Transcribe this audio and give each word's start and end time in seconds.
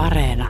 Areena. 0.00 0.48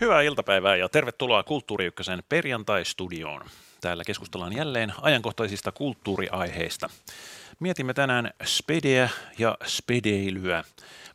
Hyvää 0.00 0.22
iltapäivää 0.22 0.76
ja 0.76 0.88
tervetuloa 0.88 1.42
Kulttuuri 1.42 1.86
Ykkösen 1.86 2.22
perjantai-studioon. 2.28 3.42
Täällä 3.80 4.04
keskustellaan 4.04 4.56
jälleen 4.56 4.92
ajankohtaisista 5.02 5.72
kulttuuriaiheista. 5.72 6.90
Mietimme 7.60 7.94
tänään 7.94 8.30
spedeä 8.44 9.08
ja 9.38 9.58
spedeilyä. 9.66 10.64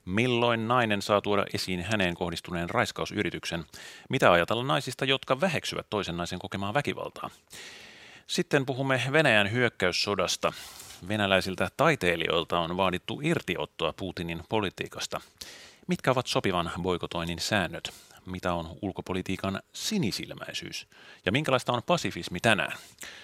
Milloin 0.05 0.67
nainen 0.67 1.01
saa 1.01 1.21
tuoda 1.21 1.45
esiin 1.53 1.83
häneen 1.83 2.15
kohdistuneen 2.15 2.69
raiskausyrityksen? 2.69 3.65
Mitä 4.09 4.31
ajatella 4.31 4.63
naisista, 4.63 5.05
jotka 5.05 5.41
väheksyvät 5.41 5.85
toisen 5.89 6.17
naisen 6.17 6.39
kokemaa 6.39 6.73
väkivaltaa? 6.73 7.29
Sitten 8.27 8.65
puhumme 8.65 9.01
Venäjän 9.11 9.51
hyökkäyssodasta. 9.51 10.53
Venäläisiltä 11.07 11.69
taiteilijoilta 11.77 12.59
on 12.59 12.77
vaadittu 12.77 13.21
irtiottoa 13.23 13.93
Putinin 13.93 14.43
politiikasta. 14.49 15.21
Mitkä 15.87 16.11
ovat 16.11 16.27
sopivan 16.27 16.71
boikotoinnin 16.81 17.39
säännöt? 17.39 17.93
Mitä 18.25 18.53
on 18.53 18.77
ulkopolitiikan 18.81 19.61
sinisilmäisyys 19.73 20.87
ja 21.25 21.31
minkälaista 21.31 21.73
on 21.73 21.83
pasifismi 21.83 22.39
tänään. 22.39 22.77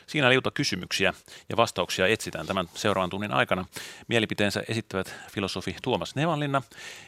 Siinä 0.07 0.29
liuta 0.29 0.51
kysymyksiä 0.51 1.13
ja 1.49 1.57
vastauksia 1.57 2.07
etsitään 2.07 2.47
tämän 2.47 2.69
seuraavan 2.75 3.09
tunnin 3.09 3.33
aikana. 3.33 3.65
Mielipiteensä 4.07 4.63
esittävät 4.67 5.15
filosofi 5.31 5.75
Tuomas 5.81 6.15
Nevanlinna, 6.15 6.61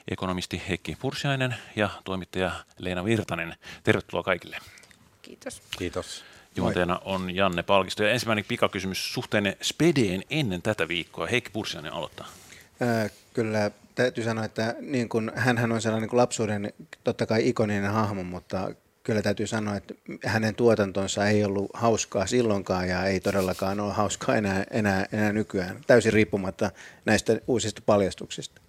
ekonomisti 0.08 0.62
Heikki 0.70 0.98
Pursiainen 1.00 1.56
ja 1.76 1.90
toimittaja 2.04 2.52
Leena 2.78 3.06
Virtanen. 3.06 3.56
Tervetuloa 3.84 4.24
kaikille. 4.24 4.58
Kiitos. 5.22 5.62
Kiitos. 5.78 6.24
Juontajana 6.56 7.00
on 7.06 7.36
Janne 7.36 7.64
Palkisto. 7.64 8.04
Ja 8.04 8.12
ensimmäinen 8.12 8.46
pikakysymys 8.46 9.14
suhteen 9.14 9.56
Spedeen 9.62 10.24
ennen 10.30 10.62
tätä 10.62 10.88
viikkoa. 10.88 11.28
Heikki 11.28 11.50
Pursiainen 11.50 11.94
aloittaa. 11.94 12.28
Äh, 12.82 13.12
kyllä 13.34 13.72
täytyy 13.96 14.24
sanoa, 14.24 14.46
että 14.46 14.76
niin 14.80 15.10
kun, 15.10 15.32
hänhän 15.36 15.72
on 15.72 15.82
sellainen 15.82 16.10
niin 16.10 16.18
lapsuuden 16.18 16.74
totta 17.04 17.26
kai 17.26 17.50
ikoninen 17.50 17.92
hahmo, 17.92 18.24
mutta 18.24 18.72
kyllä 19.04 19.22
täytyy 19.22 19.48
sanoa, 19.48 19.76
että 19.76 19.94
hänen 20.26 20.56
tuotantonsa 20.56 21.28
ei 21.28 21.44
ollut 21.44 21.72
hauskaa 21.74 22.28
silloinkaan 22.28 22.90
ja 22.90 23.06
ei 23.06 23.20
todellakaan 23.20 23.80
ole 23.80 23.94
hauskaa 23.94 24.36
enää, 24.36 24.64
enää, 24.72 25.06
enää 25.12 25.34
nykyään, 25.34 25.82
täysin 25.88 26.14
riippumatta 26.14 26.72
näistä 27.06 27.40
uusista 27.48 27.82
paljastuksista. 27.86 28.62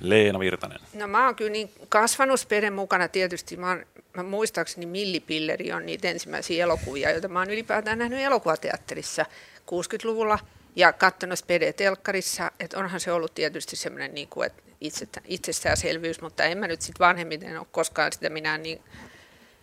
Leena 0.00 0.38
Virtanen. 0.38 0.78
No 0.94 1.06
mä 1.06 1.24
oon 1.24 1.34
kyllä 1.34 1.50
niin 1.50 1.70
kasvanut 1.88 2.40
Speden 2.40 2.72
mukana 2.72 3.08
tietysti. 3.08 3.56
Mä, 3.56 3.68
oon, 3.68 3.86
mä 4.16 4.22
muistaakseni 4.22 4.86
Millipilleri 4.86 5.72
on 5.72 5.86
niitä 5.86 6.08
ensimmäisiä 6.08 6.64
elokuvia, 6.64 7.10
joita 7.10 7.28
mä 7.28 7.38
oon 7.38 7.50
ylipäätään 7.50 7.98
nähnyt 7.98 8.20
elokuvateatterissa 8.20 9.26
60-luvulla 9.60 10.38
ja 10.76 10.92
katsonut 10.92 11.38
Spede 11.38 11.72
telkkarissa, 11.72 12.50
että 12.60 12.78
onhan 12.78 13.00
se 13.00 13.12
ollut 13.12 13.34
tietysti 13.34 13.76
semmoinen 13.76 14.14
niin 14.14 14.28
kuin, 14.28 14.46
että 14.46 15.20
itsestäänselvyys, 15.24 16.20
mutta 16.20 16.44
en 16.44 16.58
mä 16.58 16.66
nyt 16.66 16.82
sitten 16.82 17.06
vanhemmiten 17.06 17.58
ole 17.58 17.66
koskaan 17.72 18.12
sitä 18.12 18.28
minä 18.28 18.58
niin 18.58 18.82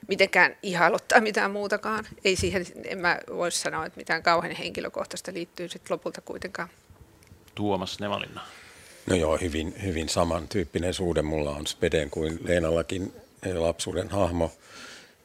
mitenkään 0.07 0.57
ihailuttaa 0.63 1.21
mitään 1.21 1.51
muutakaan. 1.51 2.07
Ei 2.23 2.35
siihen, 2.35 2.65
en 2.85 2.97
mä 2.97 3.19
voisi 3.27 3.59
sanoa, 3.59 3.85
että 3.85 3.97
mitään 3.97 4.23
kauhean 4.23 4.55
henkilökohtaista 4.55 5.33
liittyy 5.33 5.69
sitten 5.69 5.93
lopulta 5.93 6.21
kuitenkaan. 6.21 6.69
Tuomas 7.55 7.99
Nevalinna. 7.99 8.41
No 9.05 9.15
joo, 9.15 9.37
hyvin, 9.37 9.73
hyvin 9.83 10.09
samantyyppinen 10.09 10.93
suhde 10.93 11.21
mulla 11.21 11.51
on 11.51 11.67
Speden 11.67 12.09
kuin 12.09 12.39
Leenallakin 12.43 13.13
lapsuuden 13.53 14.09
hahmo. 14.09 14.51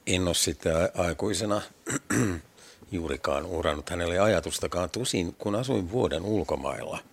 En 0.07 0.27
ole 0.27 0.35
sitä 0.35 0.91
aikuisena 0.95 1.63
juurikaan 2.97 3.47
uhrannut 3.47 3.91
hänelle 3.91 4.19
ajatustakaan, 4.19 4.91
tusin 4.91 5.35
kun 5.39 5.55
asuin 5.55 5.91
vuoden 5.91 6.25
ulkomailla– 6.25 6.99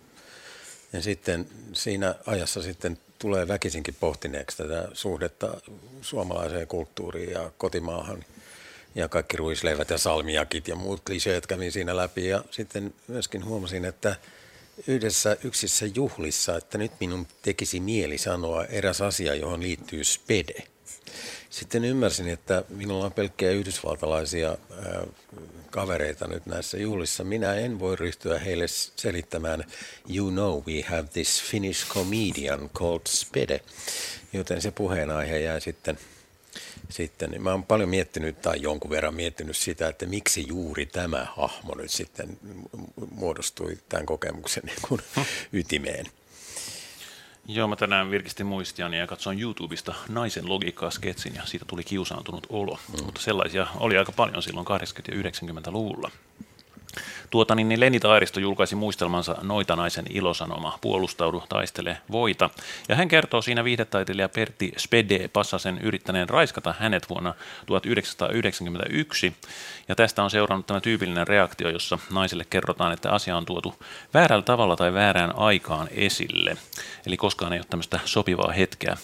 ja 0.93 1.01
sitten 1.01 1.47
siinä 1.73 2.15
ajassa 2.25 2.61
sitten 2.61 2.97
tulee 3.19 3.47
väkisinkin 3.47 3.95
pohtineeksi 3.99 4.57
tätä 4.57 4.87
suhdetta 4.93 5.61
suomalaiseen 6.01 6.67
kulttuuriin 6.67 7.31
ja 7.31 7.51
kotimaahan. 7.57 8.25
Ja 8.95 9.09
kaikki 9.09 9.37
ruisleivät 9.37 9.89
ja 9.89 9.97
salmiakit 9.97 10.67
ja 10.67 10.75
muut 10.75 11.01
kliseet 11.05 11.47
kävin 11.47 11.71
siinä 11.71 11.97
läpi. 11.97 12.27
Ja 12.27 12.43
sitten 12.51 12.93
myöskin 13.07 13.45
huomasin, 13.45 13.85
että 13.85 14.15
yhdessä 14.87 15.37
yksissä 15.43 15.85
juhlissa, 15.95 16.57
että 16.57 16.77
nyt 16.77 16.91
minun 16.99 17.27
tekisi 17.41 17.79
mieli 17.79 18.17
sanoa 18.17 18.65
eräs 18.65 19.01
asia, 19.01 19.35
johon 19.35 19.61
liittyy 19.61 20.03
spede. 20.03 20.63
Sitten 21.53 21.85
ymmärsin, 21.85 22.29
että 22.29 22.63
minulla 22.69 23.05
on 23.05 23.13
pelkkiä 23.13 23.51
yhdysvaltalaisia 23.51 24.57
kavereita 25.69 26.27
nyt 26.27 26.45
näissä 26.45 26.77
juhlissa. 26.77 27.23
Minä 27.23 27.53
en 27.53 27.79
voi 27.79 27.95
ryhtyä 27.95 28.39
heille 28.39 28.67
selittämään, 28.67 29.63
you 30.15 30.31
know 30.31 30.63
we 30.67 30.81
have 30.81 31.07
this 31.13 31.43
Finnish 31.43 31.87
comedian 31.87 32.69
called 32.69 33.01
Spede, 33.07 33.59
joten 34.33 34.61
se 34.61 34.71
puheenaihe 34.71 35.39
jää 35.39 35.59
sitten 35.59 35.97
sitten 36.89 37.41
mä 37.41 37.51
oon 37.51 37.63
paljon 37.63 37.89
miettinyt 37.89 38.41
tai 38.41 38.61
jonkun 38.61 38.91
verran 38.91 39.13
miettinyt 39.13 39.57
sitä, 39.57 39.87
että 39.87 40.05
miksi 40.05 40.47
juuri 40.47 40.85
tämä 40.85 41.27
hahmo 41.35 41.75
nyt 41.75 41.91
sitten 41.91 42.37
muodostui 43.11 43.77
tämän 43.89 44.05
kokemuksen 44.05 44.63
niin 44.67 44.81
kuin 44.87 45.01
ytimeen. 45.53 46.05
Joo, 47.47 47.67
mä 47.67 47.75
tänään 47.75 48.11
virkistin 48.11 48.45
muistiani 48.45 48.99
ja 48.99 49.07
katsoin 49.07 49.41
YouTubesta 49.41 49.93
naisen 50.09 50.49
logiikkaa 50.49 50.91
sketsin 50.91 51.35
ja 51.35 51.45
siitä 51.45 51.65
tuli 51.65 51.83
kiusaantunut 51.83 52.47
olo. 52.49 52.79
Mm. 52.97 53.05
Mutta 53.05 53.21
sellaisia 53.21 53.67
oli 53.75 53.97
aika 53.97 54.11
paljon 54.11 54.43
silloin 54.43 54.67
80- 54.67 54.69
ja 55.07 55.21
90-luvulla. 55.21 56.11
Tuota, 57.29 57.55
niin, 57.55 57.69
niin 57.69 57.79
Leni 57.79 57.99
Taaristo 57.99 58.39
julkaisi 58.39 58.75
muistelmansa 58.75 59.35
Noitanaisen 59.41 60.05
ilosanoma, 60.09 60.77
puolustaudu, 60.81 61.43
taistele, 61.49 61.97
voita. 62.11 62.49
Ja 62.89 62.95
hän 62.95 63.07
kertoo 63.07 63.41
siinä 63.41 63.63
viihdetaiteilija 63.63 64.29
Pertti 64.29 64.71
Spede 64.77 65.27
Passasen 65.27 65.77
yrittäneen 65.77 66.29
raiskata 66.29 66.73
hänet 66.79 67.09
vuonna 67.09 67.33
1991. 67.65 69.33
Ja 69.87 69.95
tästä 69.95 70.23
on 70.23 70.29
seurannut 70.29 70.67
tämä 70.67 70.81
tyypillinen 70.81 71.27
reaktio, 71.27 71.69
jossa 71.69 71.99
naiselle 72.11 72.45
kerrotaan, 72.49 72.93
että 72.93 73.11
asia 73.11 73.37
on 73.37 73.45
tuotu 73.45 73.75
väärällä 74.13 74.43
tavalla 74.43 74.75
tai 74.75 74.93
väärään 74.93 75.35
aikaan 75.35 75.87
esille. 75.91 76.57
Eli 77.05 77.17
koskaan 77.17 77.53
ei 77.53 77.59
ole 77.59 77.65
tämmöistä 77.69 77.99
sopivaa 78.05 78.51
hetkeä 78.51 78.97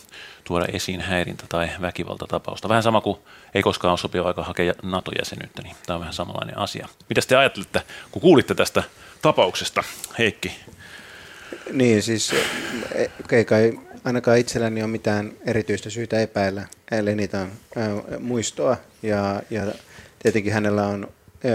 tuoda 0.50 0.66
esiin 0.74 1.02
häirintä- 1.02 1.46
tai 1.50 1.70
väkivaltatapausta. 1.82 2.70
Vähän 2.70 2.84
sama 2.84 3.02
kuin 3.02 3.18
ei 3.54 3.62
koskaan 3.62 3.92
ole 3.92 3.98
sopiva 3.98 4.28
aika 4.28 4.44
hakea 4.44 4.74
NATO-jäsenyyttä, 4.84 5.62
niin 5.62 5.76
tämä 5.86 5.96
on 5.96 6.00
vähän 6.00 6.14
samanlainen 6.14 6.58
asia. 6.58 6.88
Mitä 7.10 7.22
te 7.28 7.36
ajattelette, 7.36 7.82
kun 8.12 8.22
kuulitte 8.22 8.56
tästä 8.56 8.84
tapauksesta, 9.22 9.84
Heikki? 10.18 10.52
Niin, 11.72 12.04
siis 12.04 12.36
ei 13.32 13.46
kai 13.46 13.80
ainakaan 14.04 14.38
itselläni 14.38 14.82
ole 14.82 14.92
mitään 14.92 15.32
erityistä 15.46 15.90
syytä 15.90 16.20
epäillä 16.20 16.68
Lenitan 17.02 17.52
muistoa 18.20 18.78
ja, 19.04 19.42
ja 19.50 19.66
tietenkin 20.20 20.54
hänellä 20.54 20.88
on 20.88 21.08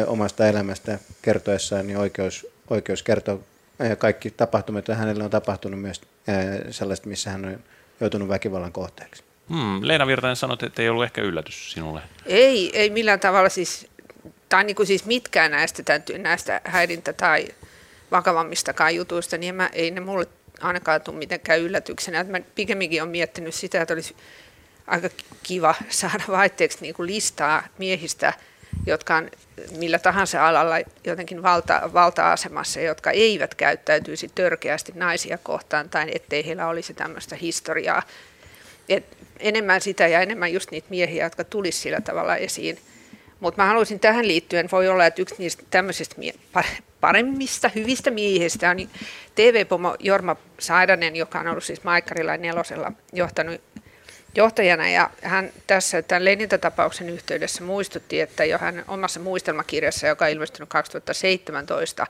omasta 0.07 0.49
elämästä 0.49 0.99
kertoessaan 1.23 1.87
niin 1.87 1.99
oikeus, 1.99 2.47
oikeus 2.71 3.03
kertoa 3.03 3.39
kaikki 3.99 4.31
tapahtumat, 4.31 4.89
ja 4.89 4.95
hänelle 4.95 5.25
on 5.25 5.31
tapahtunut 5.31 5.81
myös 5.81 6.01
sellaista, 6.71 7.09
missä 7.09 7.31
hän 7.31 7.45
on 7.45 7.59
joutunut 8.01 8.29
väkivallan 8.29 8.73
kohteeksi. 8.73 9.25
Hmm, 9.49 9.79
Leena 9.83 10.07
Virtanen 10.07 10.37
sanoi, 10.37 10.57
että 10.63 10.83
ei 10.83 10.89
ollut 10.89 11.05
ehkä 11.05 11.23
yllätys 11.23 11.73
sinulle. 11.73 12.01
Ei, 12.27 12.79
ei 12.79 12.91
millään 12.91 13.21
tavalla 13.21 13.49
siis, 13.49 13.87
tai 14.49 14.65
niin 14.65 14.77
kuin 14.77 14.87
siis 14.87 15.05
mitkään 15.05 15.51
näistä, 15.51 16.01
näistä 16.19 16.61
häirintä- 16.65 17.13
tai 17.13 17.49
vakavammistakaan 18.11 18.95
jutuista, 18.95 19.39
niin 19.39 19.55
mä, 19.55 19.71
ei 19.73 19.91
ne 19.91 20.01
mulle 20.01 20.27
ainakaan 20.61 21.01
tule 21.01 21.17
mitenkään 21.17 21.61
yllätyksenä. 21.61 22.25
Mä 22.25 22.41
pikemminkin 22.55 23.03
olen 23.03 23.11
miettinyt 23.11 23.55
sitä, 23.55 23.83
että 23.83 23.95
olisi 23.95 24.17
aika 24.87 25.11
kiva 25.43 25.75
saada 25.89 26.25
vaihteeksi 26.29 26.79
niin 26.81 26.95
kuin 26.95 27.07
listaa 27.07 27.63
miehistä, 27.79 28.33
jotka 28.87 29.17
on 29.17 29.31
millä 29.79 29.99
tahansa 29.99 30.49
alalla 30.49 30.75
jotenkin 31.05 31.43
valta, 31.43 31.91
valta-asemassa, 31.93 32.81
jotka 32.81 33.11
eivät 33.11 33.55
käyttäytyisi 33.55 34.31
törkeästi 34.35 34.93
naisia 34.95 35.39
kohtaan 35.39 35.89
tai 35.89 36.11
ettei 36.15 36.47
heillä 36.47 36.67
olisi 36.67 36.95
tämmöistä 36.95 37.37
historiaa. 37.37 38.03
Et 38.89 39.17
enemmän 39.41 39.81
sitä 39.81 40.07
ja 40.07 40.21
enemmän 40.21 40.53
just 40.53 40.71
niitä 40.71 40.87
miehiä, 40.91 41.25
jotka 41.25 41.45
tulisi 41.45 41.79
sillä 41.79 42.01
tavalla 42.01 42.37
esiin. 42.37 42.79
Mutta 43.41 43.63
mä 43.63 43.69
haluaisin 43.69 44.01
tähän 44.01 44.29
liittyen, 44.29 44.69
voi 44.73 44.89
olla, 44.89 45.07
että 45.07 45.23
yksi 45.23 45.35
niistä 45.39 45.63
tämmöisistä 45.71 46.17
paremmista, 47.01 47.71
hyvistä 47.75 48.11
miehistä 48.11 48.71
on 48.71 48.77
TV-pomo 49.35 49.97
Jorma 49.99 50.37
Saidanen, 50.59 51.17
joka 51.17 51.41
on 51.41 51.49
ollut 51.49 51.65
siis 51.65 51.85
Maikkarilla 51.85 52.37
nelosella 52.37 52.93
johtanut 53.13 53.61
johtajana 54.37 54.89
ja 54.89 55.11
hän 55.23 55.51
tässä 55.67 56.03
tämän 56.03 56.25
Lenintä-tapauksen 56.25 57.11
yhteydessä 57.11 57.65
muistutti, 57.65 58.21
että 58.21 58.45
jo 58.45 58.59
hän 58.59 58.85
omassa 58.89 59.21
muistelmakirjassa, 59.21 60.07
joka 60.07 60.25
on 60.25 60.31
ilmestynyt 60.31 60.69
2017, 60.69 62.07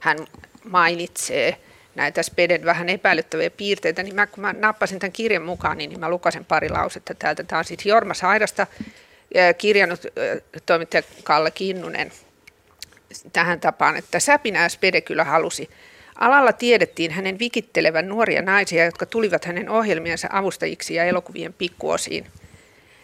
hän 0.00 0.18
mainitsee 0.64 1.56
näitä 1.94 2.22
Speden 2.22 2.64
vähän 2.64 2.88
epäilyttäviä 2.88 3.50
piirteitä, 3.50 4.02
niin 4.02 4.14
mä, 4.14 4.26
kun 4.26 4.40
mä 4.40 4.52
nappasin 4.52 4.98
tämän 4.98 5.12
kirjan 5.12 5.42
mukaan, 5.42 5.78
niin, 5.78 5.90
niin 5.90 6.00
mä 6.00 6.10
lukasin 6.10 6.44
pari 6.44 6.68
lausetta 6.68 7.14
täältä. 7.14 7.44
Tämä 7.44 7.58
on 7.58 7.64
siis 7.64 7.86
Jorma 7.86 8.14
Sairasta 8.14 8.66
kirjannut 9.58 10.00
toimittaja 10.66 11.02
Kalle 11.24 11.50
Kinnunen 11.50 12.12
tähän 13.32 13.60
tapaan, 13.60 13.96
että 13.96 14.20
säpinää 14.20 14.68
Spede 14.68 15.00
kyllä 15.00 15.24
halusi. 15.24 15.70
Alalla 16.18 16.52
tiedettiin 16.52 17.10
hänen 17.10 17.38
vikittelevän 17.38 18.08
nuoria 18.08 18.42
naisia, 18.42 18.84
jotka 18.84 19.06
tulivat 19.06 19.44
hänen 19.44 19.68
ohjelmiensa 19.68 20.28
avustajiksi 20.32 20.94
ja 20.94 21.04
elokuvien 21.04 21.52
pikkuosiin. 21.52 22.26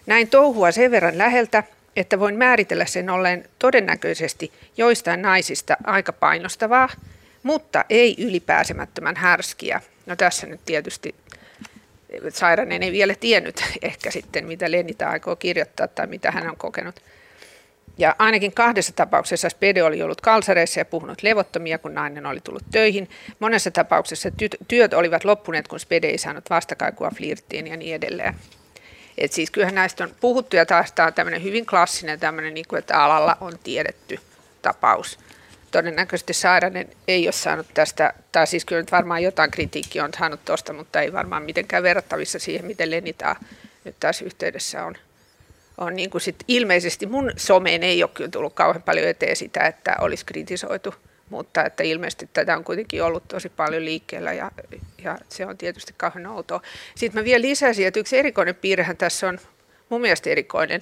Näin 0.07 0.29
touhua 0.29 0.73
sen 0.73 0.91
verran 0.91 1.19
läheltä, 1.19 1.65
että 1.97 2.21
voin 2.21 2.37
määritellä 2.37 2.87
sen 2.87 3.11
olleen 3.11 3.45
todennäköisesti 3.59 4.53
joistain 4.77 5.23
naisista 5.23 5.77
aika 5.85 6.13
painostavaa, 6.13 6.89
mutta 7.43 7.85
ei 7.91 8.17
ylipääsemättömän 8.19 9.17
härskiä. 9.17 9.81
No 10.07 10.17
tässä 10.17 10.47
nyt 10.47 10.61
tietysti 10.65 11.15
Sairanen 12.29 12.83
ei 12.83 12.93
vielä 12.93 13.15
tiennyt 13.21 13.65
ehkä 13.83 14.11
sitten, 14.11 14.47
mitä 14.47 14.71
Lenita 14.71 15.09
aikoo 15.09 15.37
kirjoittaa 15.37 15.89
tai 15.89 16.07
mitä 16.07 16.31
hän 16.31 16.51
on 16.51 16.57
kokenut. 16.57 17.01
Ja 17.99 18.17
ainakin 18.19 18.55
kahdessa 18.55 18.93
tapauksessa 18.93 19.49
Spede 19.49 19.83
oli 19.83 20.03
ollut 20.03 20.21
kalsareissa 20.21 20.81
ja 20.81 20.85
puhunut 20.85 21.23
levottomia, 21.23 21.79
kun 21.79 21.95
nainen 21.95 22.27
oli 22.27 22.41
tullut 22.41 22.63
töihin. 22.71 23.11
Monessa 23.39 23.71
tapauksessa 23.71 24.29
työt 24.69 24.95
olivat 24.95 25.25
loppuneet, 25.25 25.69
kun 25.69 25.81
Spede 25.81 26.07
ei 26.07 26.19
saanut 26.19 26.51
vastakaikua 26.51 27.11
flirttiin 27.17 27.67
ja 27.67 27.77
niin 27.77 27.95
edelleen. 27.95 28.35
Et 29.19 29.33
siis 29.33 29.51
kyllähän 29.51 29.75
näistä 29.75 30.05
on 30.05 30.15
puhuttu 30.21 30.57
ja 30.57 30.67
taas 30.67 30.93
tämä 30.93 31.07
on 31.07 31.15
tämmöinen 31.15 31.43
hyvin 31.43 31.67
klassinen 31.67 32.21
tämmöinen, 32.21 32.55
niin 32.55 32.69
kuin, 32.69 32.79
että 32.79 33.05
alalla 33.05 33.37
on 33.41 33.53
tiedetty 33.63 34.19
tapaus. 34.63 35.19
Todennäköisesti 35.71 36.33
Sairanen 36.33 36.89
ei 37.09 37.27
ole 37.27 37.33
saanut 37.33 37.67
tästä, 37.75 38.15
tai 38.33 38.47
siis 38.47 38.65
kyllä 38.65 38.83
nyt 38.83 38.93
varmaan 38.93 39.23
jotain 39.23 39.51
kritiikkiä 39.51 40.05
on 40.05 40.11
saanut 40.19 40.45
tuosta, 40.45 40.73
mutta 40.73 41.01
ei 41.01 41.13
varmaan 41.13 41.43
mitenkään 41.43 41.83
verrattavissa 41.83 42.39
siihen, 42.39 42.67
miten 42.67 42.91
Lenita 42.91 43.37
nyt 43.85 43.97
tässä 44.01 44.25
yhteydessä 44.25 44.85
on 44.85 44.97
on 45.79 45.97
niin 45.97 46.11
kuin 46.11 46.23
sit 46.23 46.45
ilmeisesti 46.49 47.07
mun 47.07 47.33
someen 47.37 47.83
ei 47.83 48.03
ole 48.03 48.11
kyllä 48.15 48.31
tullut 48.31 48.55
kauhean 48.55 48.83
paljon 48.83 49.09
eteen 49.09 49.37
sitä, 49.37 49.61
että 49.61 49.97
olisi 50.01 50.27
kritisoitu, 50.27 50.95
mutta 51.31 51.65
että 51.65 51.83
ilmeisesti 51.83 52.29
tätä 52.33 52.57
on 52.57 52.65
kuitenkin 52.65 53.03
ollut 53.03 53.29
tosi 53.29 53.49
paljon 53.49 53.85
liikkeellä 53.85 54.33
ja, 54.33 54.51
ja 55.05 55.19
se 55.29 55.47
on 55.47 55.59
tietysti 55.59 55.95
kauhean 55.97 56.27
outoa. 56.27 56.61
Sitten 56.95 57.21
mä 57.21 57.25
vielä 57.25 57.43
lisäsin, 57.43 57.87
että 57.87 58.01
yksi 58.01 58.19
erikoinen 58.19 58.55
piirrehän 58.55 58.97
tässä 58.97 59.29
on 59.29 59.39
mun 59.89 60.01
mielestä 60.01 60.31
erikoinen, 60.31 60.81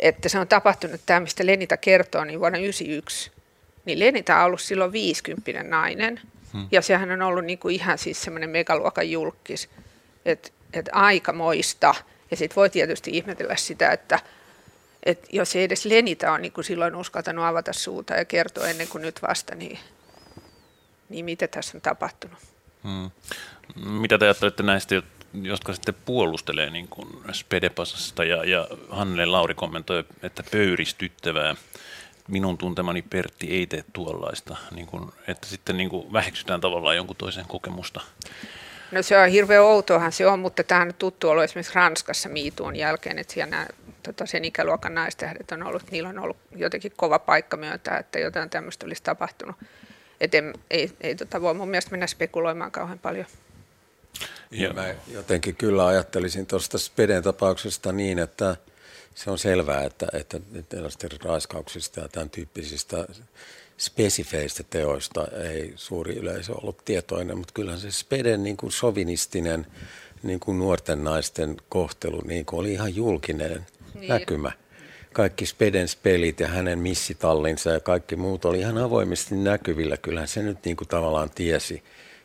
että 0.00 0.28
se 0.28 0.38
on 0.38 0.48
tapahtunut 0.48 1.00
tämä, 1.06 1.20
mistä 1.20 1.46
Lenita 1.46 1.76
kertoo, 1.76 2.24
niin 2.24 2.40
vuonna 2.40 2.58
1991. 2.58 3.30
Niin 3.84 3.98
Lenita 3.98 4.36
on 4.36 4.44
ollut 4.44 4.60
silloin 4.60 4.92
50 4.92 5.62
nainen, 5.62 6.20
hmm. 6.52 6.68
ja 6.70 6.82
sehän 6.82 7.10
on 7.10 7.22
ollut 7.22 7.44
niin 7.44 7.58
kuin 7.58 7.74
ihan 7.74 7.98
siis 7.98 8.22
semmoinen 8.22 8.50
megaluokan 8.50 9.10
julkis, 9.10 9.68
että 10.24 10.50
et 10.72 10.88
aikamoista. 10.92 11.94
Ja 12.30 12.36
sitten 12.36 12.56
voi 12.56 12.70
tietysti 12.70 13.10
ihmetellä 13.10 13.56
sitä, 13.56 13.90
että, 13.92 14.18
että 15.02 15.28
jos 15.32 15.56
ei 15.56 15.64
edes 15.64 15.84
Lenita 15.84 16.32
on 16.32 16.42
niin 16.42 16.52
silloin 16.62 16.96
uskaltanut 16.96 17.44
avata 17.44 17.72
suuta 17.72 18.14
ja 18.14 18.24
kertoa 18.24 18.68
ennen 18.68 18.88
kuin 18.88 19.02
nyt 19.02 19.22
vasta, 19.22 19.54
niin, 19.54 19.78
niin 21.08 21.24
mitä 21.24 21.48
tässä 21.48 21.78
on 21.78 21.80
tapahtunut? 21.80 22.38
Hmm. 22.84 23.10
Mitä 23.84 24.18
te 24.18 24.24
ajattelette 24.24 24.62
näistä, 24.62 25.02
jotka 25.42 25.72
sitten 25.72 25.94
puolustelee 26.04 26.70
niin 26.70 26.88
kuin 26.88 27.08
Spedepasasta 27.32 28.24
ja, 28.24 28.44
ja 28.44 28.68
Hannele 28.90 29.26
Lauri 29.26 29.54
kommentoi, 29.54 30.04
että 30.22 30.42
pöyristyttävää. 30.50 31.54
Minun 32.28 32.58
tuntemani 32.58 33.02
Pertti 33.02 33.50
ei 33.50 33.66
tee 33.66 33.84
tuollaista, 33.92 34.56
niin 34.70 34.86
kuin, 34.86 35.12
että 35.28 35.46
sitten 35.46 35.76
niin 35.76 35.90
kuin 35.90 36.12
väheksytään 36.12 36.60
tavallaan 36.60 36.96
jonkun 36.96 37.16
toisen 37.16 37.44
kokemusta. 37.48 38.00
No 38.92 39.02
se 39.02 39.18
on 39.18 39.28
hirveän 39.28 39.62
outoahan 39.62 40.12
se 40.12 40.26
on, 40.26 40.38
mutta 40.38 40.64
tämä 40.64 40.82
on 40.82 40.94
tuttu 40.98 41.28
ollut 41.28 41.44
esimerkiksi 41.44 41.74
Ranskassa 41.74 42.28
miituun 42.28 42.76
jälkeen, 42.76 43.18
että 43.18 43.32
siellä 43.32 43.50
nämä 43.50 43.66
tota, 44.02 44.26
sen 44.26 44.44
ikäluokan 44.44 44.94
naistähdet 44.94 45.52
on 45.52 45.62
ollut, 45.62 45.90
niillä 45.90 46.08
on 46.08 46.18
ollut 46.18 46.36
jotenkin 46.56 46.92
kova 46.96 47.18
paikka 47.18 47.56
myöntää, 47.56 47.98
että 47.98 48.18
jotain 48.18 48.50
tämmöistä 48.50 48.86
olisi 48.86 49.02
tapahtunut. 49.02 49.56
Et 50.20 50.34
en, 50.34 50.54
ei, 50.70 50.92
ei 51.00 51.14
tota, 51.14 51.40
voi 51.40 51.54
mun 51.54 51.68
mielestä 51.68 51.90
mennä 51.90 52.06
spekuloimaan 52.06 52.70
kauhean 52.70 52.98
paljon. 52.98 53.26
Ja 54.50 54.72
mä 54.72 54.94
jotenkin 55.08 55.56
kyllä 55.56 55.86
ajattelisin 55.86 56.46
tuosta 56.46 56.78
Speden 56.78 57.22
tapauksesta 57.22 57.92
niin, 57.92 58.18
että 58.18 58.56
se 59.14 59.30
on 59.30 59.38
selvää, 59.38 59.84
että, 59.84 60.06
että, 60.12 60.40
että 60.58 60.76
raiskauksista 61.24 62.00
ja 62.00 62.08
tämän 62.08 62.30
tyyppisistä 62.30 63.06
spesifeistä 63.80 64.62
teoista 64.62 65.26
ei 65.44 65.72
suuri 65.76 66.16
yleisö 66.16 66.52
ollut 66.52 66.84
tietoinen, 66.84 67.38
mutta 67.38 67.54
kyllähän 67.54 67.80
se 67.80 67.90
Speden 67.90 68.42
niin 68.42 68.56
kuin 68.56 68.72
sovinistinen 68.72 69.66
niin 70.22 70.40
kuin 70.40 70.58
nuorten 70.58 71.04
naisten 71.04 71.56
kohtelu 71.68 72.20
niin 72.20 72.44
kuin 72.44 72.60
oli 72.60 72.72
ihan 72.72 72.96
julkinen 72.96 73.66
niin. 73.94 74.08
näkymä. 74.08 74.52
Kaikki 75.12 75.46
Spedens 75.46 75.96
pelit 75.96 76.40
ja 76.40 76.48
hänen 76.48 76.78
missitallinsa 76.78 77.70
ja 77.70 77.80
kaikki 77.80 78.16
muut 78.16 78.44
oli 78.44 78.58
ihan 78.58 78.78
avoimesti 78.78 79.34
näkyvillä. 79.34 79.96
Kyllähän 79.96 80.28
se 80.28 80.42
nyt 80.42 80.64
niin 80.64 80.76
kuin 80.76 80.88
tavallaan 80.88 81.30
tiesi, 81.30 81.82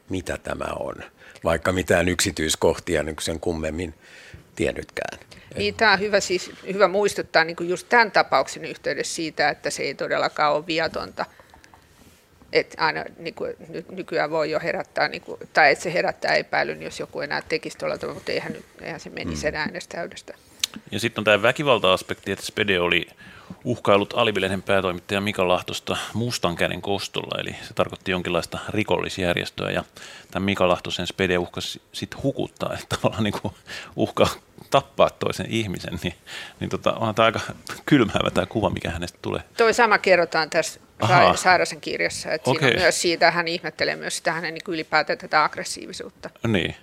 mitä 0.10 0.38
tämä 0.38 0.74
on, 0.80 0.96
vaikka 1.44 1.72
mitään 1.72 2.10
yksityiskohtia 2.10 3.04
niin 3.04 3.16
kuin 3.16 3.24
sen 3.24 3.40
kummemmin 3.40 3.94
tiennytkään. 4.56 5.20
Niin, 5.58 5.76
tämä 5.76 5.94
on 5.94 6.00
hyvä, 6.00 6.20
siis, 6.20 6.52
hyvä 6.74 6.88
muistuttaa 6.88 7.44
niin 7.44 7.56
kuin 7.56 7.70
just 7.70 7.90
tämän 7.90 8.12
tapauksen 8.12 8.66
yhteydessä 8.66 9.16
siitä, 9.16 9.50
että 9.50 9.70
se 9.70 9.84
ei 9.84 9.94
todellakaan 9.94 10.54
ole 10.54 10.68
viatonta– 10.68 11.26
että 12.60 12.86
aina 12.86 13.06
niin 13.18 13.34
kuin, 13.34 13.54
nykyään 13.92 14.30
voi 14.32 14.52
jo 14.52 14.60
herättää, 14.60 15.08
niin 15.08 15.22
kuin, 15.22 15.40
tai 15.54 15.72
että 15.72 15.84
se 15.84 15.94
herättää 15.94 16.36
epäilyn, 16.36 16.84
jos 16.84 17.00
joku 17.00 17.22
enää 17.22 17.42
tekisi 17.42 17.78
tuolla 17.78 17.98
tavalla, 17.98 18.16
mutta 18.16 18.32
eihän, 18.32 18.54
nyt, 18.54 18.66
eihän 18.82 19.00
se 19.00 19.10
menisi 19.10 19.42
mm. 19.44 19.48
enää 19.48 19.68
edes 19.72 19.88
täydestä. 19.88 20.34
Ja 20.92 21.00
sitten 21.00 21.20
on 21.20 21.26
tämä 21.26 21.42
väkivalta-aspekti, 21.42 22.32
että 22.32 22.46
Spede 22.46 22.80
oli 22.80 23.08
uhkailut 23.64 24.14
Alivilehden 24.14 24.62
päätoimittaja 24.62 25.22
Mika 25.22 25.48
Lahtosta 25.48 25.98
mustan 26.14 26.56
käden 26.56 26.82
kostolla, 26.82 27.42
eli 27.42 27.56
se 27.68 27.74
tarkoitti 27.74 28.12
jonkinlaista 28.12 28.60
rikollisjärjestöä, 28.70 29.72
ja 29.72 29.84
tämän 30.32 30.46
Mika 30.46 30.68
Lahtosen 30.68 31.08
Spede 31.08 31.38
uhkasi 31.38 31.82
sitten 31.92 32.24
hukuttaa, 32.24 32.74
että 32.74 32.96
tavallaan 32.96 33.24
niin 33.24 33.42
kuin 33.42 33.54
uhkaa 33.96 34.30
tappaa 34.70 35.10
toisen 35.10 35.46
ihmisen, 35.50 36.00
niin, 36.04 36.16
niin 36.60 36.70
tota, 36.70 36.94
onhan 36.94 37.16
tämä 37.16 37.26
aika 37.26 37.40
kylmäävä 37.86 38.32
tämä 38.32 38.46
kuva, 38.46 38.70
mikä 38.70 38.90
hänestä 38.90 39.20
tulee. 39.22 39.42
Toi 39.58 39.74
sama 39.74 39.98
kerrotaan 39.98 40.50
tässä 40.50 40.80
Aha. 41.00 41.36
Sairasen 41.36 41.82
kirjassa, 41.82 42.32
että 42.32 42.52
okay. 42.52 42.70
siinä 42.70 42.82
myös 42.82 43.02
siitä 43.02 43.32
hän 43.32 43.48
ihmettelee 43.48 43.96
myös 43.96 44.18
sitä 44.18 44.32
hänen 44.32 44.54
niin 44.54 44.64
ylipäätään 44.68 45.20
tätä 45.20 45.44
aggressiivisuutta. 45.44 46.30
Niin. 46.48 46.76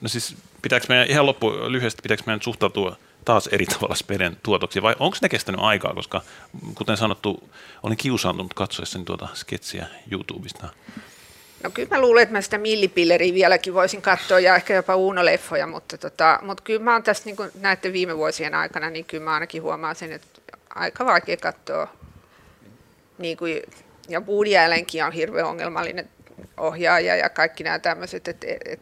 No 0.00 0.08
siis 0.08 0.36
pitääkö 0.62 0.86
meidän 0.88 1.10
ihan 1.10 1.26
loppu 1.26 1.50
lyhyesti, 1.50 2.02
pitääkö 2.02 2.22
meidän 2.26 2.42
suhtautua 2.42 2.96
taas 3.24 3.46
eri 3.46 3.66
tavalla 3.66 3.94
Speden 3.94 4.36
tuotoksi, 4.42 4.82
vai 4.82 4.94
onko 4.98 5.16
ne 5.22 5.28
kestänyt 5.28 5.60
aikaa, 5.60 5.94
koska 5.94 6.20
kuten 6.74 6.96
sanottu, 6.96 7.48
olin 7.82 7.96
kiusaantunut 7.96 8.54
katsoessani 8.54 9.04
tuota 9.04 9.28
sketsiä 9.34 9.86
YouTubesta. 10.10 10.68
No 11.62 11.70
kyllä 11.70 11.88
mä 11.90 12.00
luulen, 12.00 12.22
että 12.22 12.32
mä 12.32 12.40
sitä 12.40 12.58
millipilleriä 12.58 13.34
vieläkin 13.34 13.74
voisin 13.74 14.02
katsoa 14.02 14.40
ja 14.40 14.56
ehkä 14.56 14.74
jopa 14.74 14.96
Uuno-leffoja, 14.96 15.66
mutta, 15.66 15.98
tota, 15.98 16.38
mutta 16.42 16.62
kyllä 16.62 16.80
mä 16.80 16.92
oon 16.92 17.02
tässä 17.02 17.24
niin 17.24 17.36
näiden 17.60 17.92
viime 17.92 18.16
vuosien 18.16 18.54
aikana, 18.54 18.90
niin 18.90 19.04
kyllä 19.04 19.24
mä 19.24 19.34
ainakin 19.34 19.62
huomaan 19.62 19.96
sen, 19.96 20.12
että 20.12 20.40
aika 20.74 21.06
vaikea 21.06 21.36
katsoa. 21.36 21.88
Niin 23.18 23.36
kuin, 23.36 23.62
ja 24.08 24.20
Woody 24.20 24.56
Allenkin 24.56 25.04
on 25.04 25.12
hirveän 25.12 25.46
ongelmallinen 25.46 26.08
ohjaaja 26.56 27.16
ja 27.16 27.28
kaikki 27.28 27.64
nämä 27.64 27.78
tämmöiset, 27.78 28.28
että 28.28 28.46
et, 28.46 28.56
et, 28.64 28.72
et, 28.72 28.80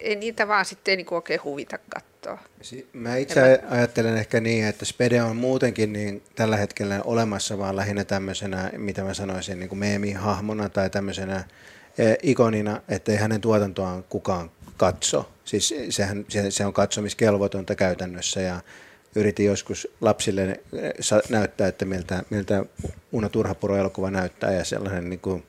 ei 0.00 0.16
niitä 0.16 0.48
vaan 0.48 0.64
sitten 0.64 0.98
niin 0.98 1.06
oikein 1.14 1.40
huvita 1.44 1.78
katsoa. 1.88 2.38
Mä 2.92 3.16
itse 3.16 3.60
ajattelen 3.68 4.16
ehkä 4.16 4.40
niin, 4.40 4.64
että 4.64 4.84
Spede 4.84 5.22
on 5.22 5.36
muutenkin 5.36 5.92
niin 5.92 6.22
tällä 6.34 6.56
hetkellä 6.56 7.00
olemassa 7.04 7.58
vaan 7.58 7.76
lähinnä 7.76 8.04
tämmöisenä, 8.04 8.70
mitä 8.76 9.04
mä 9.04 9.14
sanoisin, 9.14 9.58
niin 9.58 9.68
kuin 9.68 9.78
meemi-hahmona 9.78 10.68
tai 10.68 10.90
tämmöisenä 10.90 11.44
Eh, 11.98 12.18
ikonina, 12.22 12.80
että 12.88 13.12
ei 13.12 13.18
hänen 13.18 13.40
tuotantoaan 13.40 14.04
kukaan 14.08 14.50
katso. 14.76 15.30
Siis 15.44 15.74
sehän, 15.90 16.24
se, 16.28 16.50
se 16.50 16.66
on 16.66 16.72
katsomiskelvotonta 16.72 17.74
käytännössä 17.74 18.40
ja 18.40 18.60
yritin 19.14 19.46
joskus 19.46 19.88
lapsille 20.00 20.42
eh, 20.42 20.92
näyttää, 21.28 21.68
että 21.68 21.84
miltä, 21.84 22.22
miltä 22.30 22.64
Una 23.12 23.28
Turhapuro-elokuva 23.28 24.10
näyttää 24.10 24.52
ja 24.52 24.64
sellainen 24.64 25.10
niin 25.10 25.20
kuin 25.20 25.42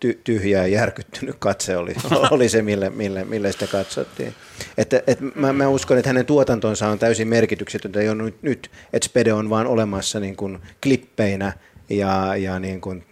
ty, 0.00 0.20
tyhjä 0.24 0.58
ja 0.58 0.66
järkyttynyt 0.66 1.36
katse 1.38 1.76
oli, 1.76 1.94
oli 2.30 2.48
se, 2.48 2.62
mille, 2.62 2.90
mille, 2.90 3.24
mille 3.24 3.52
sitä 3.52 3.66
katsottiin. 3.66 4.34
Että, 4.78 5.02
et 5.06 5.18
mä, 5.34 5.52
mä 5.52 5.68
uskon, 5.68 5.98
että 5.98 6.08
hänen 6.08 6.26
tuotantonsa 6.26 6.88
on 6.88 6.98
täysin 6.98 7.28
merkityksetöntä 7.28 8.02
jo 8.02 8.14
nyt, 8.14 8.42
nyt 8.42 8.70
että 8.92 9.06
Spede 9.06 9.32
on 9.32 9.50
vaan 9.50 9.66
olemassa 9.66 10.20
niin 10.20 10.36
kuin 10.36 10.58
klippeinä 10.82 11.52
ja, 11.90 12.36
ja 12.36 12.58
niin 12.58 12.80
kuin 12.80 13.04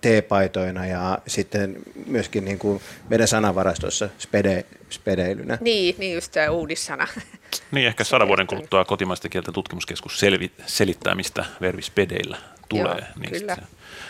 teepaitoina 0.00 0.86
ja 0.86 1.18
sitten 1.26 1.76
myöskin 2.06 2.44
niin 2.44 2.58
kuin 2.58 2.80
meidän 3.08 3.28
sanavarastossa 3.28 4.08
spede, 4.18 4.64
spedeilynä. 4.90 5.58
Niin, 5.60 5.94
niin 5.98 6.14
just 6.14 6.32
tämä 6.32 6.50
uudissana. 6.50 7.08
Niin, 7.72 7.86
ehkä 7.86 8.04
sadan 8.04 8.28
vuoden 8.28 8.46
kuluttua 8.46 8.84
kotimaista 8.84 9.28
kieltä 9.28 9.52
tutkimuskeskus 9.52 10.20
selvi, 10.20 10.52
selittää, 10.66 11.14
mistä 11.14 11.44
verbi 11.60 11.82
spedeillä 11.82 12.36
tulee. 12.78 12.98
Joo, 12.98 13.06
niin 13.18 13.30
kyllä. 13.30 13.54
se 13.54 13.62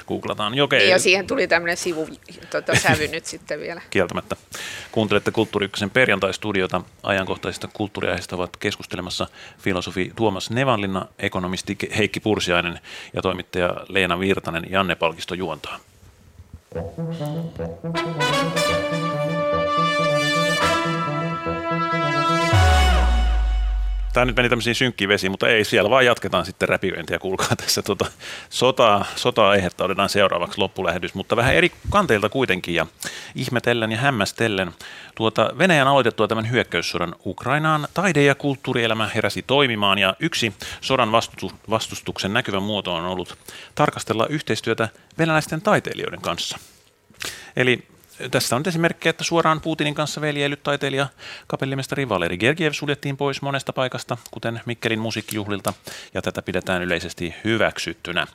googlataan. 0.07 0.53
Niin, 0.53 0.91
ja 0.91 0.99
siihen 0.99 1.27
tuli 1.27 1.49
tämmöinen 1.49 1.77
sivu 1.77 2.09
tota, 2.51 2.75
sävy 2.75 3.09
nyt 3.09 3.27
sitten 3.27 3.61
vielä. 3.61 3.81
kieltämättä. 3.91 4.37
Kuuntelette 4.93 5.31
Kulttuuri 5.31 5.65
Ykkösen 5.65 5.91
perjantai-studiota. 5.91 6.83
Ajankohtaisista 7.03 7.69
kulttuuriaiheista 7.73 8.37
ovat 8.37 8.57
keskustelemassa 8.57 9.27
filosofi 9.59 10.13
Tuomas 10.17 10.51
Nevanlinna, 10.51 11.07
ekonomisti 11.19 11.77
Heikki 11.99 12.21
Pursiainen 12.21 12.81
ja 13.15 13.23
toimittaja 13.23 13.77
Leena 13.89 14.21
Virtanen 14.21 14.67
Janne 14.71 14.95
Palkisto 14.95 15.35
juontaa. 15.35 15.79
Tämä 24.13 24.25
nyt 24.25 24.37
meni 24.37 24.49
tämmöisiin 24.49 24.75
synkkiin 24.75 25.09
vesiin, 25.09 25.31
mutta 25.31 25.49
ei 25.49 25.65
siellä, 25.65 25.91
vaan 25.91 26.07
jatketaan 26.07 26.47
sitten 26.47 26.69
räpiöintiä. 26.69 27.19
Kuulkaa 27.19 27.57
tässä 27.57 27.83
tota, 27.83 28.05
sotaa, 28.51 29.05
sota-aihetta 29.17 29.85
otetaan 29.85 30.09
seuraavaksi 30.09 30.59
loppulähetys, 30.59 31.15
mutta 31.15 31.37
vähän 31.37 31.55
eri 31.55 31.73
kanteilta 31.91 32.29
kuitenkin 32.29 32.75
ja 32.75 32.87
ihmetellen 33.35 33.93
ja 33.93 33.99
hämmästellen. 33.99 34.73
Tuota, 35.15 35.51
Venäjän 35.59 35.89
aloitettua 35.89 36.29
tämän 36.29 36.51
hyökkäyssodan 36.51 37.15
Ukrainaan 37.27 37.89
taide- 37.95 38.25
ja 38.25 38.35
kulttuurielämä 38.35 39.11
heräsi 39.15 39.43
toimimaan 39.43 39.99
ja 39.99 40.17
yksi 40.21 40.53
sodan 40.81 41.13
vastustu- 41.13 41.53
vastustuksen 41.71 42.33
näkyvä 42.33 42.61
muoto 42.61 42.95
on 42.95 43.05
ollut 43.05 43.39
tarkastella 43.75 44.27
yhteistyötä 44.27 44.89
venäläisten 45.19 45.63
taiteilijoiden 45.63 46.21
kanssa. 46.21 46.59
Eli 47.57 47.92
tässä 48.31 48.57
on 48.57 48.63
esimerkkejä, 48.67 49.11
että 49.11 49.25
suoraan 49.25 49.61
Putinin 49.61 49.95
kanssa 49.95 50.21
veljeilyt 50.21 50.63
taiteilija 50.63 51.09
kapellimestari 51.47 52.09
Valeri 52.09 52.39
Gergiev 52.39 52.73
suljettiin 52.73 53.17
pois 53.17 53.43
monesta 53.43 53.73
paikasta, 53.73 54.17
kuten 54.31 54.61
Mikkelin 54.67 54.99
musiikkijuhlilta, 54.99 55.73
ja 56.15 56.23
tätä 56.23 56.43
pidetään 56.43 56.83
yleisesti 56.83 57.35
hyväksyttynä. 57.45 58.27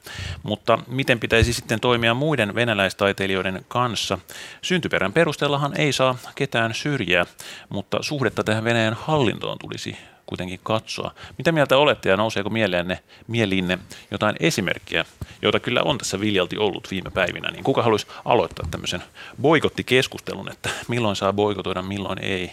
Mutta 0.44 0.80
miten 0.88 1.20
pitäisi 1.20 1.54
sitten 1.54 1.80
toimia 1.80 2.14
muiden 2.14 2.56
venäläistaiteilijoiden 2.56 3.66
kanssa? 3.68 4.18
Syntyperän 4.62 5.14
perusteellahan 5.14 5.80
ei 5.80 5.94
saa 5.94 6.18
ketään 6.36 6.74
syrjää, 6.74 7.26
mutta 7.70 7.98
suhdetta 8.02 8.44
tähän 8.44 8.64
Venäjän 8.64 8.94
hallintoon 8.94 9.60
tulisi 9.60 9.98
kuitenkin 10.26 10.60
katsoa. 10.64 11.12
Mitä 11.38 11.52
mieltä 11.52 11.78
olette 11.78 12.10
ja 12.10 12.18
nouseeko 12.18 12.50
mieleenne, 12.50 13.00
mieliinne 13.28 13.80
jotain 14.12 14.36
esimerkkiä, 14.40 15.06
joita 15.42 15.60
kyllä 15.60 15.82
on 15.84 15.98
tässä 15.98 16.20
viljalti 16.20 16.58
ollut 16.58 16.88
viime 16.92 17.10
päivinä, 17.10 17.52
niin 17.52 17.64
kuka 17.64 17.84
haluaisi 17.84 18.08
aloittaa 18.26 18.68
tämmöisen 18.72 19.04
boikottikeskustelun, 19.42 20.52
että 20.52 20.70
milloin 20.88 21.16
saa 21.16 21.34
boikotoida, 21.34 21.82
milloin 21.82 22.20
ei, 22.24 22.52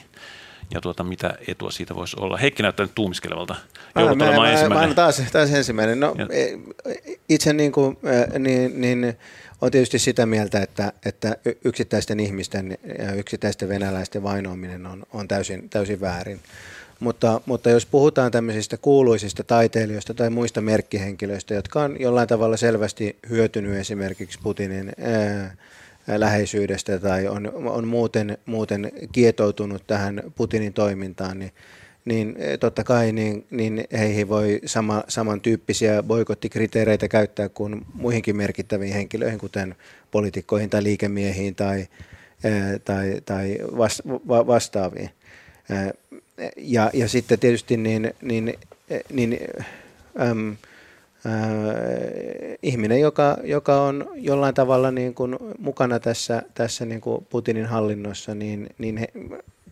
ja 0.71 0.81
tuota, 0.81 1.05
mitä 1.05 1.35
etua 1.49 1.71
siitä 1.71 1.95
voisi 1.95 2.17
olla. 2.21 2.37
Heikki 2.37 2.63
näyttää 2.63 2.87
nyt 2.87 2.95
tuumiskelevalta. 2.95 3.55
Joudut 3.97 4.19
mä, 4.19 4.25
olemaan 4.25 4.49
mä, 4.49 4.53
ensimmäinen. 4.53 4.89
mä, 4.89 4.95
taas, 4.95 5.23
taas 5.33 5.51
ensimmäinen. 5.51 6.01
No, 6.01 6.15
Ja- 6.19 6.27
itse 7.29 7.53
niin 7.53 7.73
kuin, 7.73 7.97
niin, 8.39 8.81
niin, 8.81 9.17
on 9.61 9.71
tietysti 9.71 9.99
sitä 9.99 10.27
mieltä, 10.27 10.63
että, 10.63 10.93
että 11.05 11.37
yksittäisten 11.65 12.21
ihmisten 12.21 12.79
ja 12.99 13.13
yksittäisten 13.13 13.69
venäläisten 13.69 14.23
vainoaminen 14.23 14.87
on, 14.87 15.03
on 15.13 15.29
täysin, 15.29 15.71
täysin 15.71 16.01
väärin. 16.01 16.41
Mutta, 17.01 17.41
mutta 17.47 17.71
jos 17.71 17.87
puhutaan 17.87 18.33
tämmöisistä 18.33 18.77
kuuluisista 18.77 19.45
taiteilijoista 19.45 20.15
tai 20.15 20.31
muista 20.31 20.61
merkkihenkilöistä, 20.61 21.55
jotka 21.55 21.83
on 21.83 22.01
jollain 22.01 22.29
tavalla 22.29 22.57
selvästi 22.57 23.19
hyötynyt 23.31 23.77
esimerkiksi 23.77 24.39
Putinin 24.43 24.93
ää, 25.01 25.57
läheisyydestä 26.07 26.99
tai 26.99 27.29
on, 27.29 27.53
on 27.55 27.89
muuten, 27.89 28.39
muuten 28.47 28.93
kietoutunut 29.13 29.87
tähän 29.87 30.23
Putinin 30.35 30.73
toimintaan, 30.73 31.39
niin, 31.39 31.53
niin 32.05 32.37
totta 32.61 32.85
kai 32.85 33.13
niin, 33.13 33.47
niin 33.51 33.85
heihin 33.93 34.29
voi 34.29 34.61
sama, 34.67 35.05
samantyyppisiä 35.09 36.03
boikottikriteereitä 36.03 37.09
käyttää 37.09 37.49
kuin 37.49 37.87
muihinkin 37.95 38.37
merkittäviin 38.37 38.95
henkilöihin, 38.95 39.39
kuten 39.39 39.75
poliitikkoihin 40.11 40.71
tai 40.71 40.83
liikemiehiin 40.83 41.55
tai, 41.55 41.81
eh, 42.45 42.81
tai, 42.85 43.21
tai 43.25 43.59
vas, 43.77 44.03
va, 44.07 44.47
vastaaviin. 44.47 45.11
Eh, 45.71 46.21
Ja, 46.57 46.91
ja 46.93 47.09
sitten 47.09 47.39
tietysti 47.39 47.77
niin, 47.77 48.15
niin, 48.23 48.55
niin 49.13 49.39
äm, 50.21 50.51
äh, 50.51 50.57
ihminen, 52.63 53.01
joka, 53.01 53.37
joka 53.45 53.83
on 53.83 54.11
jollain 54.15 54.55
tavalla 54.55 54.91
niin 54.91 55.15
kuin 55.15 55.37
mukana 55.59 56.01
tässä, 56.01 56.43
tässä 56.55 56.85
niin 56.85 57.01
kuin 57.01 57.27
Putinin 57.31 57.67
hallinnossa, 57.67 58.35
niin, 58.35 58.67
niin 58.79 58.97
he, 58.97 59.09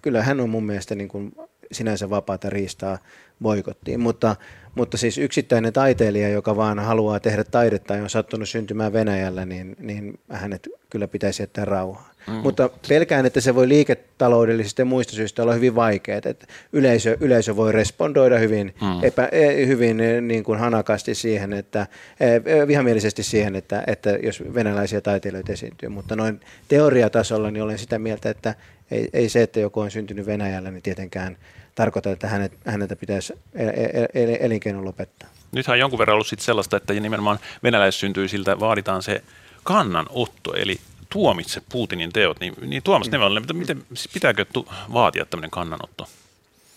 kyllä 0.02 0.22
hän 0.22 0.40
on 0.40 0.50
mun 0.50 0.64
mielestä 0.64 0.94
niin 0.94 1.08
kuin 1.08 1.32
sinänsä 1.72 2.10
vapaata 2.10 2.50
riistaa 2.50 2.98
boikottiin. 3.42 4.00
Mutta, 4.00 4.36
mutta 4.74 4.96
siis 4.96 5.18
yksittäinen 5.18 5.72
taiteilija, 5.72 6.28
joka 6.28 6.56
vaan 6.56 6.78
haluaa 6.78 7.20
tehdä 7.20 7.44
taidetta 7.44 7.94
ja 7.94 8.02
on 8.02 8.10
sattunut 8.10 8.48
syntymään 8.48 8.92
Venäjällä, 8.92 9.46
niin, 9.46 9.76
niin 9.78 10.18
hänet 10.30 10.68
kyllä 10.90 11.08
pitäisi 11.08 11.42
jättää 11.42 11.64
rauhaan. 11.64 12.11
Mm. 12.26 12.34
Mutta 12.34 12.70
pelkään, 12.88 13.26
että 13.26 13.40
se 13.40 13.54
voi 13.54 13.68
liiketaloudellisista 13.68 14.80
ja 14.80 14.86
muista 14.86 15.12
syistä 15.12 15.42
olla 15.42 15.54
hyvin 15.54 15.74
vaikeaa. 15.74 16.20
Että 16.24 16.46
yleisö, 16.72 17.16
yleisö 17.20 17.56
voi 17.56 17.72
respondoida 17.72 18.38
hyvin, 18.38 18.74
mm. 18.80 19.04
epä, 19.04 19.28
eh, 19.32 19.66
hyvin 19.66 20.00
eh, 20.00 20.20
niin 20.20 20.44
kuin 20.44 20.58
hanakasti 20.58 21.14
siihen, 21.14 21.52
että 21.52 21.86
eh, 22.20 22.66
vihamielisesti 22.68 23.22
siihen, 23.22 23.56
että, 23.56 23.84
että 23.86 24.10
jos 24.10 24.42
venäläisiä 24.54 25.00
taiteilijoita 25.00 25.52
esiintyy. 25.52 25.88
Mutta 25.88 26.16
noin 26.16 26.40
teoriatasolla 26.68 27.50
niin 27.50 27.62
olen 27.62 27.78
sitä 27.78 27.98
mieltä, 27.98 28.30
että 28.30 28.54
ei, 28.90 29.08
ei 29.12 29.28
se, 29.28 29.42
että 29.42 29.60
joku 29.60 29.80
on 29.80 29.90
syntynyt 29.90 30.26
Venäjällä, 30.26 30.70
niin 30.70 30.82
tietenkään 30.82 31.36
tarkoita, 31.74 32.10
että 32.10 32.28
hänet, 32.28 32.52
häneltä 32.66 32.96
pitäisi 32.96 33.32
el, 33.54 33.68
el, 33.68 34.06
el, 34.14 34.36
elinkeino 34.40 34.84
lopettaa. 34.84 35.28
Nythän 35.52 35.74
on 35.74 35.78
jonkun 35.78 35.98
verran 35.98 36.14
ollut 36.14 36.26
sit 36.26 36.40
sellaista, 36.40 36.76
että 36.76 36.92
nimenomaan 36.92 37.38
venäläissyntyisiltä 37.62 38.60
vaaditaan 38.60 39.02
se 39.02 39.22
kannanotto, 39.62 40.54
eli 40.54 40.76
tuomitse 41.12 41.62
Putinin 41.72 42.12
teot. 42.12 42.40
Niin, 42.40 42.54
niin 42.60 42.82
Tuomas 42.82 43.06
mm. 43.06 43.12
Nevalle, 43.12 43.40
miten, 43.52 43.84
siis 43.94 44.08
pitääkö 44.14 44.44
tu- 44.52 44.68
vaatia 44.92 45.26
tämmöinen 45.26 45.50
kannanotto? 45.50 46.08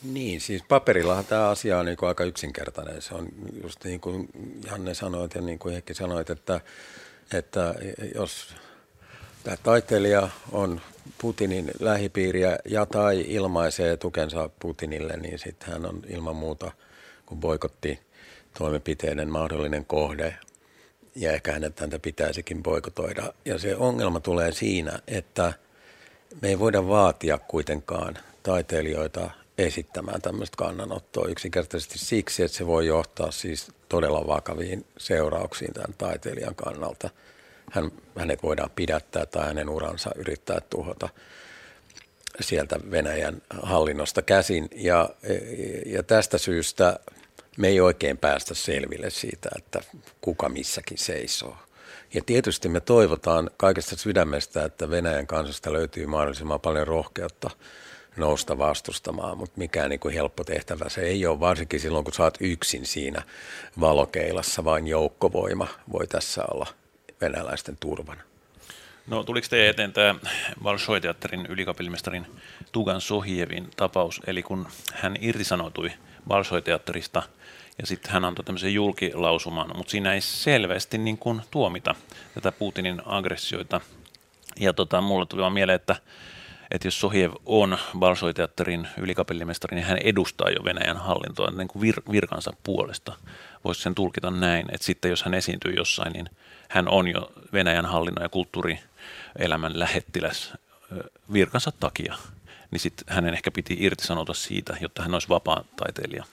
Niin, 0.04 0.42
siis 0.42 0.64
paperillahan 0.68 1.26
tämä 1.26 1.50
asia 1.50 1.80
on 1.80 1.86
niin 1.86 1.98
kuin 1.98 2.08
aika 2.08 2.24
yksinkertainen. 2.24 3.02
Se 3.02 3.16
on 3.16 3.28
just 3.64 3.84
niin 3.84 4.00
kuin 4.00 4.30
Janne 4.66 4.94
sanoi 4.94 5.28
ja 5.36 5.42
niin 5.42 5.60
kuin 5.60 5.74
Heikki 5.74 5.94
sanoit, 5.94 6.30
että, 6.30 6.62
että 7.34 7.76
jos 8.16 8.56
tämä 9.44 9.58
taiteilija 9.58 10.30
on 10.52 10.82
Putinin 11.18 11.72
lähipiiriä 11.80 12.58
ja 12.66 12.86
tai 12.86 13.26
ilmaisee 13.28 13.98
tukensa 13.98 14.50
Putinille, 14.60 15.18
niin 15.18 15.40
sitten 15.40 15.74
hän 15.74 15.86
on 15.86 16.02
ilman 16.08 16.36
muuta, 16.36 16.72
kun 17.26 17.40
boikotti 17.40 18.00
toimenpiteiden 18.58 19.30
mahdollinen 19.30 19.86
kohde, 19.86 20.38
ja 21.16 21.32
ehkä 21.32 21.52
hänet 21.52 21.80
häntä 21.80 22.00
pitäisikin 22.00 22.64
boikotoida. 22.64 23.34
Ja 23.46 23.60
se 23.60 23.76
ongelma 23.76 24.20
tulee 24.20 24.52
siinä, 24.52 25.00
että 25.08 25.54
me 26.42 26.48
ei 26.50 26.60
voida 26.60 26.88
vaatia 26.88 27.38
kuitenkaan 27.38 28.18
taiteilijoita 28.44 29.30
esittämään 29.58 30.22
tämmöistä 30.22 30.58
kannanottoa 30.58 31.28
yksinkertaisesti 31.28 32.00
siksi, 32.00 32.44
että 32.44 32.58
se 32.58 32.68
voi 32.68 32.88
johtaa 32.88 33.32
siis 33.32 33.72
todella 33.90 34.28
vakaviin 34.28 34.86
seurauksiin 34.98 35.74
tämän 35.74 35.96
taiteilijan 35.98 36.56
kannalta. 36.56 37.10
Hän, 37.72 37.92
hänet 38.18 38.44
voidaan 38.44 38.70
pidättää 38.76 39.26
tai 39.26 39.46
hänen 39.46 39.70
uransa 39.70 40.12
yrittää 40.16 40.62
tuhota 40.70 41.10
sieltä 42.40 42.80
Venäjän 42.92 43.42
hallinnosta 43.62 44.22
käsin. 44.22 44.70
Ja, 44.76 45.10
ja 45.86 46.04
tästä 46.04 46.38
syystä 46.38 47.00
me 47.58 47.68
ei 47.68 47.80
oikein 47.80 48.18
päästä 48.18 48.54
selville 48.54 49.10
siitä, 49.10 49.50
että 49.58 49.80
kuka 50.22 50.50
missäkin 50.50 50.98
seisoo. 50.98 51.58
Ja 52.14 52.22
tietysti 52.26 52.70
me 52.70 52.80
toivotaan 52.80 53.50
kaikesta 53.58 53.96
sydämestä, 53.96 54.66
että 54.66 54.90
Venäjän 54.90 55.28
kansasta 55.28 55.74
löytyy 55.74 56.06
mahdollisimman 56.06 56.62
paljon 56.62 56.88
rohkeutta 56.88 57.50
nousta 58.18 58.58
vastustamaan, 58.58 59.38
mutta 59.38 59.58
mikään 59.58 59.90
niin 59.90 60.00
kuin 60.00 60.14
helppo 60.14 60.44
tehtävä 60.44 60.90
se 60.90 61.02
ei 61.02 61.26
ole, 61.26 61.40
varsinkin 61.40 61.80
silloin 61.80 62.04
kun 62.04 62.14
saat 62.14 62.38
yksin 62.40 62.86
siinä 62.86 63.22
valokeilassa, 63.80 64.64
vain 64.64 64.88
joukkovoima 64.88 65.68
voi 65.92 66.08
tässä 66.08 66.44
olla 66.52 66.68
venäläisten 67.22 67.78
turvana. 67.80 68.22
No 69.08 69.24
tuliko 69.24 69.48
teidän 69.50 69.70
eteen 69.70 69.94
tämä 69.94 70.16
Valshoi-teatterin 70.64 71.46
ylikapellimestarin 71.46 72.28
Tugan 72.72 73.02
Sohievin 73.02 73.70
tapaus, 73.76 74.22
eli 74.28 74.44
kun 74.44 74.68
hän 74.94 75.16
irtisanoutui 75.22 75.92
Valshoi-teatterista 76.30 77.24
ja 77.80 77.88
sitten 77.88 78.12
hän 78.12 78.26
antoi 78.26 78.46
tämmöisen 78.46 78.74
julkilausuman, 78.74 79.72
mutta 79.76 79.92
siinä 79.92 80.14
ei 80.14 80.22
selvästi 80.22 80.98
niin 80.98 81.18
kuin 81.18 81.42
tuomita 81.52 81.96
tätä 82.34 82.52
Putinin 82.52 83.02
aggressioita. 83.06 83.82
Ja 84.60 84.74
tota, 84.74 85.02
mulle 85.02 85.26
tuli 85.26 85.42
vaan 85.42 85.54
mieleen, 85.54 85.76
että, 85.76 85.96
että 86.72 86.88
jos 86.88 87.00
Sohiev 87.00 87.34
on 87.46 87.78
Balsoi-teatterin 88.00 88.88
ylikapellimestari, 88.98 89.76
niin 89.76 89.86
hän 89.86 89.98
edustaa 89.98 90.50
jo 90.50 90.64
Venäjän 90.64 90.98
hallintoa 90.98 91.52
niin 91.52 91.68
kuin 91.68 91.82
vir, 91.82 92.02
virkansa 92.12 92.54
puolesta. 92.64 93.14
Voisi 93.64 93.82
sen 93.82 93.96
tulkita 93.96 94.32
näin, 94.32 94.66
että 94.72 94.86
sitten 94.86 95.10
jos 95.10 95.24
hän 95.24 95.34
esiintyy 95.34 95.74
jossain, 95.74 96.14
niin 96.14 96.30
hän 96.70 96.88
on 96.88 97.08
jo 97.08 97.32
Venäjän 97.54 97.86
hallinnon 97.86 98.24
ja 98.24 98.30
kulttuurielämän 98.30 99.80
lähettiläs 99.80 100.54
virkansa 101.34 101.72
takia. 101.80 102.16
Niin 102.72 102.80
sitten 102.80 103.16
hänen 103.16 103.34
ehkä 103.34 103.52
piti 103.52 103.78
irtisanoutua 103.80 104.36
siitä, 104.36 104.78
jotta 104.82 105.02
hän 105.02 105.14
olisi 105.14 105.30
vapaa 105.30 105.64
taiteilija. 105.76 106.26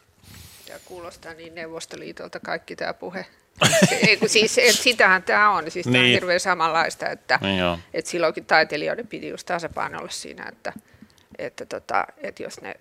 Ja 0.73 0.79
kuulostaa 0.85 1.35
niin 1.35 1.55
Neuvostoliitolta 1.55 2.41
kaikki 2.41 2.77
tämä 2.77 2.95
puhe. 2.95 3.27
Ei, 4.09 4.17
kun 4.17 4.29
siis, 4.29 4.59
et 4.59 4.75
sitähän 4.75 5.23
tämä 5.23 5.51
on. 5.51 5.71
Siis 5.71 5.85
tämä 5.85 5.97
on 5.99 6.03
Niin. 6.03 6.15
hirveän 6.15 6.41
samanlaista, 6.41 7.09
että, 7.09 7.39
Niin 7.43 7.59
joo. 7.59 7.79
että 7.95 8.11
silloinkin 8.11 8.45
taiteilijoiden 8.47 9.07
piti 9.07 9.29
just 9.29 9.47
tasapainolla 9.47 10.09
siinä, 10.11 10.45
että, 10.49 10.73
että, 11.39 11.67
tota, 11.67 12.07
että 12.19 12.43
jos 12.43 12.61
ne 12.61 12.75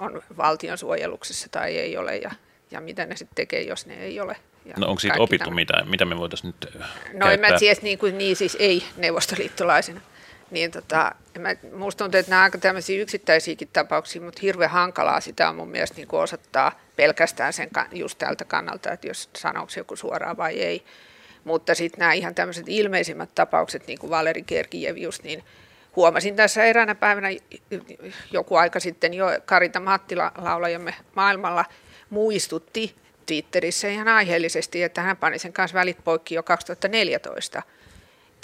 on 0.00 0.22
valtion 0.36 0.78
suojeluksessa 0.78 1.48
tai 1.50 1.76
ei 1.78 1.96
ole 1.96 2.16
ja, 2.16 2.30
ja 2.70 2.80
mitä 2.80 3.06
ne 3.06 3.16
sitten 3.16 3.34
tekee, 3.34 3.62
jos 3.62 3.86
ne 3.86 3.94
ei 3.94 4.20
ole. 4.20 4.36
Ja 4.64 4.74
No 4.76 4.86
onko 4.86 5.00
siitä 5.00 5.16
opittu 5.18 5.44
tämä. 5.44 5.54
mitä, 5.54 5.84
mitä 5.84 6.04
me 6.04 6.16
voitaisiin 6.16 6.54
nyt 6.60 6.76
äh, 6.82 6.88
No 7.12 7.30
en 7.30 7.40
mä 7.40 7.46
käyttää? 7.46 7.58
tiedä, 7.58 7.80
niin, 7.82 7.98
kuin, 7.98 8.18
niin 8.18 8.36
siis 8.36 8.56
ei 8.60 8.84
neuvostoliittolaisena. 8.96 10.00
Niin 10.50 10.70
tota, 10.70 11.14
mä, 11.38 11.54
musta 11.76 12.04
tuntuu, 12.04 12.18
että 12.18 12.30
nämä 12.30 12.40
on 12.40 12.44
aika 12.44 12.58
tämmöisiä 12.58 13.02
yksittäisiäkin 13.02 13.68
tapauksia, 13.72 14.22
mutta 14.22 14.40
hirveän 14.42 14.70
hankalaa 14.70 15.20
sitä 15.20 15.48
on 15.48 15.56
mun 15.56 15.68
mielestä 15.68 15.96
niin 15.96 16.08
osoittaa 16.12 16.80
pelkästään 16.96 17.52
sen 17.52 17.70
just 17.92 18.18
tältä 18.18 18.44
kannalta, 18.44 18.92
että 18.92 19.06
jos 19.06 19.30
sanooko 19.36 19.72
joku 19.76 19.96
suoraan 19.96 20.36
vai 20.36 20.60
ei. 20.60 20.84
Mutta 21.44 21.74
sitten 21.74 21.98
nämä 21.98 22.12
ihan 22.12 22.34
tämmöiset 22.34 22.64
ilmeisimmät 22.68 23.34
tapaukset, 23.34 23.86
niin 23.86 23.98
kuin 23.98 24.10
Valeri 24.10 24.42
Gergiev 24.42 24.96
just, 24.96 25.22
niin 25.22 25.44
huomasin 25.96 26.36
tässä 26.36 26.64
eräänä 26.64 26.94
päivänä 26.94 27.28
joku 28.32 28.56
aika 28.56 28.80
sitten 28.80 29.14
jo 29.14 29.26
Karita 29.44 29.80
Mattila 29.80 30.32
laulajamme 30.38 30.94
maailmalla 31.14 31.64
muistutti 32.10 32.94
Twitterissä 33.26 33.88
ihan 33.88 34.08
aiheellisesti, 34.08 34.82
että 34.82 35.02
hän 35.02 35.16
pani 35.16 35.38
sen 35.38 35.52
kanssa 35.52 35.78
välit 35.78 35.98
poikki 36.04 36.34
jo 36.34 36.42
2014 36.42 37.62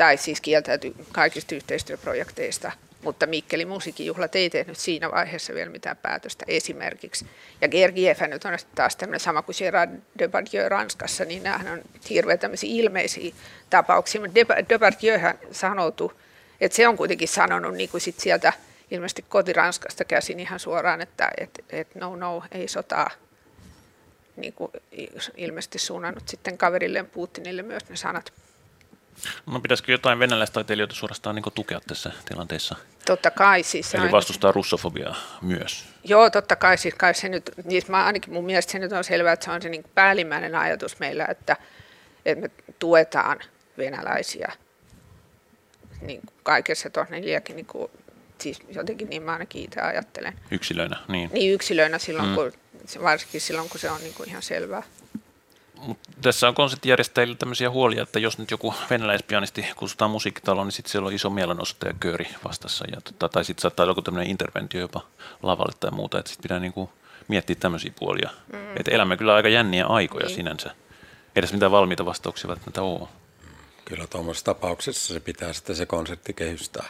tai 0.00 0.16
siis 0.16 0.40
kieltäytyi 0.40 0.94
kaikista 1.12 1.54
yhteistyöprojekteista, 1.54 2.72
mutta 3.02 3.26
Mikkelin 3.26 3.68
musiikkijuhlat 3.68 4.36
ei 4.36 4.50
tehnyt 4.50 4.78
siinä 4.78 5.10
vaiheessa 5.10 5.54
vielä 5.54 5.70
mitään 5.70 5.96
päätöstä 5.96 6.44
esimerkiksi. 6.48 7.26
Ja 7.60 7.68
Gergiev 7.68 8.16
nyt 8.28 8.44
on 8.44 8.58
taas 8.74 8.96
tämmöinen 8.96 9.20
sama 9.20 9.42
kuin 9.42 9.56
Gerard 9.58 9.90
Depardieu 10.18 10.68
Ranskassa, 10.68 11.24
niin 11.24 11.42
nämä 11.42 11.72
on 11.72 11.82
hirveän 12.10 12.38
tämmöisiä 12.38 12.70
ilmeisiä 12.72 13.34
tapauksia, 13.70 14.20
mutta 14.20 14.40
Depardieuhan 14.68 15.38
sanoutui, 15.52 16.14
että 16.60 16.76
se 16.76 16.88
on 16.88 16.96
kuitenkin 16.96 17.28
sanonut 17.28 17.74
niin 17.74 17.90
kuin 17.90 18.00
sit 18.00 18.20
sieltä 18.20 18.52
ilmeisesti 18.90 19.24
kotiranskasta 19.28 20.04
käsin 20.04 20.40
ihan 20.40 20.60
suoraan, 20.60 21.00
että 21.00 21.30
et, 21.38 21.64
et 21.70 21.94
no 21.94 22.16
no, 22.16 22.42
ei 22.52 22.68
sotaa 22.68 23.10
niin 24.36 24.52
kuin 24.52 24.72
ilmeisesti 25.36 25.78
suunnannut 25.78 26.28
sitten 26.28 26.58
kaverilleen 26.58 27.06
Putinille 27.06 27.62
myös 27.62 27.88
ne 27.88 27.96
sanat. 27.96 28.32
No 29.46 29.60
pitäisikö 29.60 29.92
jotain 29.92 30.18
venäläistaiteilijoita 30.18 30.94
suorastaan 30.94 31.36
niin 31.36 31.44
tukea 31.54 31.80
tässä 31.86 32.12
tilanteessa? 32.24 32.76
Totta 33.06 33.30
kai 33.30 33.62
siis. 33.62 33.94
Eli 33.94 34.04
on- 34.04 34.12
vastustaa 34.12 34.52
russofobiaa 34.52 35.16
myös. 35.42 35.84
Joo, 36.04 36.30
totta 36.30 36.56
kai, 36.56 36.78
siis 36.78 36.94
kai 36.94 37.14
se 37.14 37.28
nyt, 37.28 37.50
niin 37.64 37.82
mä 37.88 38.04
ainakin 38.04 38.32
mun 38.32 38.44
mielestä 38.44 38.72
se 38.72 38.78
nyt 38.78 38.92
on 38.92 39.04
selvää, 39.04 39.32
että 39.32 39.44
se 39.44 39.50
on 39.50 39.62
se 39.62 39.68
niin 39.68 39.84
päällimmäinen 39.94 40.54
ajatus 40.54 40.98
meillä, 40.98 41.26
että, 41.26 41.56
että 42.24 42.48
me 42.48 42.50
tuetaan 42.78 43.40
venäläisiä 43.78 44.52
niin 46.00 46.20
kaikessa 46.42 46.90
tuossa 46.90 47.14
neljäkin, 47.14 47.56
niin 47.56 47.66
kuin, 47.66 47.90
siis 48.38 48.58
jotenkin 48.68 49.10
niin 49.10 49.22
mä 49.22 49.32
ainakin 49.32 49.64
itse 49.64 49.80
ajattelen. 49.80 50.32
Yksilöinä, 50.50 50.96
niin. 51.08 51.30
Niin 51.32 51.54
yksilöinä 51.54 51.98
silloin, 51.98 52.28
mm. 52.28 52.34
kun, 52.34 52.52
varsinkin 53.02 53.40
silloin, 53.40 53.68
kun 53.68 53.80
se 53.80 53.90
on 53.90 54.00
niin 54.00 54.14
kuin 54.14 54.28
ihan 54.28 54.42
selvää. 54.42 54.82
Mut 55.74 55.98
tässä 56.22 56.48
on 56.48 56.54
konserttijärjestäjillä 56.54 57.34
tämmöisiä 57.34 57.70
huolia, 57.70 58.02
että 58.02 58.18
jos 58.18 58.38
nyt 58.38 58.50
joku 58.50 58.74
venäläispianisti 58.90 59.66
kutsutaan 59.76 60.10
musiikkitaloon, 60.10 60.66
niin 60.66 60.72
sitten 60.72 60.90
siellä 60.92 61.06
on 61.06 61.12
iso 61.12 61.30
mielenosoittajakööri 61.30 62.28
vastassa. 62.44 62.84
Ja, 62.92 63.00
tota, 63.00 63.28
tai 63.28 63.44
sitten 63.44 63.62
saattaa 63.62 63.84
olla 63.84 63.90
joku 63.90 64.02
tämmöinen 64.02 64.30
interventio 64.30 64.80
jopa 64.80 65.00
lavalle 65.42 65.72
tai 65.80 65.90
muuta, 65.90 66.18
että 66.18 66.28
sitten 66.28 66.42
pitää 66.42 66.58
niinku 66.58 66.90
miettiä 67.28 67.56
tämmöisiä 67.60 67.92
puolia. 67.98 68.30
Mm. 68.52 68.58
Että 68.76 68.90
elämme 68.90 69.16
kyllä 69.16 69.34
aika 69.34 69.48
jänniä 69.48 69.86
aikoja 69.86 70.26
Niin. 70.26 70.34
sinänsä. 70.36 70.74
Edes 71.36 71.52
mitään 71.52 71.72
valmiita 71.72 72.04
vastauksia 72.04 72.48
välttämättä 72.48 72.82
ole. 72.82 73.08
Kyllä 73.84 74.06
tuommoisessa 74.06 74.44
tapauksessa 74.44 75.14
se 75.14 75.20
pitää 75.20 75.52
sitten 75.52 75.76
se 75.76 75.86
konsertti 75.86 76.32
kehystää, 76.32 76.86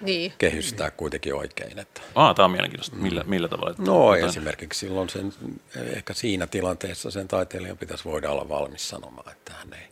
Niin, 0.00 0.32
kehystää 0.38 0.90
kuitenkin 0.90 1.34
oikein. 1.34 1.78
Että. 1.78 2.00
Ah, 2.14 2.34
tämä 2.34 2.44
on 2.44 2.50
mielenkiintoista. 2.50 2.96
Millä, 2.96 3.24
millä 3.26 3.48
tavalla? 3.48 3.70
Että 3.70 3.82
No 3.82 4.14
jotain- 4.14 4.30
esimerkiksi 4.30 4.80
silloin 4.80 5.08
sen, 5.08 5.32
ehkä 5.76 6.14
siinä 6.14 6.46
tilanteessa 6.46 7.10
sen 7.10 7.28
taiteilijan 7.28 7.78
pitäisi 7.78 8.04
voida 8.04 8.30
olla 8.30 8.48
valmis 8.48 8.88
sanomaan, 8.88 9.32
että 9.32 9.52
hän 9.52 9.72
ei, 9.72 9.88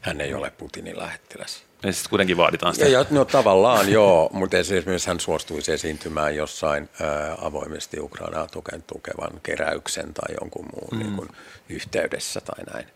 hän 0.00 0.20
ei 0.20 0.34
ole 0.34 0.50
Putinin 0.50 0.98
lähettiläs. 0.98 1.66
Ja 1.82 1.92
sitten 1.92 2.10
kuitenkin 2.10 2.36
vaaditaan 2.36 2.74
sitä. 2.74 2.86
Ja, 2.86 2.98
ja, 3.00 3.06
no 3.10 3.24
tavallaan 3.24 3.92
joo, 3.92 4.30
mutta 4.32 4.56
esimerkiksi 4.56 5.08
hän 5.08 5.20
suostuisi 5.20 5.72
esiintymään 5.72 6.36
jossain 6.36 6.88
ää, 7.00 7.36
avoimesti 7.42 8.00
Ukrainaa 8.00 8.46
tuken, 8.46 8.82
tukevan 8.82 9.40
keräyksen 9.42 10.14
tai 10.14 10.34
jonkun 10.40 10.66
muun 10.72 10.88
mm. 10.92 10.98
niin 10.98 11.16
kuin, 11.16 11.28
yhteydessä 11.68 12.40
tai 12.40 12.64
näin. 12.74 12.86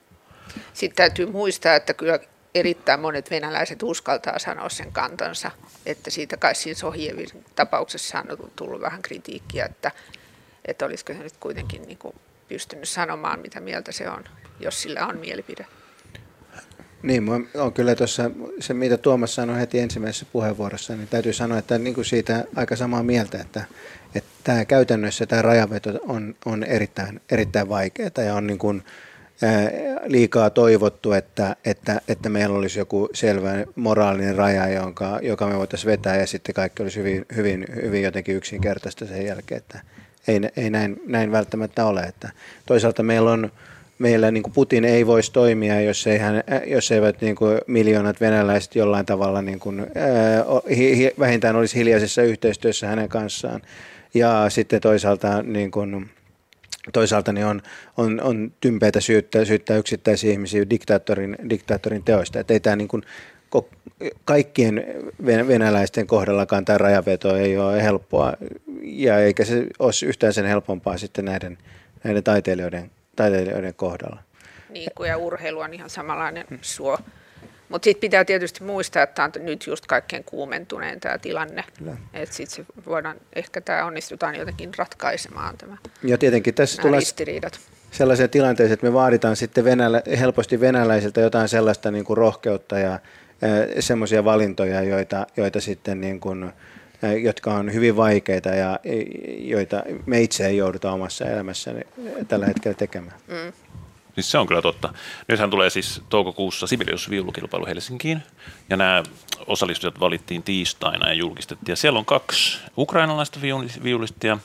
Sitten 0.73 0.97
täytyy 0.97 1.27
muistaa, 1.27 1.75
että 1.75 1.95
kyllä 1.95 2.19
erittäin 2.55 3.01
monet 3.01 3.31
venäläiset 3.31 3.83
uskaltaa 3.83 4.39
sanoa 4.39 4.69
sen 4.69 4.93
kantansa, 4.93 5.51
että 5.87 6.11
siitä 6.11 6.37
kai 6.37 6.55
siinä 6.55 6.79
Sohievin 6.79 7.29
tapauksessa 7.55 8.19
on 8.19 8.51
tullut 8.57 8.81
vähän 8.81 9.03
kritiikkiä, 9.03 9.65
että, 9.65 9.91
että 10.65 10.87
olisiko 10.87 11.13
se 11.13 11.19
nyt 11.19 11.37
kuitenkin 11.41 11.83
niin 11.83 11.99
kuin 11.99 12.15
pystynyt 12.49 12.89
sanomaan, 12.89 13.41
mitä 13.41 13.61
mieltä 13.61 13.93
se 13.93 14.11
on, 14.11 14.25
jos 14.61 14.83
sillä 14.83 15.07
on 15.07 15.19
mielipide. 15.19 15.67
Niin, 17.03 17.25
on 17.55 17.73
kyllä 17.73 17.95
tuossa, 17.95 18.31
se 18.61 18.75
mitä 18.75 18.97
Tuomas 18.97 19.35
sanoi 19.35 19.61
heti 19.61 19.79
ensimmäisessä 19.79 20.27
puheenvuorossa, 20.33 20.97
niin 20.97 21.09
täytyy 21.09 21.33
sanoa, 21.33 21.59
että 21.59 21.79
niin 21.79 21.95
kuin 21.95 22.05
siitä 22.05 22.45
aika 22.57 22.77
samaa 22.77 23.03
mieltä, 23.03 23.39
että, 23.41 23.65
että 24.15 24.31
tämä 24.45 24.65
käytännössä 24.65 25.27
tämä 25.27 25.43
rajaveto 25.43 25.91
on, 26.09 26.35
on 26.45 26.65
erittäin, 26.65 27.21
erittäin 27.31 27.69
vaikeaa 27.69 28.11
ja 28.27 28.35
on 28.35 28.47
niin 28.47 28.59
kuin, 28.59 28.83
liikaa 30.07 30.51
toivottu, 30.51 31.13
että, 31.13 31.57
että, 31.65 32.01
että 32.09 32.29
meillä 32.29 32.59
olisi 32.59 32.79
joku 32.79 33.09
selvä 33.15 33.65
moraalinen 33.77 34.37
raja, 34.37 34.69
jonka, 34.69 35.19
joka 35.23 35.47
me 35.47 35.59
voitaisiin 35.59 35.91
vetää 35.91 36.17
ja 36.17 36.27
sitten 36.27 36.55
kaikki 36.55 36.83
olisi 36.83 36.99
hyvin, 36.99 37.27
hyvin, 37.37 37.67
hyvin 37.83 38.03
jotenkin 38.03 38.37
yksinkertaista 38.37 39.07
sen 39.07 39.27
jälkeen, 39.27 39.59
että 39.59 39.81
ei, 40.29 40.41
ei 40.57 40.71
näin, 40.71 41.01
näin 41.07 41.33
välttämättä 41.33 41.85
ole. 41.85 42.01
Että 42.01 42.31
toisaalta 42.67 43.03
meillä 43.03 43.31
on 43.31 43.51
meillä 44.01 44.31
niin 44.31 44.43
kuin 44.43 44.53
Putin 44.53 44.85
ei 44.85 45.07
voisi 45.07 45.33
toimia, 45.33 45.81
jos, 45.81 46.07
ei 46.07 46.19
hän, 46.19 46.43
jos 46.67 46.91
eivät 46.93 47.21
niin 47.21 47.37
kuin 47.37 47.59
miljoonat 47.67 48.21
venäläiset 48.21 48.75
jollain 48.75 49.07
tavalla 49.07 49.43
niin 49.43 49.61
kuin, 49.61 49.81
ää, 49.81 50.45
vähintään 51.19 51.57
olisi 51.57 51.79
hiljaisessa 51.79 52.23
yhteistyössä 52.23 52.87
hänen 52.87 53.09
kanssaan. 53.09 53.63
Ja 54.15 54.47
sitten 54.49 54.81
toisaalta, 54.81 55.43
niin 55.43 55.71
kuin, 55.71 56.11
toisaalta 56.93 57.33
niin 57.33 57.47
on, 57.47 57.63
on, 57.97 58.21
on 58.21 58.53
tympeitä 58.61 59.01
syyttää, 59.01 59.45
syyttää 59.45 59.77
yksittäisiä 59.77 60.33
ihmisiä 60.33 60.71
diktaattorin, 60.71 61.37
diktaattorin 61.51 62.05
teoista. 62.05 62.41
Että 62.41 62.53
ei 62.53 62.61
tämä 62.61 62.77
niin 62.77 62.89
kuin, 62.89 63.03
kaikkien 64.25 64.85
ven- 65.27 65.49
venäläisten 65.49 66.07
kohdallakaan 66.07 66.65
tämä 66.65 66.79
rajaveto 66.79 67.37
ei 67.37 67.59
ole 67.59 67.83
helppoa, 67.83 68.33
ja 68.83 69.19
eikä 69.19 69.45
se 69.45 69.67
ole 69.79 70.09
yhtään 70.09 70.33
sen 70.33 70.47
helpompaa 70.47 70.99
sitten 70.99 71.25
näiden, 71.25 71.59
näiden 72.05 72.25
taiteilijoiden 72.25 72.91
taiteilijoiden 73.17 73.75
kohdalla. 73.75 74.23
Niin 74.71 74.91
kuin 74.95 75.09
ja 75.09 75.17
urheilu 75.17 75.61
on 75.61 75.75
ihan 75.75 75.91
samanlainen 75.91 76.47
suo. 76.61 76.99
Mutta 77.71 77.85
sitten 77.85 78.01
pitää 78.01 78.25
tietysti 78.25 78.65
muistaa, 78.65 79.03
että 79.03 79.15
tämä 79.15 79.31
on 79.37 79.47
nyt 79.47 79.67
just 79.67 79.87
kaikkein 79.87 80.25
kuumentuneen 80.25 81.01
tämä 81.01 81.19
tilanne. 81.19 81.65
Että 82.15 82.35
sitten 82.35 82.57
se 82.57 82.73
voidaan, 82.87 83.17
ehkä 83.37 83.61
tämä 83.61 83.85
onnistutaan 83.85 84.35
jotenkin 84.35 84.71
ratkaisemaan 84.77 85.57
tämä 85.59 85.77
Ja 86.03 86.19
tietenkin 86.19 86.55
tässä 86.55 86.83
tulee 86.83 87.01
ristiriidat. 87.01 87.61
sellaiseen 87.91 88.31
tilanteeseen, 88.31 88.75
että 88.75 88.87
me 88.87 88.93
vaaditaan 88.93 89.37
sitten 89.37 89.65
venälä, 89.65 90.03
helposti 90.19 90.61
venäläisiltä 90.61 91.21
jotain 91.21 91.49
sellaista 91.49 91.91
niin 91.91 92.05
kuin 92.05 92.17
rohkeutta 92.17 92.79
ja 92.79 92.99
semmoisia 93.81 94.25
valintoja, 94.25 94.83
joita, 94.83 95.27
joita 95.37 95.61
sitten 95.61 96.01
niin 96.01 96.21
kuin, 96.21 96.53
jotka 97.23 97.55
on 97.55 97.75
hyvin 97.75 97.97
vaikeita 97.97 98.49
ja 98.49 98.81
joita 99.39 99.83
me 100.07 100.21
itse 100.21 100.47
ei 100.47 100.57
jouduta 100.57 100.93
omassa 100.93 101.25
elämässä 101.25 101.75
tällä 102.29 102.47
hetkellä 102.47 102.75
tekemään. 102.75 103.17
Mm. 103.29 103.53
Siis 104.15 104.31
se 104.31 104.39
on 104.39 104.47
kyllä 104.47 104.63
totta. 104.63 104.95
Nythän 105.29 105.51
tulee 105.51 105.71
siis 105.71 106.03
toukokuussa 106.09 106.67
Sibelius 106.67 107.11
viulukilpailu 107.11 107.67
Helsinkiin, 107.67 108.23
ja 108.69 108.77
nämä 108.77 109.03
osallistujat 109.47 110.01
valittiin 110.01 110.43
tiistaina 110.43 111.09
ja 111.09 111.15
julkistettiin. 111.15 111.73
Ja 111.73 111.77
siellä 111.77 111.99
on 111.99 112.05
kaksi 112.05 112.59
ukrainalaista 112.79 113.41
viuli- 113.43 113.83
viulistia 113.83 114.39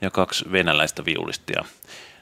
ja 0.00 0.10
kaksi 0.10 0.52
venäläistä 0.52 1.04
viulistia. 1.04 1.64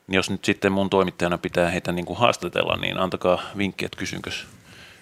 Niin 0.07 0.17
jos 0.17 0.31
nyt 0.31 0.45
sitten 0.45 0.73
mun 0.73 0.91
toimittajana 0.91 1.39
pitää 1.39 1.71
heitä 1.71 1.93
niin 1.93 2.07
kuin 2.07 2.19
haastatella, 2.19 2.77
niin 2.77 2.99
antakaa 2.99 3.43
vinkki, 3.59 3.85
että 3.85 3.99
kysynkös 3.99 4.47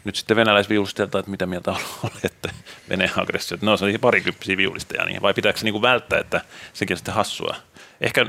nyt 0.06 0.16
sitten 0.16 0.36
venäläisviulistelta, 0.36 1.18
että 1.18 1.30
mitä 1.30 1.46
mieltä 1.46 1.74
olette 2.02 2.50
Venäjän 2.88 3.12
aggressiot. 3.16 3.62
No 3.62 3.76
se 3.76 3.84
on 3.84 3.92
parikymppisiä 4.00 4.56
viulisteja, 4.56 5.04
niin 5.04 5.22
vai 5.22 5.34
pitääkö 5.34 5.58
se 5.58 5.64
niin 5.64 5.72
kuin 5.72 5.82
välttää, 5.82 6.18
että 6.18 6.40
sekin 6.72 6.94
on 6.94 6.98
sitten 6.98 7.14
hassua? 7.14 7.56
Ehkä 8.00 8.26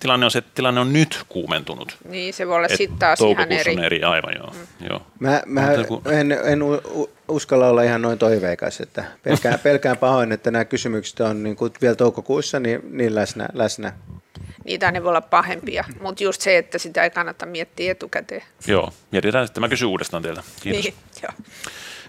tilanne 0.00 0.26
on 0.26 0.30
se, 0.30 0.38
että 0.38 0.50
tilanne 0.54 0.80
on 0.80 0.92
nyt 0.92 1.24
kuumentunut. 1.28 1.96
Niin, 2.08 2.34
se 2.34 2.46
voi 2.46 2.56
olla 2.56 2.68
sitten 2.68 2.98
taas 2.98 3.20
ihan 3.20 3.36
toukokuussa 3.36 3.70
eri. 3.70 3.78
on 3.78 3.84
eri, 3.84 4.02
aivan 4.02 4.34
joo. 4.34 4.50
Mm. 4.50 4.86
joo. 4.86 5.02
Mä, 5.18 5.42
mä 5.46 5.60
On 5.60 5.66
se 5.66 5.80
joku- 5.80 6.02
en, 6.10 6.32
en 6.32 6.60
uskalla 7.28 7.68
olla 7.68 7.82
ihan 7.82 8.02
noin 8.02 8.18
toiveikas, 8.18 8.80
että 8.80 9.04
pelkään, 9.22 9.58
pelkään 9.68 9.98
pahoin, 9.98 10.32
että 10.32 10.50
nämä 10.50 10.64
kysymykset 10.64 11.20
on 11.20 11.42
niin 11.42 11.56
kuin 11.56 11.72
vielä 11.82 11.94
toukokuussa 11.94 12.60
niin, 12.60 12.80
niin 12.90 13.14
läsnä, 13.14 13.48
läsnä. 13.52 13.92
niitä 14.64 14.92
ne 14.92 15.02
voi 15.02 15.08
olla 15.08 15.20
pahempia, 15.20 15.84
mutta 16.00 16.24
just 16.24 16.40
se, 16.40 16.58
että 16.58 16.78
sitä 16.78 17.04
ei 17.04 17.10
kannata 17.10 17.46
miettiä 17.46 17.92
etukäteen. 17.92 18.42
Joo, 18.66 18.92
mietitään 19.12 19.46
sitten. 19.46 19.60
Mä 19.60 19.68
kysyn 19.68 19.88
uudestaan 19.88 20.22
teiltä. 20.22 20.42
Kiitos. 20.62 20.84
Niin, 20.84 20.94
joo. 21.22 21.32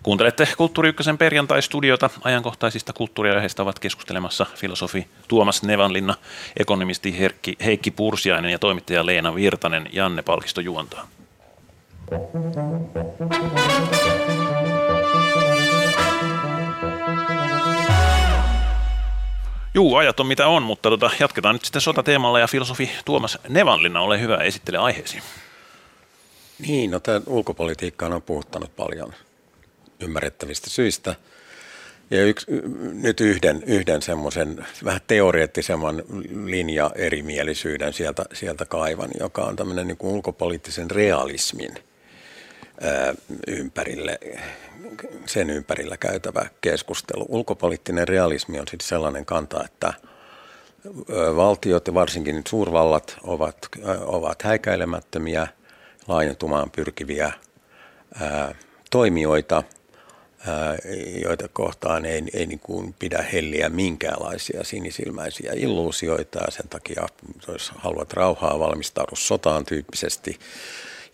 Kuuntelette 0.04 0.48
Kulttuuri 0.58 0.90
Ykkösen 0.90 1.18
perjantai-studiota. 1.18 2.10
Ajankohtaisista 2.24 2.94
kulttuuriaiheista 2.94 3.64
ovat 3.64 3.80
keskustelemassa 3.80 4.46
filosofi 4.56 5.08
Tuomas 5.28 5.64
Nevanlinna, 5.64 6.16
ekonomisti 6.60 7.20
Herkki, 7.20 7.56
Heikki 7.66 7.92
Pursiainen 7.92 8.52
ja 8.52 8.60
toimittaja 8.60 9.06
Leena 9.06 9.36
Virtanen. 9.36 9.90
Janne 9.94 10.22
Palkisto 10.22 10.62
juontaa. 10.62 11.08
Juu, 19.74 19.96
ajat 19.96 20.20
on 20.20 20.28
mitä 20.28 20.48
on, 20.48 20.64
mutta 20.64 20.90
tota, 20.90 21.10
jatketaan 21.20 21.56
nyt 21.56 21.66
sitten 21.66 21.82
sotateemalla 21.82 22.40
ja 22.40 22.48
filosofi 22.48 22.92
Tuomas 23.06 23.38
Nevanlinna, 23.50 24.02
ole 24.02 24.20
hyvä, 24.20 24.38
esittele 24.38 24.78
aiheesi. 24.78 25.22
Niin, 26.68 26.92
no 26.92 27.00
tämä 27.00 27.22
ulkopolitiikka 27.28 28.06
on 28.06 28.22
puhuttanut 28.22 28.76
paljon 28.76 29.14
ymmärrettävistä 30.00 30.70
syistä. 30.70 31.16
Ja 32.12 32.26
yksi, 32.26 32.46
nyt 32.94 33.22
yhden, 33.22 33.64
yhden 33.64 34.02
semmoisen 34.02 34.66
vähän 34.86 35.02
teoreettisemman 35.08 36.04
linja-erimielisyyden 36.46 37.94
sieltä, 37.94 38.26
sieltä 38.34 38.66
kaivan, 38.66 39.10
joka 39.20 39.42
on 39.42 39.56
tämmöinen 39.56 39.88
niin 39.88 39.98
kuin 39.98 40.14
ulkopoliittisen 40.14 40.92
realismin 40.92 41.76
ää, 42.82 43.14
ympärille, 43.48 44.20
sen 45.26 45.50
ympärillä 45.50 45.98
käytävä 45.98 46.46
keskustelu. 46.62 47.26
Ulkopoliittinen 47.30 48.08
realismi 48.08 48.60
on 48.60 48.68
sitten 48.68 48.88
sellainen 48.88 49.26
kanta, 49.26 49.64
että 49.66 49.94
valtiot 51.36 51.88
ja 51.88 51.94
varsinkin 51.94 52.44
suurvallat 52.48 53.18
ovat, 53.24 53.58
ovat 54.06 54.42
häikäilemättömiä, 54.42 55.48
laajentumaan 56.08 56.72
pyrkiviä 56.72 57.34
ää, 58.22 58.56
toimijoita– 58.92 59.64
joita 61.24 61.48
kohtaan 61.54 62.06
ei, 62.06 62.24
ei 62.34 62.46
niin 62.46 62.60
kuin 62.60 62.96
pidä 63.00 63.26
helliä 63.34 63.70
minkäänlaisia 63.70 64.64
sinisilmäisiä 64.64 65.52
illuusioita 65.56 66.40
ja 66.40 66.52
sen 66.52 66.70
takia, 66.70 67.08
jos 67.48 67.72
haluat 67.76 68.14
rauhaa, 68.14 68.60
valmistaudu 68.60 69.16
sotaan 69.16 69.66
tyyppisesti 69.66 70.40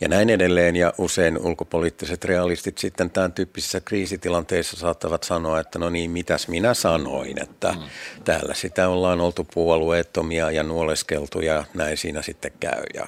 ja 0.01 0.07
näin 0.07 0.29
edelleen. 0.29 0.75
Ja 0.75 0.93
usein 0.97 1.37
ulkopoliittiset 1.37 2.25
realistit 2.25 2.77
sitten 2.77 3.09
tämän 3.09 3.33
tyyppisissä 3.33 3.79
kriisitilanteissa 3.79 4.77
saattavat 4.77 5.23
sanoa, 5.23 5.59
että 5.59 5.79
no 5.79 5.89
niin, 5.89 6.11
mitäs 6.11 6.47
minä 6.47 6.73
sanoin, 6.73 7.43
että 7.43 7.71
mm. 7.71 7.79
täällä 8.23 8.53
sitä 8.53 8.89
ollaan 8.89 9.21
oltu 9.21 9.47
puolueettomia 9.53 10.51
ja 10.51 10.63
nuoleskeltu 10.63 11.39
ja 11.39 11.63
näin 11.73 11.97
siinä 11.97 12.21
sitten 12.21 12.51
käy. 12.59 12.83
Ja, 12.93 13.07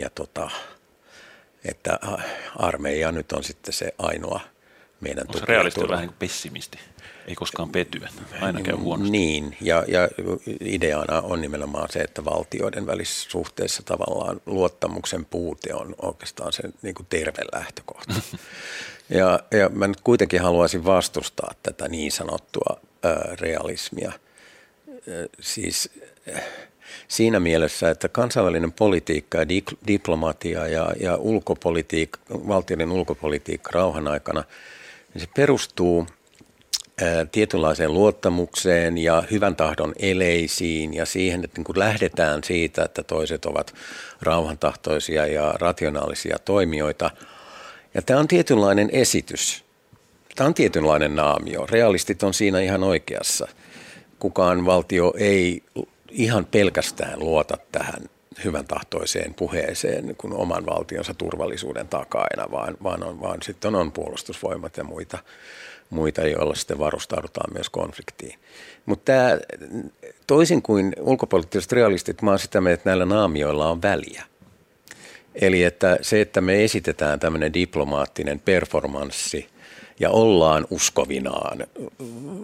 ja 0.00 0.10
tota, 0.10 0.50
että 1.64 1.98
armeija 2.56 3.12
nyt 3.12 3.32
on 3.32 3.44
sitten 3.44 3.74
se 3.74 3.94
ainoa– 3.98 4.40
meidän 5.00 5.24
Onko 5.28 5.46
realisti 5.46 5.88
vähän 5.88 6.06
niin 6.06 6.16
pessimisti? 6.18 6.78
Ei 7.26 7.34
koskaan 7.34 7.70
petyä, 7.70 8.08
aina 8.40 8.60
käy 8.60 8.76
huonosti. 8.76 9.10
Niin, 9.10 9.56
ja, 9.60 9.84
ja 9.88 10.08
ideana 10.60 11.20
on 11.20 11.40
nimenomaan 11.40 11.88
se, 11.92 11.98
että 11.98 12.24
valtioiden 12.24 12.86
välissä 12.86 13.30
suhteessa 13.30 13.82
tavallaan 13.82 14.40
luottamuksen 14.46 15.24
puute 15.24 15.74
on 15.74 15.94
oikeastaan 16.02 16.52
se 16.52 16.62
niin 16.82 16.94
kuin 16.94 17.06
terve 17.10 17.42
lähtökohta. 17.52 18.14
ja, 19.18 19.40
ja 19.50 19.68
mä 19.68 19.86
nyt 19.86 20.00
kuitenkin 20.00 20.40
haluaisin 20.40 20.84
vastustaa 20.84 21.54
tätä 21.62 21.88
niin 21.88 22.12
sanottua 22.12 22.80
ää, 23.02 23.36
realismia. 23.40 24.12
siis 25.40 25.90
siinä 27.08 27.40
mielessä, 27.40 27.90
että 27.90 28.08
kansainvälinen 28.08 28.72
politiikka 28.72 29.38
ja 29.38 29.46
diplomatia 29.86 30.68
ja, 30.68 30.92
ja 31.00 31.16
ulkopolitiikka, 31.16 32.20
valtioiden 32.30 32.92
ulkopolitiikka 32.92 33.70
rauhan 33.72 34.08
aikana– 34.08 34.44
niin 35.14 35.20
se 35.20 35.28
perustuu 35.36 36.06
tietynlaiseen 37.32 37.94
luottamukseen 37.94 38.98
ja 38.98 39.22
hyvän 39.30 39.56
tahdon 39.56 39.92
eleisiin 39.98 40.94
ja 40.94 41.06
siihen, 41.06 41.44
että 41.44 41.58
niin 41.58 41.64
kun 41.64 41.78
lähdetään 41.78 42.44
siitä, 42.44 42.84
että 42.84 43.02
toiset 43.02 43.44
ovat 43.44 43.74
rauhantahtoisia 44.22 45.26
ja 45.26 45.54
rationaalisia 45.60 46.38
toimijoita. 46.44 47.10
Ja 47.94 48.02
tämä 48.02 48.20
on 48.20 48.28
tietynlainen 48.28 48.90
esitys. 48.92 49.64
Tämä 50.36 50.48
on 50.48 50.54
tietynlainen 50.54 51.16
naamio. 51.16 51.66
Realistit 51.66 52.22
on 52.22 52.34
siinä 52.34 52.60
ihan 52.60 52.82
oikeassa. 52.82 53.48
Kukaan 54.18 54.66
valtio 54.66 55.14
ei 55.18 55.62
ihan 56.10 56.46
pelkästään 56.46 57.20
luota 57.20 57.58
tähän 57.72 58.00
hyvän 58.44 58.66
tahtoiseen 58.66 59.34
puheeseen 59.34 60.16
kun 60.18 60.32
oman 60.32 60.66
valtionsa 60.66 61.14
turvallisuuden 61.14 61.88
takaina, 61.88 62.50
vaan, 62.50 62.76
vaan, 62.82 63.04
on, 63.04 63.20
vaan 63.20 63.42
sitten 63.42 63.74
on 63.74 63.92
puolustusvoimat 63.92 64.76
ja 64.76 64.84
muita, 64.84 65.18
muita 65.90 66.26
joilla 66.26 66.54
sitten 66.54 66.78
varustaudutaan 66.78 67.52
myös 67.52 67.70
konfliktiin. 67.70 68.38
Mutta 68.86 69.12
toisin 70.26 70.62
kuin 70.62 70.92
ulkopoliittiset 71.00 71.72
realistit, 71.72 72.22
mä 72.22 72.30
oon 72.30 72.38
sitä 72.38 72.60
mieltä, 72.60 72.74
että 72.74 72.90
näillä 72.90 73.04
naamioilla 73.04 73.70
on 73.70 73.82
väliä. 73.82 74.24
Eli 75.34 75.62
että 75.62 75.98
se, 76.02 76.20
että 76.20 76.40
me 76.40 76.64
esitetään 76.64 77.20
tämmöinen 77.20 77.54
diplomaattinen 77.54 78.40
performanssi 78.40 79.48
ja 80.00 80.10
ollaan 80.10 80.66
uskovinaan 80.70 81.58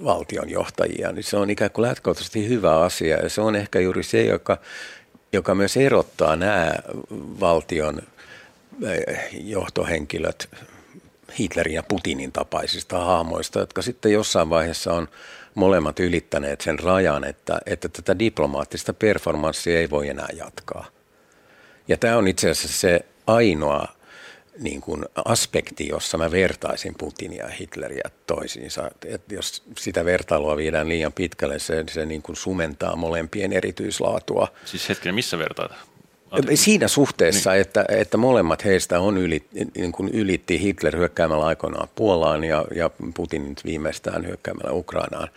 valtionjohtajia, 0.04 1.12
niin 1.12 1.24
se 1.24 1.36
on 1.36 1.50
ikään 1.50 1.70
kuin 1.70 1.82
lähtökohtaisesti 1.82 2.48
hyvä 2.48 2.80
asia. 2.80 3.16
Ja 3.16 3.28
se 3.28 3.40
on 3.40 3.56
ehkä 3.56 3.80
juuri 3.80 4.02
se, 4.02 4.22
joka 4.22 4.58
joka 5.32 5.54
myös 5.54 5.76
erottaa 5.76 6.36
nämä 6.36 6.72
valtion 7.40 8.02
eh, 8.86 9.28
johtohenkilöt 9.32 10.48
Hitlerin 11.38 11.74
ja 11.74 11.82
Putinin 11.82 12.32
tapaisista 12.32 12.98
hahmoista, 12.98 13.58
jotka 13.58 13.82
sitten 13.82 14.12
jossain 14.12 14.50
vaiheessa 14.50 14.92
on 14.92 15.08
molemmat 15.54 16.00
ylittäneet 16.00 16.60
sen 16.60 16.78
rajan, 16.78 17.24
että, 17.24 17.58
että 17.66 17.88
tätä 17.88 18.18
diplomaattista 18.18 18.92
performanssia 18.92 19.78
ei 19.78 19.90
voi 19.90 20.08
enää 20.08 20.28
jatkaa. 20.36 20.86
Ja 21.88 21.96
tämä 21.96 22.16
on 22.16 22.28
itse 22.28 22.50
asiassa 22.50 22.78
se 22.78 23.00
ainoa 23.26 23.88
niin 24.58 24.80
kuin 24.80 25.04
aspekti, 25.24 25.88
jossa 25.88 26.18
mä 26.18 26.30
vertaisin 26.30 26.94
Putinia 26.98 27.44
ja 27.44 27.50
Hitleriä 27.50 28.10
toisiinsa. 28.26 28.90
Et 29.04 29.32
jos 29.32 29.62
sitä 29.78 30.04
vertailua 30.04 30.56
viedään 30.56 30.88
liian 30.88 31.12
pitkälle, 31.12 31.58
se, 31.58 31.84
se 31.90 32.06
niin 32.06 32.22
kuin 32.22 32.36
sumentaa 32.36 32.96
molempien 32.96 33.52
erityislaatua. 33.52 34.48
Siis 34.64 34.88
hetken, 34.88 35.14
missä 35.14 35.38
vertaat? 35.38 35.72
Siinä 36.54 36.88
suhteessa, 36.88 37.50
niin. 37.50 37.60
että, 37.60 37.84
että 37.88 38.16
molemmat 38.16 38.64
heistä 38.64 39.00
on 39.00 39.18
yli, 39.18 39.46
niin 39.76 39.92
kuin 39.92 40.08
ylitti 40.08 40.60
Hitler 40.60 40.96
hyökkäämällä 40.96 41.46
aikoinaan 41.46 41.88
Puolaan 41.94 42.44
ja, 42.44 42.64
ja 42.74 42.90
Putin 43.14 43.48
nyt 43.48 43.64
viimeistään 43.64 44.26
hyökkäämällä 44.26 44.72
Ukrainaan. 44.72 45.28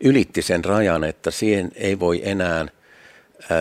Ylitti 0.00 0.42
sen 0.42 0.64
rajan, 0.64 1.04
että 1.04 1.30
siihen 1.30 1.72
ei 1.74 1.98
voi 1.98 2.20
enää– 2.24 2.66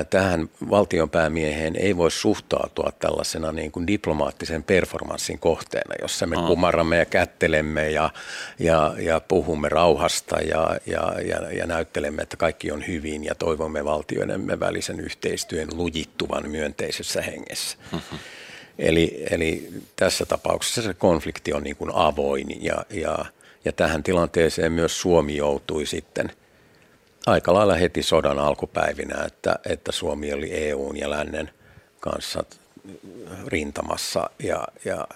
tähän 0.09 0.49
valtionpäämieheen 0.69 1.75
ei 1.75 1.97
voi 1.97 2.11
suhtautua 2.11 2.91
tällaisena 2.99 3.51
niin 3.51 3.71
kuin 3.71 3.87
diplomaattisen 3.87 4.63
performanssin 4.63 5.39
kohteena, 5.39 5.95
jossa 6.01 6.27
me 6.27 6.35
kumarramme 6.35 6.97
ja 6.97 7.05
kättelemme 7.05 7.89
ja, 7.89 8.09
ja, 8.59 8.95
ja 8.99 9.19
puhumme 9.19 9.69
rauhasta 9.69 10.39
ja, 10.39 10.79
ja, 10.85 11.13
ja, 11.27 11.51
ja 11.51 11.67
näyttelemme, 11.67 12.21
että 12.21 12.37
kaikki 12.37 12.71
on 12.71 12.87
hyvin 12.87 13.23
ja 13.23 13.35
toivomme 13.35 13.85
valtioidemme 13.85 14.59
välisen 14.59 14.99
yhteistyön 14.99 15.67
lujittuvan 15.73 16.49
myönteisessä 16.49 17.21
hengessä. 17.21 17.77
Mm-hmm. 17.91 18.19
Eli, 18.79 19.23
eli 19.29 19.69
tässä 19.95 20.25
tapauksessa 20.25 20.81
se 20.81 20.93
konflikti 20.93 21.53
on 21.53 21.63
niin 21.63 21.75
kuin 21.75 21.91
avoin 21.93 22.63
ja, 22.63 22.85
ja, 22.89 23.25
ja 23.65 23.71
tähän 23.71 24.03
tilanteeseen 24.03 24.71
myös 24.71 25.01
Suomi 25.01 25.35
joutui 25.35 25.85
sitten– 25.85 26.31
aika 27.29 27.53
lailla 27.53 27.75
heti 27.75 28.03
sodan 28.03 28.39
alkupäivinä, 28.39 29.23
että, 29.25 29.55
että 29.69 29.91
Suomi 29.91 30.33
oli 30.33 30.53
EUn 30.53 30.97
ja 30.97 31.09
lännen 31.09 31.51
kanssa 31.99 32.43
rintamassa. 33.47 34.29
Ja, 34.43 34.67
ja 34.85 35.07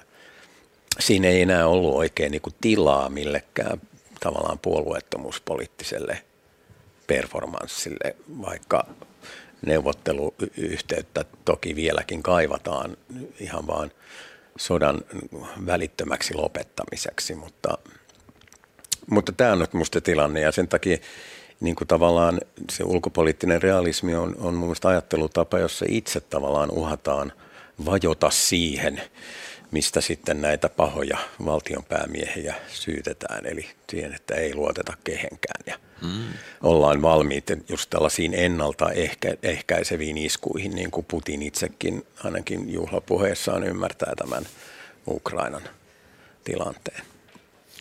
siinä 0.99 1.28
ei 1.28 1.41
enää 1.41 1.67
ollut 1.67 1.95
oikein 1.95 2.32
niin 2.32 2.41
kuin 2.41 2.56
tilaa 2.62 3.10
millekään 3.10 3.82
tavallaan 4.19 4.60
puolueettomuuspoliittiselle 4.60 6.23
performanssille, 7.08 8.15
vaikka 8.41 8.86
neuvotteluyhteyttä 9.65 11.26
toki 11.45 11.76
vieläkin 11.76 12.23
kaivataan 12.23 12.97
ihan 13.39 13.67
vaan 13.67 13.91
sodan 14.58 15.02
välittömäksi 15.65 16.34
lopettamiseksi, 16.34 17.36
mutta, 17.36 17.78
mutta 19.10 19.32
tämä 19.32 19.52
on 19.52 19.60
nyt 19.60 19.73
musta 19.73 20.02
tilanne 20.02 20.39
ja 20.39 20.52
sen 20.52 20.67
takia 20.67 20.97
niin 21.63 21.76
kuin 21.76 21.88
tavallaan 21.88 22.41
se 22.71 22.84
ulkopoliittinen 22.84 23.62
realismi 23.62 24.15
on, 24.15 24.36
on 24.39 24.54
mun 24.54 24.67
mielestä 24.67 24.88
ajattelutapa, 24.88 25.60
jossa 25.60 25.86
itse 25.89 26.19
tavallaan 26.19 26.71
uhataan 26.71 27.32
vajota 27.86 28.30
siihen, 28.30 29.02
mistä 29.71 30.02
sitten 30.02 30.41
näitä 30.41 30.69
pahoja 30.69 31.17
valtionpäämiehiä 31.45 32.56
syytetään, 32.67 33.45
eli 33.45 33.69
siihen, 33.89 34.13
että 34.13 34.36
ei 34.36 34.56
luoteta 34.56 34.93
kehenkään 35.04 35.63
ja 35.65 35.78
mm. 36.02 36.23
ollaan 36.63 37.02
valmiit 37.02 37.45
just 37.69 37.89
tällaisiin 37.89 38.34
ennaltaehkäiseviin 38.34 40.17
iskuihin, 40.17 40.76
niin 40.76 40.91
kuin 40.91 41.06
Putin 41.06 41.41
itsekin 41.41 42.06
ainakin 42.23 42.73
juhlapuheessaan 42.73 43.63
ymmärtää 43.63 44.13
tämän 44.15 44.43
Ukrainan 45.08 45.63
tilanteen. 46.43 47.12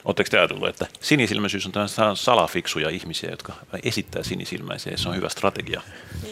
Oletteko 0.05 0.31
te 0.31 0.38
ajatellut, 0.38 0.69
että 0.69 0.87
sinisilmäisyys 1.01 1.67
on 1.67 2.17
salafiksuja 2.17 2.91
ihmisiä, 2.91 3.31
jotka 3.31 3.53
esittää 3.83 4.23
sinisilmäisiä 4.23 4.93
ja 4.93 4.99
se 4.99 5.09
on 5.09 5.17
hyvä 5.17 5.29
strategia? 5.29 5.81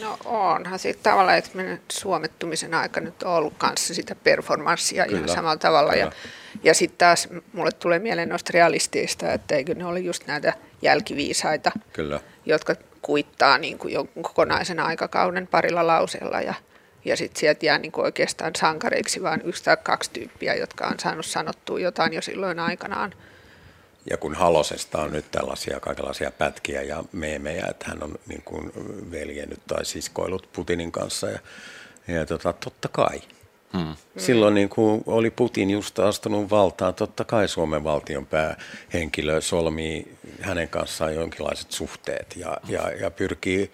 No 0.01 0.17
onhan 0.25 0.79
se 0.79 0.93
tavallaan, 0.93 1.37
että 1.37 1.49
meidän 1.53 1.79
suomettumisen 1.91 2.73
aika 2.73 2.99
nyt 2.99 3.23
on 3.23 3.33
ollut 3.33 3.53
kanssa 3.57 3.93
sitä 3.93 4.15
performanssia 4.15 5.05
Kyllä. 5.05 5.17
ihan 5.17 5.29
samalla 5.29 5.57
tavalla. 5.57 5.91
Kyllä. 5.91 6.05
Ja, 6.05 6.11
ja 6.63 6.73
sitten 6.73 6.97
taas 6.97 7.27
mulle 7.53 7.71
tulee 7.71 7.99
mieleen 7.99 8.29
noista 8.29 8.51
realisteista, 8.53 9.33
että 9.33 9.55
eikö 9.55 9.75
ne 9.75 9.85
ole 9.85 9.99
just 9.99 10.27
näitä 10.27 10.53
jälkiviisaita, 10.81 11.71
Kyllä. 11.93 12.19
jotka 12.45 12.75
kuittaa 13.01 13.57
niin 13.57 13.77
kuin 13.77 13.93
jonkun 13.93 14.23
kokonaisen 14.23 14.79
aikakauden 14.79 15.47
parilla 15.47 15.87
lauseella 15.87 16.41
ja 16.41 16.53
ja 17.05 17.17
sitten 17.17 17.39
sieltä 17.39 17.65
jää 17.65 17.77
niin 17.77 17.91
oikeastaan 17.95 18.51
sankareiksi 18.57 19.23
vain 19.23 19.41
yksi 19.45 19.63
tai 19.63 19.77
kaksi 19.83 20.11
tyyppiä, 20.13 20.55
jotka 20.55 20.87
on 20.87 20.99
saanut 20.99 21.25
sanottua 21.25 21.79
jotain 21.79 22.13
jo 22.13 22.21
silloin 22.21 22.59
aikanaan. 22.59 23.13
Ja 24.09 24.17
kun 24.17 24.35
Halosesta 24.35 25.01
on 25.01 25.11
nyt 25.11 25.31
tällaisia 25.31 25.79
kaikenlaisia 25.79 26.31
pätkiä 26.31 26.81
ja 26.81 27.03
meemejä, 27.11 27.65
että 27.69 27.85
hän 27.87 28.03
on 28.03 28.15
niin 28.27 28.41
kuin 28.41 28.71
veljennyt 29.11 29.59
tai 29.67 29.85
siskoillut 29.85 30.49
Putinin 30.53 30.91
kanssa 30.91 31.29
ja, 31.29 31.39
ja 32.07 32.25
tota, 32.25 32.53
totta 32.53 32.87
kai. 32.87 33.21
Hmm. 33.77 33.95
Silloin 34.17 34.53
niin 34.53 34.69
kuin 34.69 35.03
oli 35.05 35.29
Putin 35.31 35.69
just 35.69 35.99
astunut 35.99 36.49
valtaan, 36.49 36.93
totta 36.93 37.23
kai 37.23 37.47
Suomen 37.47 37.83
valtion 37.83 38.25
päähenkilö 38.25 39.41
solmii 39.41 40.17
hänen 40.41 40.69
kanssaan 40.69 41.15
jonkinlaiset 41.15 41.71
suhteet 41.71 42.35
ja, 42.35 42.57
ja, 42.67 42.91
ja 42.91 43.11
pyrkii 43.11 43.71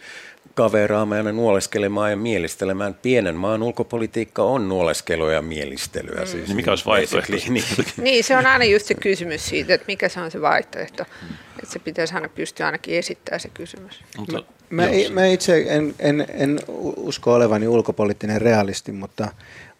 kaveraamaan 0.58 1.26
ja 1.26 1.34
nuoleskelemaan 1.34 2.12
ja 2.12 2.18
mielistelemään. 2.18 2.94
Pienen 2.94 3.36
maan 3.36 3.64
ulkopolitiikka 3.64 4.44
on 4.44 4.70
nuoleskelua 4.70 5.34
ja 5.34 5.42
mielistelyä. 5.42 6.22
Mm. 6.22 6.28
Siis 6.28 6.48
niin 6.48 6.56
mikä 6.56 6.72
olisi 6.72 6.86
vaihtoehto? 6.86 7.34
Niin. 7.50 7.64
niin, 7.98 8.24
se 8.24 8.38
on 8.38 8.46
aina 8.46 8.66
just 8.66 8.86
se 8.86 8.94
kysymys 8.94 9.50
siitä, 9.50 9.74
että 9.74 9.86
mikä 9.88 10.10
se 10.10 10.20
on 10.20 10.32
se 10.32 10.42
vaihtoehto. 10.42 11.04
Mm. 11.04 11.36
Että 11.60 11.74
se 11.74 11.80
pitäisi 11.80 12.14
aina 12.16 12.30
pystyä 12.30 12.66
ainakin 12.66 12.96
esittämään 12.96 13.40
se 13.40 13.50
kysymys. 13.54 14.04
Mutta, 14.18 14.44
mä, 14.70 14.84
mä, 14.84 14.88
mä 15.12 15.26
itse 15.26 15.66
en, 15.68 15.96
en, 16.00 16.26
en 16.34 16.60
usko 16.98 17.34
olevani 17.34 17.68
ulkopoliittinen 17.68 18.42
realisti, 18.42 18.92
mutta, 18.92 19.28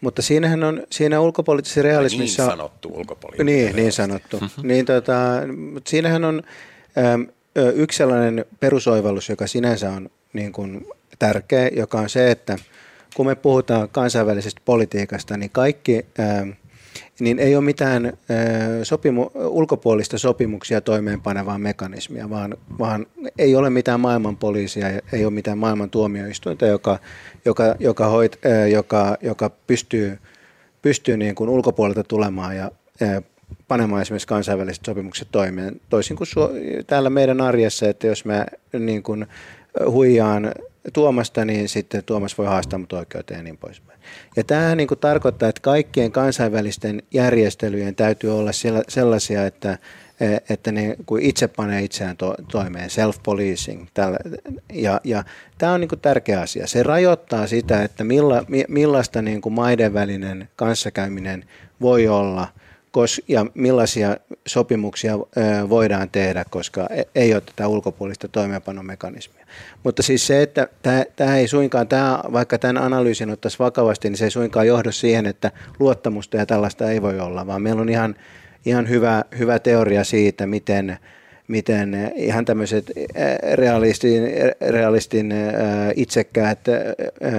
mutta 0.00 0.22
siinähän 0.22 0.64
on, 0.64 0.82
siinä 0.90 1.20
ulkopoliittisessa 1.20 1.82
realismissa... 1.82 2.42
Niin 2.42 2.50
sanottu 2.50 2.88
ulkopoliittinen 2.88 3.46
Niin, 3.46 3.58
realisti. 3.64 3.80
niin 3.80 3.92
sanottu. 3.92 4.40
niin, 4.62 4.86
tota, 4.86 5.18
mutta 5.72 5.90
siinähän 5.90 6.24
on... 6.24 6.42
Ähm, 6.98 7.22
yksi 7.74 7.96
sellainen 7.96 8.44
perusoivallus, 8.60 9.28
joka 9.28 9.46
sinänsä 9.46 9.90
on 9.90 10.10
niin 10.38 10.52
kuin 10.52 10.86
tärkeä, 11.18 11.70
joka 11.76 12.00
on 12.00 12.08
se, 12.08 12.30
että 12.30 12.58
kun 13.16 13.26
me 13.26 13.34
puhutaan 13.34 13.88
kansainvälisestä 13.88 14.60
politiikasta, 14.64 15.36
niin 15.36 15.50
kaikki, 15.50 16.06
ää, 16.18 16.46
niin 17.20 17.38
ei 17.38 17.56
ole 17.56 17.64
mitään 17.64 18.06
ää, 18.06 18.84
sopimu, 18.84 19.30
ulkopuolista 19.34 20.18
sopimuksia 20.18 20.80
toimeenpanevaa 20.80 21.58
mekanismia, 21.58 22.30
vaan, 22.30 22.56
vaan 22.78 23.06
ei 23.38 23.56
ole 23.56 23.70
mitään 23.70 24.00
maailman 24.00 24.36
poliisia, 24.36 24.86
ei 25.12 25.24
ole 25.24 25.32
mitään 25.32 25.58
maailman 25.58 25.90
tuomioistuinta, 25.90 26.66
joka, 26.66 26.98
joka, 27.44 27.74
joka, 27.78 28.06
hoit, 28.06 28.38
ää, 28.44 28.66
joka, 28.66 29.16
joka 29.22 29.50
pystyy, 29.50 30.18
pystyy 30.82 31.16
niin 31.16 31.34
kuin 31.34 31.50
ulkopuolelta 31.50 32.04
tulemaan 32.04 32.56
ja 32.56 32.70
ää, 33.00 33.22
panemaan 33.68 34.02
esimerkiksi 34.02 34.28
kansainväliset 34.28 34.84
sopimukset 34.84 35.28
toimeen. 35.32 35.80
Toisin 35.88 36.16
kuin 36.16 36.28
täällä 36.86 37.10
meidän 37.10 37.40
arjessa, 37.40 37.88
että 37.88 38.06
jos 38.06 38.24
mä 38.24 38.46
niin 38.78 39.02
kuin 39.02 39.26
huijaan 39.86 40.52
Tuomasta, 40.92 41.44
niin 41.44 41.68
sitten 41.68 42.04
Tuomas 42.04 42.38
voi 42.38 42.46
haastaa 42.46 42.78
mut 42.78 42.92
oikeuteen 42.92 43.38
ja 43.38 43.42
niin 43.42 43.56
poispäin. 43.56 43.98
Ja 44.36 44.44
tämä 44.44 44.74
niin 44.74 44.88
kuin 44.88 45.00
tarkoittaa, 45.00 45.48
että 45.48 45.60
kaikkien 45.60 46.12
kansainvälisten 46.12 47.02
järjestelyjen 47.14 47.94
täytyy 47.94 48.38
olla 48.38 48.50
sellaisia, 48.88 49.46
että, 49.46 49.78
että 50.50 50.72
ne 50.72 50.96
kun 51.06 51.20
itse 51.20 51.48
panee 51.48 51.82
itseään 51.82 52.16
to, 52.16 52.34
toimeen, 52.52 52.90
self-policing. 52.90 53.86
Tällä, 53.94 54.18
ja, 54.72 55.00
ja 55.04 55.24
tämä 55.58 55.72
on 55.72 55.80
niin 55.80 55.88
kuin 55.88 56.00
tärkeä 56.00 56.40
asia. 56.40 56.66
Se 56.66 56.82
rajoittaa 56.82 57.46
sitä, 57.46 57.82
että 57.82 58.04
milla, 58.04 58.44
millaista 58.68 59.22
niin 59.22 59.40
kuin 59.40 59.52
maiden 59.52 59.94
välinen 59.94 60.48
kanssakäyminen 60.56 61.44
voi 61.80 62.08
olla– 62.08 62.48
ja 63.28 63.46
millaisia 63.54 64.16
sopimuksia 64.46 65.18
voidaan 65.68 66.10
tehdä, 66.10 66.44
koska 66.50 66.86
e, 66.90 67.02
ei 67.14 67.34
ole 67.34 67.40
tätä 67.40 67.68
ulkopuolista 67.68 68.28
toimeenpanomekanismia. 68.28 69.46
Mutta 69.84 70.02
siis 70.02 70.26
se, 70.26 70.42
että 70.42 70.68
tämä 71.16 71.36
ei 71.36 71.48
suinkaan, 71.48 71.88
tämä, 71.88 72.20
vaikka 72.32 72.58
tämän 72.58 72.78
analyysin 72.78 73.30
ottaisi 73.30 73.58
vakavasti, 73.58 74.10
niin 74.10 74.16
se 74.16 74.24
ei 74.24 74.30
suinkaan 74.30 74.66
johda 74.66 74.92
siihen, 74.92 75.26
että 75.26 75.50
luottamusta 75.78 76.36
ja 76.36 76.46
tällaista 76.46 76.90
ei 76.90 77.02
voi 77.02 77.20
olla, 77.20 77.46
vaan 77.46 77.62
meillä 77.62 77.82
on 77.82 77.88
ihan, 77.88 78.14
ihan 78.66 78.88
hyvä, 78.88 79.24
hyvä 79.38 79.58
teoria 79.58 80.04
siitä, 80.04 80.46
miten, 80.46 80.98
miten 81.48 82.12
ihan 82.16 82.44
tämmöiset 82.44 82.92
realistin, 83.54 84.22
realistin 84.70 85.34
itsekkäät 85.96 86.60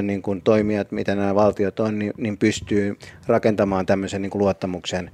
niin 0.02 0.22
kuin 0.22 0.42
toimijat, 0.42 0.92
mitä 0.92 1.16
nämä 1.16 1.36
valtiot 1.36 1.80
on, 1.80 2.00
niin, 2.00 2.14
niin 2.18 2.38
pystyy 2.38 2.98
rakentamaan 3.28 3.86
tämmöisen 3.86 4.22
niin 4.22 4.30
kuin 4.30 4.40
luottamuksen 4.40 5.12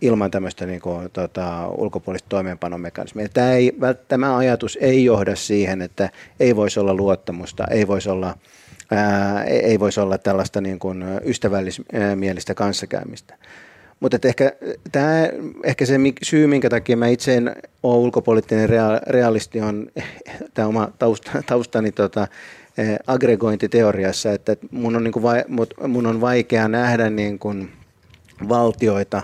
ilman 0.00 0.30
tämmöistä 0.30 0.66
niin 0.66 0.80
kuin, 0.80 1.10
tota, 1.12 1.68
ulkopuolista 1.68 2.28
toimeenpanomekanismia. 2.28 3.28
Tämä, 3.28 3.52
ei, 3.52 3.72
tämä 4.08 4.36
ajatus 4.36 4.78
ei 4.80 5.04
johda 5.04 5.36
siihen, 5.36 5.82
että 5.82 6.10
ei 6.40 6.56
voisi 6.56 6.80
olla 6.80 6.94
luottamusta, 6.94 7.64
ei 7.70 7.86
voisi 7.86 8.10
olla, 8.10 8.36
ää, 8.90 9.44
ei 9.44 9.80
voisi 9.80 10.00
olla 10.00 10.18
tällaista 10.18 10.60
niin 10.60 10.78
kuin 10.78 11.04
ystävällismielistä 11.24 12.54
kanssakäymistä. 12.54 13.34
Mutta 14.00 14.18
ehkä, 14.24 14.52
tämä, 14.92 15.28
ehkä 15.64 15.86
se 15.86 15.98
syy, 16.22 16.46
minkä 16.46 16.70
takia 16.70 16.96
mä 16.96 17.08
itse 17.08 17.36
en 17.36 17.56
ole 17.82 17.96
ulkopoliittinen 17.96 18.68
realisti, 19.06 19.60
on 19.60 19.86
tämä 20.54 20.68
oma 20.68 20.88
tausta, 20.98 21.30
taustani 21.46 21.92
tota, 21.92 22.28
aggregointiteoriassa, 23.06 24.32
että 24.32 24.56
mun 24.70 24.96
on, 24.96 25.04
niin 25.04 25.12
kuin, 25.12 25.24
mun 25.88 26.06
on 26.06 26.20
vaikea 26.20 26.68
nähdä 26.68 27.10
niin 27.10 27.38
kuin, 27.38 27.70
valtioita 28.48 29.22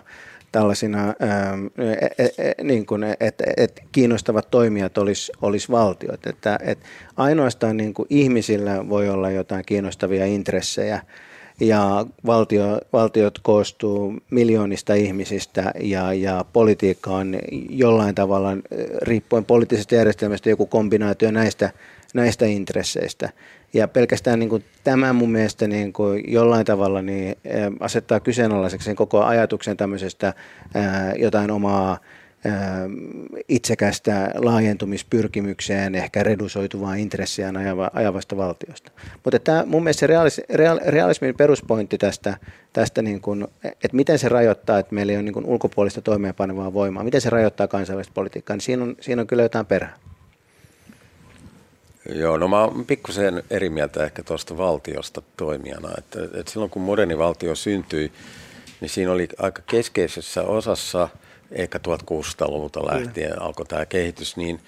tällaisina, 0.53 1.03
ähm, 1.03 1.67
e, 1.79 2.25
e, 2.25 2.29
e, 2.39 2.65
niin 2.65 2.87
kuin, 2.87 3.05
että 3.21 3.45
et 3.57 3.83
kiinnostavat 3.93 4.51
toimijat 4.51 4.99
olisi 4.99 5.33
olis 5.43 5.71
valtiot. 5.71 6.27
Että, 6.27 6.59
et 6.63 6.79
ainoastaan 7.17 7.77
niin 7.77 7.95
kuin 7.95 8.07
ihmisillä 8.11 8.89
voi 8.89 9.09
olla 9.09 9.31
jotain 9.31 9.65
kiinnostavia 9.67 10.27
intressejä 10.27 11.01
ja 11.61 12.07
valtio, 12.27 12.81
valtiot 12.93 13.39
koostuu 13.39 14.15
miljoonista 14.31 14.95
ihmisistä 14.95 15.73
ja, 15.81 16.13
ja 16.13 16.45
politiikka 16.53 17.11
on 17.11 17.37
jollain 17.71 18.15
tavalla, 18.15 18.57
riippuen 19.03 19.45
poliittisesta 19.45 19.95
järjestelmästä, 19.95 20.51
joku 20.51 20.67
kombinaatio 20.67 21.31
näistä, 21.31 21.71
näistä 22.15 22.47
intresseistä. 22.47 23.31
Ja 23.75 23.89
pelkästään 23.89 24.39
niin 24.39 24.49
kuin 24.49 24.65
tämä 24.85 25.13
mun 25.13 25.31
mielestä 25.31 25.67
niin 25.67 25.93
kuin 25.93 26.33
jollain 26.33 26.67
tavalla 26.67 27.03
niin 27.03 27.37
asettaa 27.81 28.21
kyseenalaiseksi 28.21 28.85
sen 28.85 28.97
koko 28.97 29.23
ajatuksen 29.23 29.77
tämmöisestä 29.77 30.35
ää, 30.75 31.13
jotain 31.15 31.51
omaa 31.51 31.99
ää, 32.45 32.89
itsekästä 33.49 34.31
laajentumispyrkimykseen, 34.35 35.95
ehkä 35.95 36.23
redusoituvaa 36.23 36.95
intressiään 36.95 37.57
ajava, 37.57 37.91
ajavasta 37.93 38.37
valtiosta. 38.37 38.93
Mutta 39.25 39.39
tämä 39.39 39.65
mun 39.67 39.83
mielestä 39.83 40.01
se 40.01 40.07
realis, 40.07 40.41
real, 40.51 40.81
realismin 40.87 41.37
peruspointti 41.37 41.99
tästä, 41.99 42.37
tästä 42.73 43.03
niin 43.03 43.21
kuin, 43.21 43.47
että 43.65 43.97
miten 43.97 44.19
se 44.19 44.29
rajoittaa, 44.29 44.79
että 44.79 44.95
meillä 44.95 45.13
ei 45.13 45.17
ole 45.17 45.23
niin 45.23 45.35
kuin 45.35 45.47
ulkopuolista 45.47 46.03
toimeenpanevaa 46.03 46.73
voimaa, 46.73 47.05
miten 47.05 47.21
se 47.21 47.31
rajoittaa 47.31 47.69
kansainvälistä 47.69 48.15
politiikkaa, 48.15 48.57
niin 48.57 48.63
siinä 48.63 48.83
on, 48.83 48.97
siinä 49.01 49.21
on 49.23 49.27
kyllä 49.27 49.43
jotain 49.43 49.67
perää. 49.67 49.97
Joo, 52.09 52.37
no 52.37 52.49
mä 52.49 52.65
oon 52.65 52.85
pikkusen 52.87 53.43
eri 53.51 53.71
mieltä 53.71 54.05
ehkä 54.05 54.23
tuosta 54.23 54.57
valtiosta 54.57 55.23
toimijana. 55.37 55.91
Että, 55.99 56.25
että 56.25 56.53
silloin 56.53 56.71
kun 56.71 56.83
moderni 56.83 57.19
valtio 57.19 57.55
syntyi, 57.55 58.13
niin 58.81 58.89
siinä 58.89 59.13
oli 59.13 59.29
aika 59.39 59.63
keskeisessä 59.63 60.43
osassa, 60.43 61.09
ehkä 61.53 61.79
1600-luvulta 61.79 62.87
lähtien 62.87 63.31
Kyllä. 63.31 63.45
alkoi 63.45 63.67
tämä 63.67 63.87
kehitys, 63.87 64.37
niin, 64.37 64.61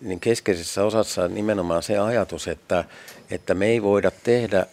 niin 0.00 0.20
keskeisessä 0.20 0.84
osassa 0.84 1.28
nimenomaan 1.28 1.82
se 1.82 1.98
ajatus, 1.98 2.48
että, 2.48 2.84
että 3.30 3.54
me 3.54 3.66
ei 3.66 3.82
voida 3.82 4.10
tehdä 4.10 4.66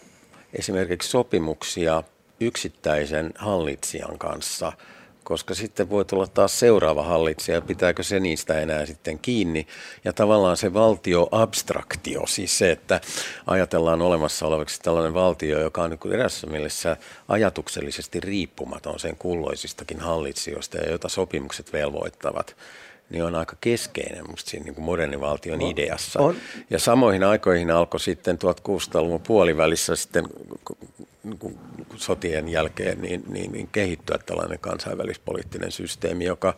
esimerkiksi 0.54 1.08
sopimuksia 1.08 2.02
yksittäisen 2.40 3.32
hallitsijan 3.36 4.18
kanssa– 4.18 4.72
koska 5.28 5.54
sitten 5.54 5.90
voi 5.90 6.04
tulla 6.04 6.26
taas 6.26 6.58
seuraava 6.58 7.02
hallitsija, 7.02 7.60
pitääkö 7.60 8.02
se 8.02 8.20
niistä 8.20 8.60
enää 8.60 8.86
sitten 8.86 9.18
kiinni. 9.18 9.66
Ja 10.04 10.12
tavallaan 10.12 10.56
se 10.56 10.74
valtioabstraktio, 10.74 12.26
siis 12.26 12.58
se, 12.58 12.70
että 12.70 13.00
ajatellaan 13.46 14.02
olemassa 14.02 14.46
olevaksi 14.46 14.80
tällainen 14.80 15.14
valtio, 15.14 15.60
joka 15.60 15.82
on 15.82 15.90
niin 15.90 16.12
erässä 16.12 16.46
mielessä 16.46 16.96
ajatuksellisesti 17.28 18.20
riippumaton 18.20 19.00
sen 19.00 19.16
kulloisistakin 19.16 20.00
hallitsijoista 20.00 20.78
ja 20.78 20.90
jota 20.90 21.08
sopimukset 21.08 21.72
velvoittavat, 21.72 22.56
niin 23.10 23.24
on 23.24 23.34
aika 23.34 23.56
keskeinen 23.60 24.30
musta 24.30 24.50
siinä 24.50 24.64
niin 24.64 24.74
kuin 24.74 24.84
modernin 24.84 25.20
valtion 25.20 25.62
on, 25.62 25.70
ideassa. 25.70 26.20
On. 26.20 26.36
Ja 26.70 26.78
samoihin 26.78 27.24
aikoihin 27.24 27.70
alkoi 27.70 28.00
sitten 28.00 28.38
1600-luvun 28.44 29.20
puolivälissä 29.20 29.96
sitten 29.96 30.24
niin 31.24 31.58
sotien 31.96 32.48
jälkeen 32.48 33.02
niin, 33.02 33.24
niin, 33.28 33.52
niin 33.52 33.68
kehittyä 33.72 34.18
tällainen 34.26 34.58
kansainvälispoliittinen 34.58 35.72
systeemi, 35.72 36.24
joka, 36.24 36.54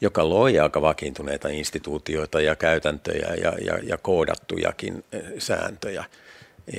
joka 0.00 0.28
loi 0.28 0.58
aika 0.58 0.82
vakiintuneita 0.82 1.48
instituutioita 1.48 2.40
ja 2.40 2.56
käytäntöjä 2.56 3.34
ja, 3.34 3.52
ja, 3.64 3.78
ja 3.82 3.98
koodattujakin 3.98 5.04
eh, 5.12 5.22
sääntöjä. 5.38 6.04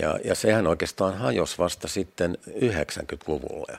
Ja, 0.01 0.19
ja 0.25 0.35
sehän 0.35 0.67
oikeastaan 0.67 1.17
hajosi 1.17 1.57
vasta 1.57 1.87
sitten 1.87 2.37
90-luvulla, 2.47 3.77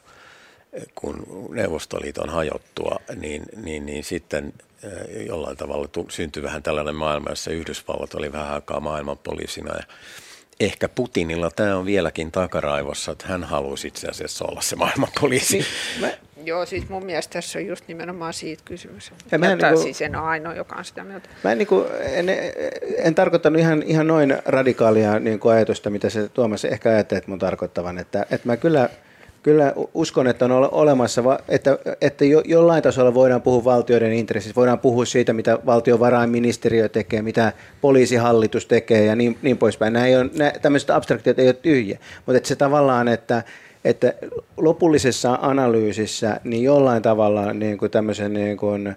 kun 0.95 1.27
Neuvostoliiton 1.51 2.29
hajottua, 2.29 3.01
niin, 3.17 3.43
niin, 3.65 3.87
niin 3.87 4.05
sitten 4.05 4.53
eh, 4.83 5.27
jollain 5.27 5.57
tavalla 5.57 5.89
syntyi 6.09 6.43
vähän 6.43 6.63
tällainen 6.63 6.95
maailma, 6.95 7.31
jossa 7.31 7.51
Yhdysvallat 7.51 8.15
oli 8.15 8.33
vähän 8.33 8.53
aikaa 8.53 8.81
maailmanpoliisina 8.81 9.75
ja 9.75 9.83
ehkä 10.61 10.89
Putinilla 10.89 11.51
tämä 11.51 11.77
on 11.77 11.87
vieläkin 11.87 12.33
takaraivossa, 12.33 13.13
että 13.13 13.27
hän 13.29 13.45
haluaisi 13.45 13.89
itse 13.89 14.09
asiassa 14.09 14.45
olla 14.45 14.61
se 14.61 14.77
maailmanpoliisi. 14.77 15.57
Niin, 15.57 15.67
mä, 16.01 16.11
Joo, 16.45 16.67
siis 16.67 16.89
mun 16.89 17.05
mielestä 17.05 17.33
tässä 17.33 17.59
on 17.59 17.67
just 17.67 17.89
nimenomaan 17.89 18.33
siitä 18.33 18.63
kysymys. 18.65 19.13
Ja 19.33 19.39
mä 19.39 19.53
en, 19.53 19.59
niin 19.59 19.75
kuin, 19.75 19.83
siis 19.83 20.03
en 20.03 20.17
ole 20.17 20.25
ainoa, 20.25 20.55
joka 20.55 20.77
on 20.77 20.85
sitä 20.85 21.05
mieltä. 21.05 21.29
Mä 21.45 21.53
en, 21.53 21.59
niin 21.59 21.67
kuin, 21.67 21.87
en, 22.01 22.27
en 22.97 23.15
tarkoittanut 23.15 23.61
ihan, 23.61 23.83
ihan 23.83 24.07
noin 24.07 24.37
radikaalia 24.45 25.19
niin 25.19 25.41
kuin 25.41 25.55
ajatusta, 25.55 25.91
mitä 25.91 26.11
se 26.11 26.29
Tuomas 26.29 26.65
ehkä 26.65 26.91
ajattelet 26.91 27.27
mun 27.27 27.39
tarkoittavan. 27.39 27.99
Että, 27.99 28.27
että 28.31 28.49
mä 28.49 28.57
kyllä– 28.57 28.89
kyllä 29.45 29.73
uskon, 29.95 30.27
että 30.27 30.45
on 30.45 30.69
olemassa, 30.73 31.23
että, 31.49 31.79
että 32.01 32.25
jo, 32.25 32.43
jollain 32.45 32.83
tasolla 32.83 33.15
voidaan 33.15 33.43
puhua 33.43 33.65
valtioiden 33.65 34.13
intressistä, 34.13 34.57
voidaan 34.57 34.79
puhua 34.79 35.05
siitä, 35.05 35.33
mitä 35.33 35.59
valtiovarainministeriö 35.67 36.89
tekee, 36.89 37.23
mitä 37.23 37.53
poliisihallitus 37.81 38.67
tekee 38.67 39.05
ja 39.05 39.17
niin, 39.17 39.39
niin 39.43 39.59
poispäin. 39.59 39.93
Nämä 39.93 40.07
ei 40.07 40.17
ole, 40.17 40.31
nämä, 40.39 40.53
tämmöiset 40.63 40.91
abstraktiot 40.91 41.39
ei 41.39 41.47
ole 41.47 41.55
tyhjiä, 41.55 41.99
mutta 42.27 42.37
että 42.37 42.49
se 42.49 42.57
tavallaan, 42.57 43.09
että, 43.09 43.43
että 43.85 44.13
lopullisessa 44.57 45.39
analyysissä 45.43 46.41
niin 46.45 46.63
jollain 46.63 47.03
tavalla 47.03 47.53
niin 47.53 47.79
kuin 47.79 47.91
tämmöisen 47.91 48.33
niin 48.33 48.57
kuin, 48.57 48.87
äh, 48.87 48.97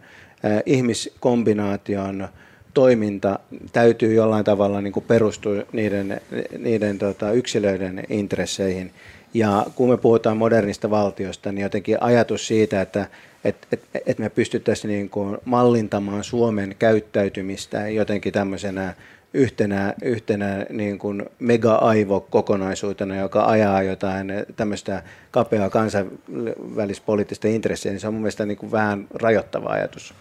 ihmiskombinaation 0.66 2.28
toiminta 2.74 3.40
täytyy 3.74 4.14
jollain 4.14 4.46
tavalla 4.46 4.82
niin 4.82 4.94
kuin 4.94 5.06
perustua 5.08 5.54
niiden, 5.72 6.22
niiden 6.58 6.98
tota, 6.98 7.32
yksilöiden 7.32 8.04
intresseihin– 8.10 8.92
ja 9.38 9.65
kun 9.76 9.89
me 9.89 9.97
puhutaan 9.97 10.38
modernista 10.38 10.89
valtiosta, 10.89 11.52
niin 11.52 11.63
jotenkin 11.63 12.04
ajatus 12.04 12.47
siitä, 12.47 12.82
että 12.82 13.08
et, 13.43 13.67
et, 13.71 13.82
et 14.06 14.19
me 14.19 14.30
pystyttäisiin 14.30 14.89
niin 14.89 15.10
kuin 15.10 15.38
mallintamaan 15.45 16.23
Suomen 16.23 16.76
käyttäytymistä 16.80 17.89
jotenkin 17.89 18.34
tämmöisenä 18.34 18.93
yhtenä, 19.34 19.93
yhtenä 20.02 20.65
niin 20.69 21.00
kuin 21.00 21.26
mega-aivo-kokonaisuutena, 21.39 23.15
joka 23.15 23.45
ajaa 23.45 23.84
jotain 23.84 24.32
tämmöistä 24.56 25.04
kapeaa 25.32 25.69
kansainvälispoliittista 25.69 27.47
intressiä, 27.47 27.91
niin 27.91 28.00
se 28.00 28.08
on 28.08 28.13
mun 28.13 28.21
mielestä 28.21 28.45
niin 28.45 28.58
kuin 28.58 28.71
vähän 28.71 29.08
rajoittava 29.13 29.69
ajatus. 29.69 30.13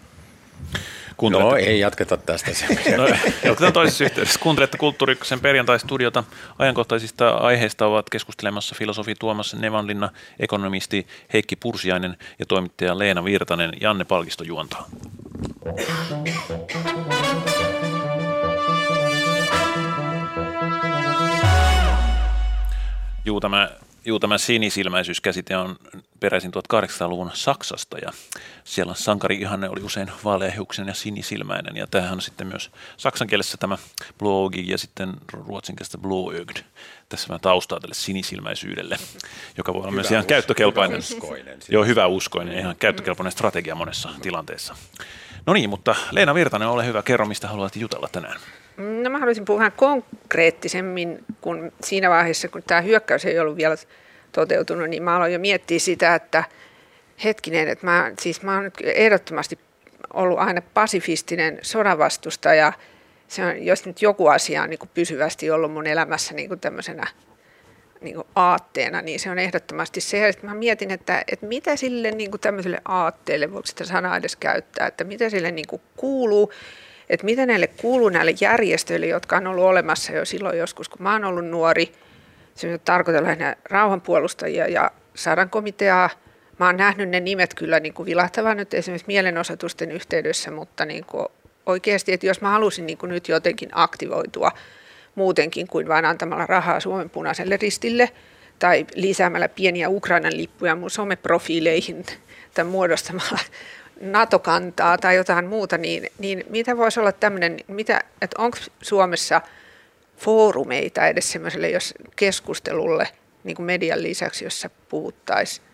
Kuuntelette... 1.17 1.49
No 1.49 1.55
ei 1.55 1.79
jatketa 1.79 2.17
tästä. 2.17 2.51
no, 2.97 3.07
jatketaan 3.43 3.73
toisessa 3.73 4.03
yhteydessä. 4.03 4.39
Kuuntelette 4.39 4.77
Kulttuurikkosen 4.77 5.39
perjantai-studiota. 5.39 6.23
Ajankohtaisista 6.59 7.29
aiheista 7.29 7.85
ovat 7.85 8.09
keskustelemassa 8.09 8.75
filosofi 8.75 9.15
Tuomas 9.15 9.55
Nevanlinna, 9.55 10.09
ekonomisti 10.39 11.07
Heikki 11.33 11.55
Pursiainen 11.55 12.17
ja 12.39 12.45
toimittaja 12.45 12.99
Leena 12.99 13.23
Virtanen. 13.23 13.73
Janne 13.81 14.05
Palkisto 14.05 14.43
juontaa. 14.43 14.85
Juu, 23.25 23.39
tämä 23.39 23.69
Juu, 24.07 24.19
tämä 24.19 24.37
sinisilmäisyyskäsite 24.37 25.57
on 25.57 25.75
peräisin 26.19 26.51
1800-luvun 26.51 27.31
Saksasta 27.33 27.97
ja 27.97 28.11
siellä 28.63 28.93
sankari 28.93 29.35
ihanne 29.35 29.69
oli 29.69 29.81
usein 29.81 30.11
vaaleahiuksen 30.23 30.87
ja 30.87 30.93
sinisilmäinen 30.93 31.77
ja 31.77 31.87
tämähän 31.87 32.13
on 32.13 32.21
sitten 32.21 32.47
myös 32.47 32.71
saksan 32.97 33.27
kielessä 33.27 33.57
tämä 33.57 33.77
blogi 34.19 34.69
ja 34.69 34.77
sitten 34.77 35.13
ruotsin 35.33 35.75
kielessä 35.75 35.97
blåögd. 35.97 36.57
Tässä 37.09 37.27
vähän 37.27 37.41
taustaa 37.41 37.79
tälle 37.79 37.95
sinisilmäisyydelle, 37.95 38.97
joka 39.57 39.73
voi 39.73 39.79
olla 39.79 39.91
hyvä 39.91 39.95
myös 39.95 40.11
ihan 40.11 40.21
us- 40.21 40.27
käyttökelpoinen. 40.27 40.91
Hyvä 40.91 41.17
uskoinen. 41.17 41.59
Joo, 41.69 41.83
hyvä 41.83 42.07
uskoinen, 42.07 42.59
ihan 42.59 42.75
käyttökelpoinen 42.75 43.31
strategia 43.31 43.75
monessa 43.75 44.09
tilanteessa. 44.21 44.75
No 45.45 45.53
niin, 45.53 45.69
mutta 45.69 45.95
Leena 46.11 46.33
Virtanen, 46.33 46.67
ole 46.67 46.85
hyvä, 46.85 47.03
kerro 47.03 47.25
mistä 47.25 47.47
haluat 47.47 47.75
jutella 47.75 48.09
tänään. 48.11 48.39
No 49.03 49.09
mä 49.09 49.19
haluaisin 49.19 49.45
puhua 49.45 49.59
vähän 49.59 49.71
konkreettisemmin, 49.71 51.25
kun 51.41 51.71
siinä 51.83 52.09
vaiheessa, 52.09 52.47
kun 52.47 52.63
tämä 52.67 52.81
hyökkäys 52.81 53.25
ei 53.25 53.39
ollut 53.39 53.57
vielä 53.57 53.75
toteutunut, 54.41 54.89
niin 54.89 55.03
mä 55.03 55.15
aloin 55.15 55.33
jo 55.33 55.39
miettiä 55.39 55.79
sitä, 55.79 56.15
että 56.15 56.43
hetkinen, 57.23 57.67
että 57.67 57.85
mä, 57.85 58.11
siis 58.19 58.41
mä 58.41 58.55
oon 58.55 58.71
ehdottomasti 58.83 59.59
ollut 60.13 60.39
aina 60.39 60.61
pasifistinen 60.73 61.59
sodanvastustaja. 61.61 62.73
Se 63.27 63.45
on, 63.45 63.65
jos 63.65 63.85
nyt 63.85 64.01
joku 64.01 64.27
asia 64.27 64.63
on 64.63 64.69
niin 64.69 64.79
kuin 64.79 64.89
pysyvästi 64.93 65.51
ollut 65.51 65.71
mun 65.71 65.87
elämässä 65.87 66.33
niin 66.33 66.47
kuin 66.47 66.59
tämmöisenä 66.59 67.07
niin 68.01 68.15
kuin 68.15 68.27
aatteena, 68.35 69.01
niin 69.01 69.19
se 69.19 69.29
on 69.31 69.39
ehdottomasti 69.39 70.01
se, 70.01 70.27
että 70.27 70.47
mä 70.47 70.53
mietin, 70.53 70.91
että, 70.91 71.23
että 71.31 71.45
mitä 71.45 71.75
sille 71.75 72.11
niin 72.11 72.31
kuin 72.31 72.41
tämmöiselle 72.41 72.81
aatteelle, 72.85 73.53
voiko 73.53 73.65
sitä 73.65 73.85
sanaa 73.85 74.17
edes 74.17 74.35
käyttää, 74.35 74.87
että 74.87 75.03
mitä 75.03 75.29
sille 75.29 75.51
niin 75.51 75.67
kuin 75.67 75.81
kuuluu, 75.95 76.51
että 77.09 77.25
mitä 77.25 77.45
näille 77.45 77.67
kuuluu 77.67 78.09
näille 78.09 78.33
järjestöille, 78.41 79.07
jotka 79.07 79.37
on 79.37 79.47
ollut 79.47 79.65
olemassa 79.65 80.11
jo 80.13 80.25
silloin 80.25 80.57
joskus, 80.57 80.89
kun 80.89 81.03
mä 81.03 81.13
oon 81.13 81.25
ollut 81.25 81.45
nuori. 81.45 81.91
Se 82.57 82.77
tarkoittaa 82.77 83.23
lähinnä 83.23 83.55
rauhanpuolustajia 83.69 84.67
ja 84.67 84.91
sadankomiteaa. 85.15 86.09
Mä 86.59 86.65
oon 86.65 86.77
nähnyt 86.77 87.09
ne 87.09 87.19
nimet 87.19 87.53
kyllä 87.53 87.79
niin 87.79 87.93
kuin 87.93 88.05
vilahtavan 88.05 88.57
nyt 88.57 88.73
esimerkiksi 88.73 89.07
mielenosoitusten 89.07 89.91
yhteydessä, 89.91 90.51
mutta 90.51 90.85
niin 90.85 91.05
kuin 91.05 91.27
oikeasti, 91.65 92.13
että 92.13 92.25
jos 92.25 92.41
mä 92.41 92.49
halusin 92.49 92.85
niin 92.85 92.97
kuin 92.97 93.09
nyt 93.09 93.27
jotenkin 93.27 93.69
aktivoitua 93.71 94.51
muutenkin 95.15 95.67
kuin 95.67 95.87
vain 95.87 96.05
antamalla 96.05 96.45
rahaa 96.45 96.79
Suomen 96.79 97.09
punaiselle 97.09 97.57
ristille 97.57 98.09
tai 98.59 98.85
lisäämällä 98.95 99.49
pieniä 99.49 99.89
Ukrainan 99.89 100.37
lippuja 100.37 100.75
mun 100.75 100.89
someprofiileihin 100.89 102.05
tai 102.53 102.65
muodostamalla 102.65 103.39
NATO-kantaa 104.01 104.97
tai 104.97 105.15
jotain 105.15 105.47
muuta, 105.47 105.77
niin, 105.77 106.09
niin 106.19 106.43
mitä 106.49 106.77
voisi 106.77 106.99
olla 106.99 107.11
tämmöinen, 107.11 107.57
mitä, 107.67 108.01
että 108.21 108.41
onko 108.41 108.57
Suomessa 108.81 109.41
foorumeita 110.17 111.07
edes 111.07 111.31
semmoiselle 111.31 111.69
jos 111.69 111.93
keskustelulle 112.15 113.07
niin 113.43 113.55
kuin 113.55 113.65
median 113.65 114.03
lisäksi, 114.03 114.43
jossa 114.43 114.69
puhuttaisiin 114.89 115.67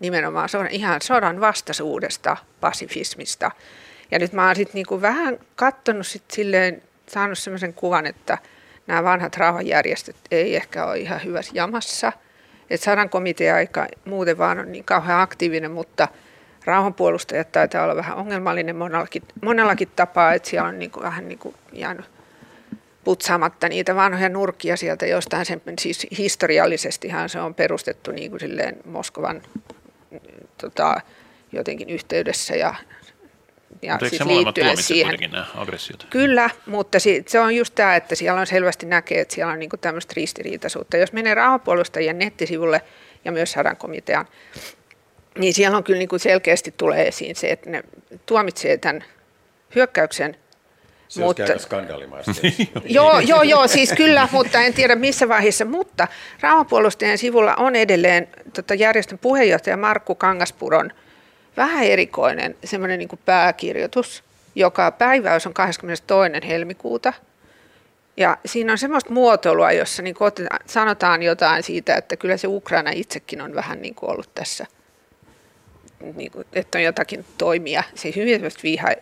nimenomaan 0.00 0.48
sodan, 0.48 0.70
ihan 0.70 1.02
sodan 1.02 1.40
vastaisuudesta, 1.40 2.36
pasifismista. 2.60 3.50
Ja 4.10 4.18
nyt 4.18 4.32
mä 4.32 4.46
oon 4.46 4.56
sitten 4.56 4.74
niinku 4.74 5.02
vähän 5.02 5.38
katsonut 5.56 6.06
sit 6.06 6.30
silleen, 6.30 6.82
saanut 7.06 7.38
semmoisen 7.38 7.74
kuvan, 7.74 8.06
että 8.06 8.38
nämä 8.86 9.04
vanhat 9.04 9.36
rauhanjärjestöt 9.36 10.16
ei 10.30 10.56
ehkä 10.56 10.86
ole 10.86 10.98
ihan 10.98 11.24
hyvässä 11.24 11.52
jamassa. 11.54 12.12
Että 12.70 12.84
sadan 12.84 13.10
komitea 13.10 13.54
aika 13.54 13.86
muuten 14.04 14.38
vaan 14.38 14.58
on 14.58 14.72
niin 14.72 14.84
kauhean 14.84 15.20
aktiivinen, 15.20 15.70
mutta– 15.70 16.08
rauhanpuolustajat 16.64 17.52
taitaa 17.52 17.84
olla 17.84 17.96
vähän 17.96 18.16
ongelmallinen 18.16 18.76
monellakin, 18.76 19.22
monellakin 19.42 19.88
tapaa, 19.96 20.34
että 20.34 20.48
siellä 20.48 20.68
on 20.68 20.78
niin 20.78 20.90
kuin, 20.90 21.04
vähän 21.04 21.28
niin 21.28 21.38
kuin 21.38 21.54
jäänyt 21.72 22.06
putsaamatta 23.10 23.68
niitä 23.68 23.94
vanhoja 23.94 24.28
nurkkia 24.28 24.76
sieltä 24.76 25.06
jostain, 25.06 25.46
sen, 25.46 25.62
siis 25.80 26.06
historiallisestihan 26.18 27.28
se 27.28 27.40
on 27.40 27.54
perustettu 27.54 28.10
niin 28.10 28.30
kuin 28.30 28.40
silleen 28.40 28.76
Moskovan 28.84 29.42
tota, 30.60 31.00
jotenkin 31.52 31.90
yhteydessä 31.90 32.56
ja 32.56 32.74
ja 33.82 33.92
mutta 33.92 34.08
siis 34.08 34.24
liittyen 34.24 34.76
siihen. 34.76 35.30
nämä 35.30 35.46
aggressiot? 35.54 36.06
Kyllä, 36.10 36.50
mutta 36.66 36.98
se 37.26 37.40
on 37.40 37.56
just 37.56 37.74
tämä, 37.74 37.96
että 37.96 38.14
siellä 38.14 38.40
on 38.40 38.46
selvästi 38.46 38.86
näkee, 38.86 39.20
että 39.20 39.34
siellä 39.34 39.52
on 39.52 39.58
niinku 39.58 39.76
tämmöistä 39.76 40.12
ristiriitaisuutta. 40.16 40.96
Jos 40.96 41.12
menee 41.12 41.34
rauhanpuolustajien 41.34 42.18
nettisivulle 42.18 42.82
ja 43.24 43.32
myös 43.32 43.52
sadan 43.52 43.76
komitean 43.76 44.26
niin 45.38 45.54
siellä 45.54 45.76
on 45.76 45.84
kyllä 45.84 45.98
niin 45.98 46.08
kuin 46.08 46.20
selkeästi 46.20 46.74
tulee 46.76 47.08
esiin 47.08 47.36
se, 47.36 47.50
että 47.50 47.70
ne 47.70 47.82
tuomitsee 48.26 48.78
tämän 48.78 49.04
hyökkäyksen. 49.74 50.36
Se 51.10 51.20
mutta, 51.24 51.42
joo, 52.84 53.20
joo, 53.20 53.42
joo, 53.42 53.68
siis 53.68 53.92
kyllä, 53.92 54.28
mutta 54.32 54.60
en 54.60 54.74
tiedä 54.74 54.94
missä 54.94 55.28
vaiheessa. 55.28 55.64
Mutta 55.64 56.08
Rauhanpuolustajien 56.40 57.18
sivulla 57.18 57.54
on 57.54 57.76
edelleen 57.76 58.28
tota, 58.52 58.74
järjestön 58.74 59.18
puheenjohtaja 59.18 59.76
Markku 59.76 60.14
Kangaspuron 60.14 60.90
vähän 61.56 61.84
erikoinen 61.84 62.56
semmoinen 62.64 62.98
niin 62.98 63.08
kuin 63.08 63.20
pääkirjoitus, 63.24 64.24
joka 64.54 64.90
päiväys 64.90 65.46
on 65.46 65.54
22. 65.54 66.48
helmikuuta. 66.48 67.12
Ja 68.16 68.36
siinä 68.46 68.72
on 68.72 68.78
semmoista 68.78 69.12
muotoilua, 69.12 69.72
jossa 69.72 70.02
niin 70.02 70.16
otetaan, 70.20 70.60
sanotaan 70.66 71.22
jotain 71.22 71.62
siitä, 71.62 71.94
että 71.94 72.16
kyllä 72.16 72.36
se 72.36 72.46
Ukraina 72.46 72.90
itsekin 72.94 73.40
on 73.40 73.54
vähän 73.54 73.82
niin 73.82 73.94
kuin 73.94 74.10
ollut 74.10 74.34
tässä, 74.34 74.66
niin 76.16 76.30
kuin, 76.30 76.46
että 76.52 76.78
on 76.78 76.84
jotakin 76.84 77.24
toimia, 77.38 77.82
se 77.94 78.12
hyvin 78.16 78.42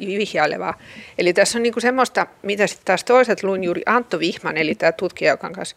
vihjailevaa. 0.01 0.78
Eli 1.18 1.32
tässä 1.32 1.59
on 1.59 1.62
niin 1.62 1.72
kuin 1.72 1.82
semmoista, 1.82 2.26
mitä 2.42 2.66
sitten 2.66 2.84
taas 2.84 3.05
toiset 3.05 3.42
luin 3.42 3.64
juuri 3.64 3.82
Antto 3.86 4.18
Vihman, 4.18 4.57
eli 4.57 4.74
tämä 4.74 4.92
tutkija, 4.92 5.30
joka 5.30 5.46
on 5.46 5.53
kanssa 5.53 5.76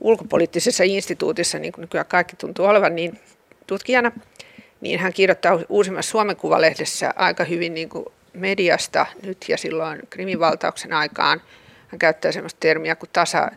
ulkopoliittisessa 0.00 0.84
instituutissa, 0.84 1.58
niin 1.58 1.72
kuin 1.72 1.82
nykyään 1.82 2.06
kaikki 2.06 2.36
tuntuu 2.36 2.66
olevan, 2.66 2.96
niin 2.96 3.20
tutkijana, 3.66 4.12
niin 4.80 5.00
hän 5.00 5.12
kirjoittaa 5.12 5.58
uusimmassa 5.68 6.10
Suomen 6.10 6.36
Kuvalehdessä 6.36 7.14
aika 7.16 7.44
hyvin 7.44 7.74
niin 7.74 7.88
kuin 7.88 8.04
mediasta 8.32 9.06
nyt 9.22 9.44
ja 9.48 9.56
silloin 9.56 10.00
krimivaltauksen 10.10 10.92
aikaan. 10.92 11.42
Hän 11.88 11.98
käyttää 11.98 12.32
sellaista 12.32 12.60
termiä 12.60 12.96
kuin 12.96 13.10
tasa, 13.12 13.50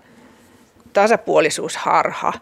tasapuolisuusharha, 0.93 2.33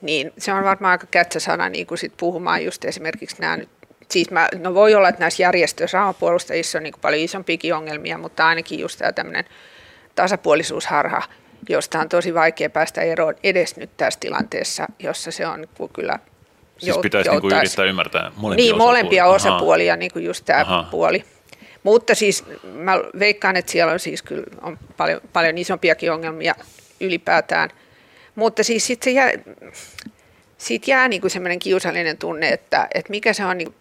niin 0.00 0.32
se 0.38 0.52
on 0.52 0.64
varmaan 0.64 0.90
aika 0.92 1.06
kätsäsana 1.10 1.68
niin 1.68 1.86
kuin 1.86 1.98
sit 1.98 2.12
puhumaan 2.16 2.64
just 2.64 2.84
esimerkiksi 2.84 3.36
nämä 3.40 3.56
nyt 3.56 3.68
Siis 4.12 4.30
mä, 4.30 4.48
no 4.58 4.74
voi 4.74 4.94
olla, 4.94 5.08
että 5.08 5.20
näissä 5.20 5.42
järjestöissä 5.42 5.98
rahapuolustajissa 5.98 6.78
on 6.78 6.82
niin 6.82 6.94
paljon 7.00 7.22
isompiakin 7.22 7.74
ongelmia, 7.74 8.18
mutta 8.18 8.46
ainakin 8.46 8.78
just 8.78 8.98
tämä 8.98 9.12
tämmöinen 9.12 9.44
tasapuolisuusharha, 10.14 11.22
josta 11.68 12.00
on 12.00 12.08
tosi 12.08 12.34
vaikea 12.34 12.70
päästä 12.70 13.00
eroon 13.00 13.34
edes 13.42 13.76
nyt 13.76 13.90
tässä 13.96 14.20
tilanteessa, 14.20 14.86
jossa 14.98 15.30
se 15.30 15.46
on 15.46 15.68
kyllä 15.92 16.18
Siis 16.78 16.98
pitäisi 16.98 17.30
niin 17.30 17.40
kuin 17.40 17.56
yrittää 17.56 17.84
ymmärtää 17.84 18.32
molempia 18.36 18.64
Niin, 18.64 18.74
osapuolia. 18.74 18.86
molempia 18.86 19.26
osapuolia, 19.26 19.96
niin 19.96 20.12
kuin 20.12 20.24
just 20.24 20.44
tämä 20.44 20.60
Aha. 20.60 20.86
puoli. 20.90 21.24
Mutta 21.82 22.14
siis 22.14 22.44
mä 22.72 22.92
veikkaan, 23.18 23.56
että 23.56 23.72
siellä 23.72 23.92
on 23.92 24.00
siis 24.00 24.22
kyllä 24.22 24.44
on 24.62 24.78
paljon, 24.96 25.20
paljon 25.32 25.58
isompiakin 25.58 26.12
ongelmia 26.12 26.54
ylipäätään. 27.00 27.70
Mutta 28.34 28.64
siis 28.64 28.86
sitten 28.86 29.04
se 29.04 29.10
jää, 29.10 29.30
siitä 30.62 30.90
jää 30.90 31.08
niin 31.08 31.20
kuin 31.20 31.30
semmoinen 31.30 31.58
kiusallinen 31.58 32.18
tunne, 32.18 32.48
että, 32.48 32.88
että 32.94 33.10
mikä 33.10 33.32
se 33.32 33.44
on 33.44 33.58
niin, 33.58 33.74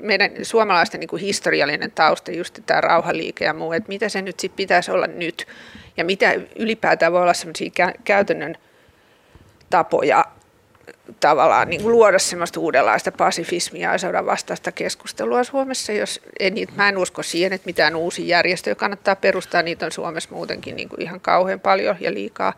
meidän 0.00 0.30
suomalaisten 0.42 1.00
niin 1.00 1.08
kuin 1.08 1.22
historiallinen 1.22 1.90
tausta, 1.90 2.30
just 2.30 2.58
tämä 2.66 2.80
rauhaliike 2.80 3.44
ja 3.44 3.54
muu, 3.54 3.72
että 3.72 3.88
mitä 3.88 4.08
se 4.08 4.22
nyt 4.22 4.40
sitten 4.40 4.56
pitäisi 4.56 4.90
olla 4.90 5.06
nyt 5.06 5.46
ja 5.96 6.04
mitä 6.04 6.34
ylipäätään 6.56 7.12
voi 7.12 7.22
olla 7.22 7.34
semmoisia 7.34 7.70
käytännön 8.04 8.56
tapoja 9.70 10.24
tavallaan 11.20 11.70
niin 11.70 11.82
kuin 11.82 11.92
luoda 11.92 12.18
semmoista 12.18 12.60
uudenlaista 12.60 13.12
pasifismia 13.12 13.92
ja 13.92 13.98
sodan 13.98 14.26
vastaista 14.26 14.72
keskustelua 14.72 15.44
Suomessa. 15.44 15.92
Jos, 15.92 16.20
en, 16.40 16.54
mä 16.76 16.88
en 16.88 16.98
usko 16.98 17.22
siihen, 17.22 17.52
että 17.52 17.66
mitään 17.66 17.96
uusia 17.96 18.26
järjestöjä 18.26 18.74
kannattaa 18.74 19.16
perustaa, 19.16 19.62
niitä 19.62 19.86
on 19.86 19.92
Suomessa 19.92 20.30
muutenkin 20.32 20.76
niin 20.76 20.88
kuin 20.88 21.02
ihan 21.02 21.20
kauhean 21.20 21.60
paljon 21.60 21.96
ja 22.00 22.14
liikaa. 22.14 22.52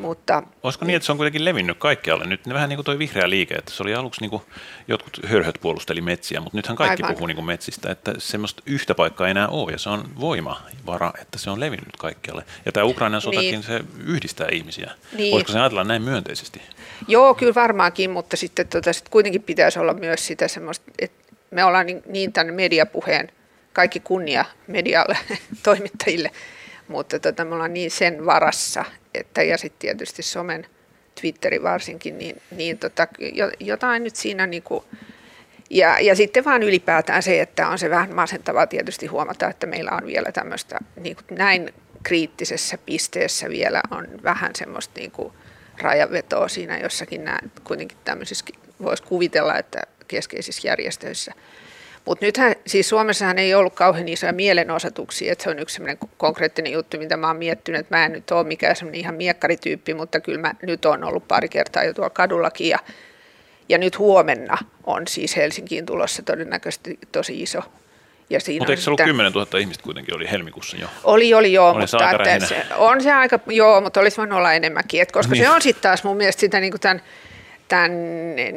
Mutta, 0.00 0.42
Olisiko 0.62 0.84
niin, 0.84 0.96
että 0.96 1.06
se 1.06 1.12
on 1.12 1.18
kuitenkin 1.18 1.44
levinnyt 1.44 1.78
kaikkialle? 1.78 2.24
Nyt 2.24 2.48
vähän 2.48 2.68
niin 2.68 2.76
kuin 2.76 2.84
toi 2.84 2.98
vihreä 2.98 3.30
liike, 3.30 3.54
että 3.54 3.72
se 3.72 3.82
oli 3.82 3.94
aluksi 3.94 4.20
niin 4.20 4.30
kuin 4.30 4.42
jotkut 4.88 5.20
hörhöt 5.26 5.58
puolusteli 5.60 6.00
metsiä, 6.00 6.40
mutta 6.40 6.58
nythän 6.58 6.76
kaikki 6.76 7.02
Aivan. 7.02 7.14
puhuu 7.14 7.26
niin 7.26 7.36
kuin 7.36 7.44
metsistä, 7.44 7.90
että 7.90 8.14
semmoista 8.18 8.62
yhtä 8.66 8.94
paikkaa 8.94 9.26
ei 9.26 9.30
enää 9.30 9.48
ole 9.48 9.72
ja 9.72 9.78
se 9.78 9.90
on 9.90 10.04
voimavara, 10.20 11.12
että 11.22 11.38
se 11.38 11.50
on 11.50 11.60
levinnyt 11.60 11.96
kaikkialle. 11.98 12.44
Ja 12.66 12.72
tämä 12.72 12.84
Ukrainan 12.84 13.20
sotakin, 13.20 13.50
niin. 13.50 13.62
se 13.62 13.80
yhdistää 14.06 14.48
ihmisiä. 14.52 14.90
Niin. 15.16 15.32
Voisiko 15.32 15.52
se 15.52 15.60
ajatella 15.60 15.84
näin 15.84 16.02
myönteisesti? 16.02 16.62
Joo, 17.08 17.34
kyllä 17.34 17.54
varmaankin, 17.54 18.10
mutta 18.10 18.36
sitten 18.36 18.68
tota, 18.68 18.92
sit 18.92 19.08
kuitenkin 19.08 19.42
pitäisi 19.42 19.78
olla 19.78 19.94
myös 19.94 20.26
sitä 20.26 20.48
semmoista, 20.48 20.90
että 20.98 21.34
me 21.50 21.64
ollaan 21.64 21.86
niin, 21.86 22.02
niin 22.06 22.32
tämän 22.32 22.54
mediapuheen, 22.54 23.32
kaikki 23.72 24.00
kunnia 24.00 24.44
medialle, 24.66 25.18
toimittajille, 25.62 26.30
mutta 26.88 27.18
tota, 27.18 27.44
me 27.44 27.54
ollaan 27.54 27.74
niin 27.74 27.90
sen 27.90 28.26
varassa, 28.26 28.84
että, 29.14 29.42
ja 29.42 29.58
sitten 29.58 29.78
tietysti 29.78 30.22
somen, 30.22 30.66
Twitteri 31.20 31.62
varsinkin, 31.62 32.18
niin, 32.18 32.42
niin 32.50 32.78
tota, 32.78 33.08
jotain 33.60 34.04
nyt 34.04 34.16
siinä 34.16 34.46
niin 34.46 34.62
kuin, 34.62 34.84
ja, 35.70 36.00
ja 36.00 36.16
sitten 36.16 36.44
vaan 36.44 36.62
ylipäätään 36.62 37.22
se, 37.22 37.40
että 37.40 37.68
on 37.68 37.78
se 37.78 37.90
vähän 37.90 38.14
masentavaa 38.14 38.66
tietysti 38.66 39.06
huomata, 39.06 39.48
että 39.48 39.66
meillä 39.66 39.90
on 39.90 40.06
vielä 40.06 40.32
tämmöistä 40.32 40.78
niin 41.00 41.16
kuin 41.16 41.38
näin 41.38 41.74
kriittisessä 42.02 42.78
pisteessä 42.78 43.48
vielä 43.48 43.80
on 43.90 44.08
vähän 44.22 44.54
semmoista 44.54 45.00
niin 45.00 45.10
kuin 45.10 45.32
rajanvetoa 45.82 46.48
siinä 46.48 46.78
jossakin 46.78 47.24
nämä, 47.24 47.38
kuitenkin 47.64 47.98
tämmöisissä 48.04 48.44
voisi 48.82 49.02
kuvitella, 49.02 49.58
että 49.58 49.82
keskeisissä 50.08 50.68
järjestöissä– 50.68 51.32
mutta 52.06 52.24
nythän, 52.24 52.54
siis 52.66 52.88
Suomessahan 52.88 53.38
ei 53.38 53.54
ollut 53.54 53.74
kauhean 53.74 54.08
isoja 54.08 54.32
mielenosoituksia, 54.32 55.32
että 55.32 55.44
se 55.44 55.50
on 55.50 55.58
yksi 55.58 55.74
sellainen 55.74 55.98
konkreettinen 56.16 56.72
juttu, 56.72 56.98
mitä 56.98 57.16
mä 57.16 57.26
oon 57.26 57.36
miettinyt, 57.36 57.80
että 57.80 57.96
mä 57.96 58.04
en 58.04 58.12
nyt 58.12 58.30
ole 58.30 58.46
mikään 58.46 58.76
semmoinen 58.76 59.00
ihan 59.00 59.14
miekkarityyppi, 59.14 59.94
mutta 59.94 60.20
kyllä 60.20 60.40
mä 60.40 60.54
nyt 60.62 60.84
on 60.84 61.04
ollut 61.04 61.28
pari 61.28 61.48
kertaa 61.48 61.84
jo 61.84 61.94
tuolla 61.94 62.10
kadullakin 62.10 62.68
ja, 62.68 62.78
ja 63.68 63.78
nyt 63.78 63.98
huomenna 63.98 64.58
on 64.84 65.02
siis 65.08 65.36
Helsinkiin 65.36 65.86
tulossa 65.86 66.22
todennäköisesti 66.22 66.98
tosi 67.12 67.42
iso 67.42 67.62
ja 68.30 68.40
siinä 68.40 68.60
mutta 68.62 68.72
eikö 68.72 68.82
se 68.82 68.90
ollut 68.90 69.00
10 69.04 69.32
000 69.32 69.58
ihmistä 69.58 69.84
kuitenkin 69.84 70.14
oli 70.14 70.30
helmikuussa 70.30 70.76
jo? 70.76 70.86
Oli, 71.04 71.34
oli 71.34 71.52
joo, 71.52 71.70
oli 71.70 71.80
mutta 71.80 71.98
se, 72.40 72.46
se 72.46 72.64
on 72.76 73.02
se 73.02 73.12
aika, 73.12 73.38
joo, 73.46 73.80
mutta 73.80 74.00
olisi 74.00 74.16
voinut 74.16 74.38
olla 74.38 74.52
enemmänkin, 74.52 75.02
et 75.02 75.12
koska 75.12 75.32
niin. 75.32 75.44
se 75.44 75.50
on 75.50 75.62
sitten 75.62 75.82
taas 75.82 76.04
mun 76.04 76.16
mielestä 76.16 76.40
sitä 76.40 76.60
niin 76.60 76.72
kuin 76.72 76.80
tämän 76.80 77.02
tämän, 77.70 77.92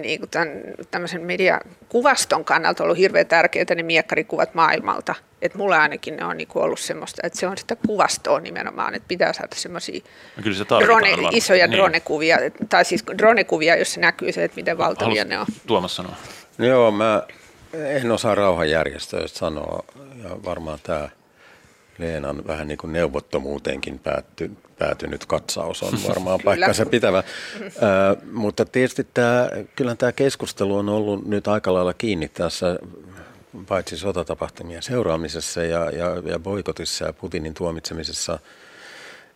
niin 0.01 0.19
kuin 0.19 0.29
tämän 0.29 0.49
tämmöisen 0.91 1.21
mediakuvaston 1.21 2.45
kannalta 2.45 2.83
ollut 2.83 2.97
hirveän 2.97 3.27
tärkeää 3.27 3.75
ne 3.75 3.83
miekkarikuvat 3.83 4.53
maailmalta. 4.53 5.15
Että 5.41 5.57
mulla 5.57 5.81
ainakin 5.81 6.15
ne 6.17 6.25
on 6.25 6.37
niin 6.37 6.47
kuin 6.47 6.63
ollut 6.63 6.79
semmoista, 6.79 7.21
että 7.23 7.39
se 7.39 7.47
on 7.47 7.57
sitä 7.57 7.75
kuvastoa 7.87 8.39
nimenomaan, 8.39 8.95
että 8.95 9.07
pitää 9.07 9.33
saada 9.33 9.55
semmoisia 9.55 10.01
no 10.37 10.79
drone, 10.79 11.09
isoja 11.31 11.67
niin. 11.67 11.77
dronekuvia, 11.77 12.37
tai 12.69 12.85
siis 12.85 13.03
dronekuvia, 13.17 13.75
jossa 13.75 14.01
näkyy 14.01 14.31
se, 14.31 14.43
että 14.43 14.55
miten 14.55 14.77
valtavia 14.77 15.23
Haluaisit 15.23 15.29
ne 15.29 15.39
on. 15.39 15.45
Tuomas 15.67 15.95
sanoa. 15.95 16.15
Joo, 16.57 16.91
mä 16.91 17.23
en 17.73 18.11
osaa 18.11 18.35
rauhanjärjestöistä 18.35 19.39
sanoa, 19.39 19.83
ja 20.23 20.29
varmaan 20.45 20.79
tämä 20.83 21.09
Leenan 21.97 22.47
vähän 22.47 22.67
niin 22.67 22.77
kuin 22.77 22.93
neuvottomuuteenkin 22.93 23.99
päätty, 23.99 24.51
päätynyt 24.79 25.25
katsaus 25.25 25.83
on 25.83 25.93
varmaan 26.07 26.39
paikkansa 26.45 26.85
pitävä. 26.85 27.17
Äh, 27.17 27.23
mutta 28.31 28.65
tietysti 28.65 29.07
tämä, 29.13 29.49
kyllä 29.75 29.95
tämä 29.95 30.11
keskustelu 30.11 30.77
on 30.77 30.89
ollut 30.89 31.25
nyt 31.27 31.47
aika 31.47 31.73
lailla 31.73 31.93
kiinni 31.93 32.27
tässä 32.27 32.79
paitsi 33.67 33.97
sotatapahtumien 33.97 34.83
seuraamisessa 34.83 35.63
ja, 35.63 35.89
ja, 35.89 36.21
ja 36.25 36.39
boikotissa 36.39 37.05
ja 37.05 37.13
Putinin 37.13 37.53
tuomitsemisessa, 37.53 38.39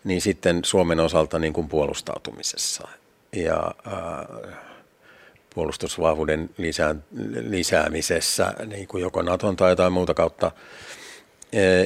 niin 0.03 0.21
sitten 0.21 0.59
Suomen 0.65 0.99
osalta 0.99 1.39
niin 1.39 1.53
kuin 1.53 1.69
puolustautumisessa. 1.69 2.88
Ja 3.35 3.75
äh, 3.88 4.53
puolustusvahvuuden 5.55 6.49
lisää, 6.57 6.95
lisäämisessä, 7.49 8.53
niin 8.65 8.88
kuin 8.88 9.01
joko 9.01 9.21
Naton 9.21 9.55
tai 9.55 9.71
jotain 9.71 9.93
muuta 9.93 10.13
kautta– 10.13 10.51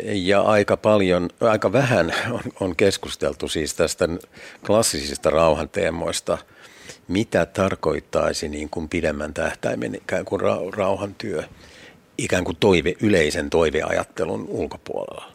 ja 0.04 0.42
aika 0.42 0.78
paljon, 0.78 1.30
aika 1.42 1.72
vähän 1.72 2.14
on, 2.32 2.42
on 2.60 2.76
keskusteltu 2.76 3.48
siis 3.48 3.74
tästä 3.74 4.10
klassisista 4.66 5.30
rauhanteemoista, 5.30 6.38
mitä 7.08 7.46
tarkoittaisi 7.46 8.50
niin 8.50 8.70
kuin 8.70 8.90
pidemmän 8.90 9.34
tähtäimen 9.34 9.96
ikään 9.96 10.26
kuin 10.26 10.42
rauhantyö 10.74 11.44
ikään 12.18 12.44
kuin 12.44 12.58
toive, 12.60 12.94
yleisen 13.02 13.50
toiveajattelun 13.50 14.46
ulkopuolella. 14.48 15.32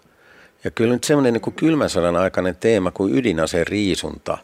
Ja 0.65 0.71
kyllä 0.71 0.95
nyt 0.95 1.05
semmoinen 1.05 1.33
niin 1.33 1.41
kuin 1.41 1.55
kylmän 1.55 1.91
sodan 1.91 2.17
aikainen 2.17 2.57
teema 2.57 2.91
kuin 2.91 3.15
ydinaseen 3.15 3.67
riisunta 3.67 4.39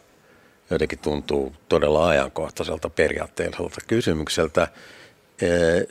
jotenkin 0.72 0.98
tuntuu 0.98 1.52
todella 1.68 2.08
ajankohtaiselta 2.08 2.90
periaatteelliselta 2.90 3.80
kysymykseltä. 3.86 4.68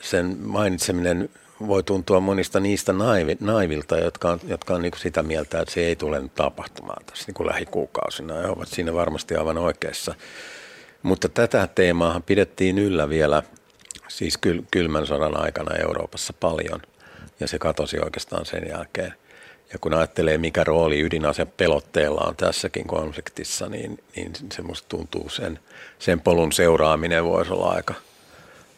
Sen 0.00 0.36
mainitseminen 0.40 1.28
voi 1.66 1.82
tuntua 1.82 2.20
monista 2.20 2.60
niistä 2.60 2.92
naivi, 2.92 3.36
naivilta, 3.40 3.98
jotka 3.98 4.30
on, 4.30 4.40
jotka 4.46 4.74
on 4.74 4.82
niin 4.82 4.92
sitä 4.96 5.22
mieltä, 5.22 5.60
että 5.60 5.74
se 5.74 5.80
ei 5.80 5.96
tule 5.96 6.20
nyt 6.20 6.34
tapahtumaan 6.34 7.04
tässä 7.04 7.24
niin 7.26 7.34
kuin 7.34 7.46
lähikuukausina. 7.46 8.34
Ja 8.34 8.50
ovat 8.50 8.68
siinä 8.68 8.94
varmasti 8.94 9.34
aivan 9.34 9.58
oikeassa. 9.58 10.14
Mutta 11.02 11.28
tätä 11.28 11.68
teemaa 11.74 12.20
pidettiin 12.26 12.78
yllä 12.78 13.08
vielä 13.08 13.42
siis 14.08 14.38
kyl, 14.38 14.62
kylmän 14.70 15.06
sodan 15.06 15.36
aikana 15.36 15.76
Euroopassa 15.76 16.32
paljon. 16.32 16.82
Ja 17.40 17.48
se 17.48 17.58
katosi 17.58 17.98
oikeastaan 17.98 18.46
sen 18.46 18.68
jälkeen. 18.68 19.14
Ja 19.72 19.78
kun 19.78 19.94
ajattelee, 19.94 20.38
mikä 20.38 20.64
rooli 20.64 21.00
ydinase 21.00 21.44
pelotteella 21.44 22.20
on 22.20 22.36
tässäkin 22.36 22.86
konfliktissa, 22.86 23.68
niin, 23.68 23.98
niin 24.16 24.32
se 24.52 24.62
musta 24.62 24.88
tuntuu 24.88 25.28
sen, 25.28 25.58
sen 25.98 26.20
polun 26.20 26.52
seuraaminen 26.52 27.24
voisi 27.24 27.52
olla 27.52 27.70
aika, 27.70 27.94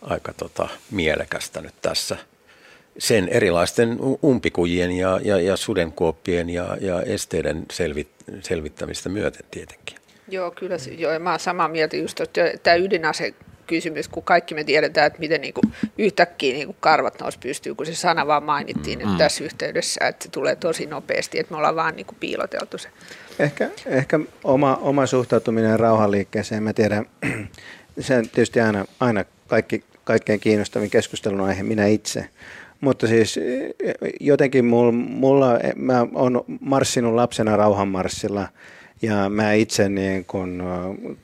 aika 0.02 0.32
tota, 0.32 0.68
mielekästä 0.90 1.60
nyt 1.60 1.74
tässä– 1.82 2.16
sen 2.98 3.28
erilaisten 3.28 3.98
umpikujien 4.24 4.92
ja, 4.92 5.20
ja, 5.24 5.40
ja 5.40 5.56
sudenkuoppien 5.56 6.50
ja, 6.50 6.76
ja 6.80 7.02
esteiden 7.02 7.66
selvit, 7.72 8.08
selvittämistä 8.40 9.08
myöten 9.08 9.44
tietenkin. 9.50 9.96
Joo, 10.28 10.50
kyllä. 10.50 10.76
Joo, 10.98 11.18
mä 11.18 11.30
olen 11.30 11.40
samaa 11.40 11.68
mieltä 11.68 11.96
just, 11.96 12.20
että 12.20 12.52
tämä 12.62 12.76
ydinase 12.76 13.34
kysymys, 13.66 14.08
kun 14.08 14.22
kaikki 14.22 14.54
me 14.54 14.64
tiedetään, 14.64 15.06
että 15.06 15.18
miten 15.18 15.40
niin 15.40 15.54
kuin 15.54 15.72
yhtäkkiä 15.98 16.54
niin 16.54 16.66
kuin 16.66 16.76
karvat 16.80 17.20
nousi 17.20 17.38
pystyy, 17.38 17.74
kun 17.74 17.86
se 17.86 17.94
sana 17.94 18.26
vaan 18.26 18.42
mainittiin 18.42 18.98
mm. 18.98 19.08
nyt 19.08 19.18
tässä 19.18 19.44
yhteydessä, 19.44 20.08
että 20.08 20.24
se 20.24 20.30
tulee 20.30 20.56
tosi 20.56 20.86
nopeasti, 20.86 21.38
että 21.38 21.52
me 21.52 21.56
ollaan 21.56 21.76
vaan 21.76 21.96
niin 21.96 22.06
kuin 22.06 22.16
piiloteltu 22.20 22.78
se. 22.78 22.88
Ehkä, 23.38 23.70
ehkä 23.86 24.20
oma, 24.44 24.76
oma 24.76 25.06
suhtautuminen 25.06 25.80
rauhanliikkeeseen, 25.80 26.62
mä 26.62 26.72
tiedän, 26.72 27.06
se 28.00 28.16
on 28.16 28.28
tietysti 28.28 28.60
aina, 28.60 28.84
aina 29.00 29.24
kaikki, 29.46 29.84
kaikkein 30.04 30.40
kiinnostavin 30.40 30.90
keskustelun 30.90 31.40
aihe, 31.40 31.62
minä 31.62 31.86
itse. 31.86 32.28
Mutta 32.80 33.06
siis 33.06 33.40
jotenkin 34.20 34.64
mulla, 34.64 34.92
mulla 34.92 35.58
mä 35.76 36.06
oon 36.14 36.44
marssinut 36.60 37.14
lapsena 37.14 37.56
rauhanmarssilla. 37.56 38.48
Ja 39.02 39.28
mä 39.28 39.52
itse 39.52 39.88
niin 39.88 40.24
kun, 40.24 40.62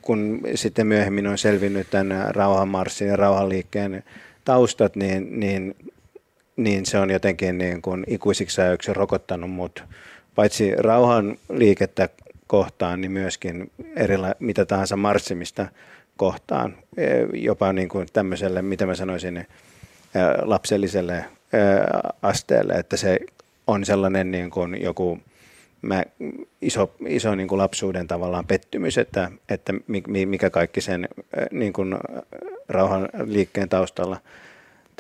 kun 0.03 0.41
sitten 0.55 0.87
myöhemmin 0.87 1.27
on 1.27 1.39
selvinnyt 1.39 1.91
tämän 1.91 2.35
rauhanmarssin 2.35 3.09
ja 3.09 3.17
rauhanliikkeen 3.17 4.05
taustat, 4.45 4.97
niin, 4.97 5.41
niin, 5.41 5.77
niin 6.57 6.87
se 6.87 6.99
on 6.99 7.11
jotenkin 7.11 7.59
niin 7.59 7.83
kun 7.83 8.05
ikuisiksi 8.07 8.61
ajoiksi 8.61 8.93
rokottanut 8.93 9.51
mut. 9.51 9.85
Paitsi 10.35 10.75
rauhan 10.77 11.37
liikettä 11.53 12.09
kohtaan, 12.47 13.01
niin 13.01 13.13
myöskin 13.13 13.71
erila- 13.97 14.35
mitä 14.39 14.65
tahansa 14.65 14.97
marssimista 14.97 15.67
kohtaan, 16.17 16.77
e, 16.97 17.07
jopa 17.33 17.73
niin 17.73 17.89
kuin 17.89 18.07
tämmöiselle, 18.13 18.63
mitä 18.63 18.87
mä 18.87 18.95
sanoisin, 18.95 19.37
e, 19.37 19.47
lapselliselle 20.43 21.17
e, 21.17 21.25
asteelle, 22.23 22.73
että 22.73 22.97
se 22.97 23.19
on 23.67 23.85
sellainen 23.85 24.31
niin 24.31 24.51
kuin 24.51 24.83
joku 24.83 25.19
mä, 25.83 26.05
iso, 26.63 26.95
iso 27.07 27.35
niin 27.35 27.49
kuin 27.49 27.59
lapsuuden 27.59 28.07
tavallaan 28.09 28.47
pettymys, 28.47 28.99
että, 28.99 29.31
että 29.49 29.73
mikä 30.27 30.51
kaikki 30.51 30.81
sen 30.81 31.09
niin 31.51 31.73
kuin 31.73 31.97
rauhan 32.69 33.09
liikkeen 33.25 33.69
taustalla– 33.69 34.17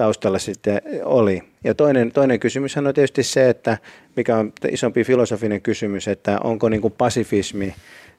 taustalla 0.01 0.39
sitten 0.39 0.83
oli. 1.05 1.43
Ja 1.65 1.75
toinen, 1.75 2.13
toinen 2.13 2.41
kysymys 2.41 2.77
on 2.77 2.85
tietysti 2.95 3.23
se, 3.23 3.49
että 3.49 3.79
mikä 4.17 4.37
on 4.37 4.53
isompi 4.71 5.05
filosofinen 5.05 5.61
kysymys, 5.61 6.09
että 6.09 6.39
onko 6.45 6.69
niin 6.69 6.81
kuin 6.81 6.95
pasifismi, 6.99 7.75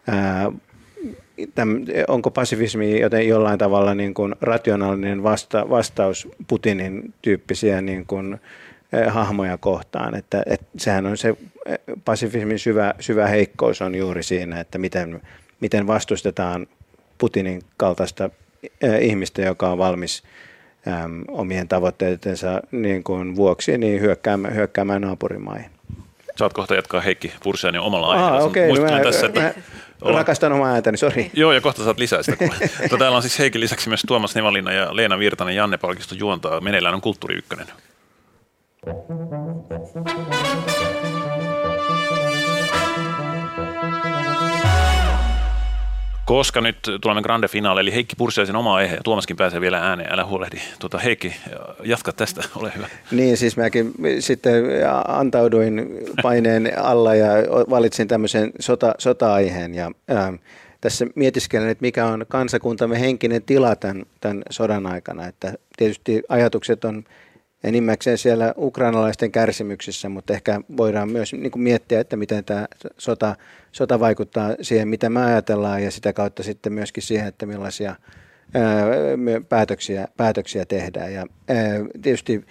ää, 0.07 0.51
täm, 1.55 1.85
onko 2.07 2.31
pasifismi 2.31 2.99
joten 2.99 3.27
jollain 3.27 3.59
tavalla 3.59 3.95
niin 3.95 4.13
kuin 4.13 4.35
rationaalinen 4.41 5.23
vasta, 5.23 5.69
vastaus 5.69 6.27
Putinin 6.47 7.13
tyyppisiä 7.21 7.81
niin 7.81 8.05
kuin, 8.05 8.39
ää, 8.91 9.11
hahmoja 9.11 9.57
kohtaan. 9.57 10.15
Että, 10.15 10.43
että 10.45 10.65
sehän 10.77 11.05
on 11.05 11.17
se 11.17 11.35
pasifismin 12.05 12.59
syvä, 12.59 12.93
syvä 12.99 13.27
heikkous 13.27 13.81
on 13.81 13.95
juuri 13.95 14.23
siinä, 14.23 14.59
että 14.59 14.77
miten, 14.77 15.21
miten 15.59 15.87
vastustetaan 15.87 16.67
Putinin 17.17 17.61
kaltaista 17.77 18.29
ää, 18.83 18.97
ihmistä, 18.97 19.41
joka 19.41 19.71
on 19.71 19.77
valmis 19.77 20.23
äm, 20.87 21.23
omien 21.27 21.67
tavoitteidensa 21.67 22.61
niin 22.71 23.03
kuin 23.03 23.35
vuoksi 23.35 23.77
niin 23.77 24.01
hyökkäämään, 24.01 24.55
hyökkäämään 24.55 25.01
naapurimaihin. 25.01 25.71
Saat 26.35 26.53
kohta 26.53 26.75
jatkaa 26.75 27.01
Heikki 27.01 27.31
Pursiainen 27.43 27.81
omalla 27.81 28.07
aiheella. 28.07 28.37
Ah, 28.37 28.45
okay, 28.45 28.67
no 28.67 28.81
mä, 28.81 28.99
tässä, 29.03 29.25
että 29.25 29.41
mä 29.41 29.53
ollaan... 30.01 30.17
rakastan 30.17 30.53
omaa 30.53 30.73
ääntäni, 30.73 30.97
sori. 30.97 31.31
Joo, 31.33 31.51
ja 31.51 31.61
kohta 31.61 31.83
saat 31.83 31.97
lisää 31.97 32.23
sitä. 32.23 32.37
Tuo, 32.89 32.97
täällä 32.97 33.15
on 33.15 33.21
siis 33.21 33.39
Heikin 33.39 33.61
lisäksi 33.61 33.89
myös 33.89 34.03
Tuomas 34.07 34.35
Nevalina 34.35 34.71
ja 34.71 34.95
Leena 34.95 35.19
Virtanen 35.19 35.55
Janne 35.55 35.77
Palkisto 35.77 36.15
juontaa. 36.15 36.61
Meneillään 36.61 36.95
on 36.95 37.01
Kulttuuri 37.01 37.35
Ykkönen. 37.35 37.67
Koska 46.31 46.61
nyt 46.61 46.77
tulemme 47.01 47.21
grande 47.21 47.47
finale, 47.47 47.81
eli 47.81 47.93
Heikki 47.93 48.15
Pursiaisen 48.15 48.55
oma 48.55 48.75
aihe, 48.75 48.95
ja 48.95 49.01
Tuomaskin 49.03 49.35
pääsee 49.35 49.61
vielä 49.61 49.79
ääneen, 49.89 50.13
älä 50.13 50.25
huolehdi. 50.25 50.57
Tuota, 50.79 50.97
Heikki, 50.97 51.35
jatka 51.83 52.13
tästä, 52.13 52.43
ole 52.59 52.71
hyvä. 52.75 52.87
Niin, 53.11 53.37
siis 53.37 53.57
mäkin 53.57 53.93
sitten 54.19 54.53
antauduin 55.07 55.99
paineen 56.23 56.79
alla 56.79 57.15
ja 57.15 57.27
valitsin 57.69 58.07
tämmöisen 58.07 58.51
sota, 58.59 58.95
sota-aiheen, 58.97 59.75
ja 59.75 59.91
ää, 60.07 60.33
tässä 60.81 61.05
mietiskelen, 61.15 61.69
että 61.69 61.81
mikä 61.81 62.05
on 62.05 62.25
kansakuntamme 62.27 62.99
henkinen 62.99 63.43
tila 63.43 63.75
tämän, 63.75 64.05
tämän 64.21 64.43
sodan 64.49 64.85
aikana, 64.85 65.27
että 65.27 65.53
tietysti 65.77 66.23
ajatukset 66.29 66.85
on 66.85 67.03
enimmäkseen 67.63 68.17
siellä 68.17 68.53
ukrainalaisten 68.57 69.31
kärsimyksissä, 69.31 70.09
mutta 70.09 70.33
ehkä 70.33 70.61
voidaan 70.77 71.11
myös 71.11 71.33
niin 71.33 71.51
kuin 71.51 71.61
miettiä, 71.61 71.99
että 71.99 72.15
miten 72.15 72.45
tämä 72.45 72.67
sota, 72.97 73.35
sota 73.71 73.99
vaikuttaa 73.99 74.55
siihen, 74.61 74.87
mitä 74.87 75.09
me 75.09 75.23
ajatellaan 75.25 75.83
ja 75.83 75.91
sitä 75.91 76.13
kautta 76.13 76.43
sitten 76.43 76.73
myöskin 76.73 77.03
siihen, 77.03 77.27
että 77.27 77.45
millaisia 77.45 77.95
ää, 78.53 78.85
päätöksiä, 79.49 80.07
päätöksiä 80.17 80.65
tehdään. 80.65 81.13
Ja 81.13 81.27
ää, 81.47 81.57
tietysti 82.01 82.45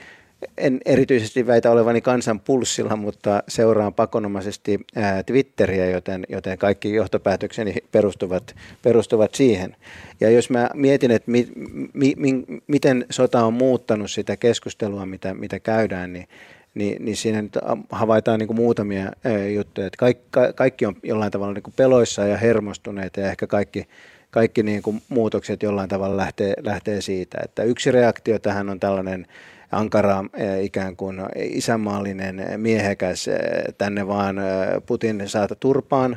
en 0.58 0.80
erityisesti 0.84 1.46
väitä 1.46 1.70
olevani 1.70 2.00
kansan 2.00 2.40
pulssilla, 2.40 2.96
mutta 2.96 3.42
seuraan 3.48 3.94
pakonomaisesti 3.94 4.80
Twitteriä, 5.26 5.90
joten, 5.90 6.26
joten 6.28 6.58
kaikki 6.58 6.94
johtopäätökseni 6.94 7.74
perustuvat, 7.92 8.56
perustuvat 8.82 9.34
siihen. 9.34 9.76
Ja 10.20 10.30
jos 10.30 10.50
mä 10.50 10.70
mietin, 10.74 11.10
että 11.10 11.30
mi, 11.30 11.48
mi, 11.92 12.14
mi, 12.16 12.44
miten 12.66 13.06
sota 13.10 13.44
on 13.44 13.54
muuttanut 13.54 14.10
sitä 14.10 14.36
keskustelua, 14.36 15.06
mitä, 15.06 15.34
mitä 15.34 15.60
käydään, 15.60 16.12
niin, 16.12 16.28
niin, 16.74 17.04
niin 17.04 17.16
siinä 17.16 17.42
nyt 17.42 17.58
havaitaan 17.90 18.38
niin 18.38 18.46
kuin 18.46 18.56
muutamia 18.56 19.12
juttuja. 19.54 19.86
Että 19.86 19.96
kaikki, 19.96 20.24
kaikki 20.54 20.86
on 20.86 20.96
jollain 21.02 21.32
tavalla 21.32 21.54
niin 21.54 21.62
kuin 21.62 21.74
peloissa 21.76 22.26
ja 22.26 22.36
hermostuneita 22.36 23.20
ja 23.20 23.30
ehkä 23.30 23.46
kaikki, 23.46 23.86
kaikki 24.30 24.62
niin 24.62 24.82
kuin 24.82 25.02
muutokset 25.08 25.62
jollain 25.62 25.88
tavalla 25.88 26.16
lähtee, 26.16 26.54
lähtee 26.62 27.00
siitä. 27.00 27.38
Että 27.44 27.62
yksi 27.62 27.92
reaktio 27.92 28.38
tähän 28.38 28.68
on 28.68 28.80
tällainen 28.80 29.26
ankara 29.70 30.24
eh, 30.34 30.64
ikään 30.64 30.96
kuin 30.96 31.16
isänmaallinen 31.36 32.42
miehekäs 32.56 33.28
eh, 33.28 33.38
tänne 33.78 34.06
vaan 34.06 34.38
eh, 34.38 34.44
Putin 34.86 35.22
saata 35.26 35.54
turpaan 35.54 36.16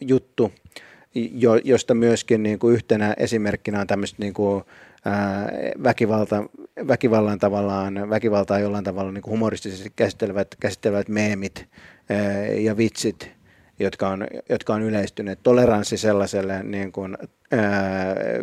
juttu, 0.00 0.52
josta 1.64 1.94
myöskin 1.94 2.42
niin 2.42 2.58
kuin 2.58 2.74
yhtenä 2.74 3.14
esimerkkinä 3.16 3.80
on 3.80 3.86
tämmöistä 3.86 4.16
niin 4.22 4.34
kuin 4.34 4.64
väkivalta, 5.82 6.44
väkivallan 6.88 7.38
tavallaan, 7.38 8.10
väkivaltaa 8.10 8.58
jollain 8.58 8.84
tavalla 8.84 9.12
niin 9.12 9.22
kuin 9.22 9.32
humoristisesti 9.32 9.92
käsittelevät, 9.96 10.48
käsittelevät 10.60 11.08
meemit 11.08 11.66
ja 12.58 12.76
vitsit, 12.76 13.30
jotka 13.78 14.08
on, 14.08 14.26
jotka 14.48 14.74
on 14.74 14.82
yleistyneet. 14.82 15.38
Toleranssi 15.42 15.96
sellaiselle 15.96 16.62
niin 16.62 16.92
kuin, 16.92 17.16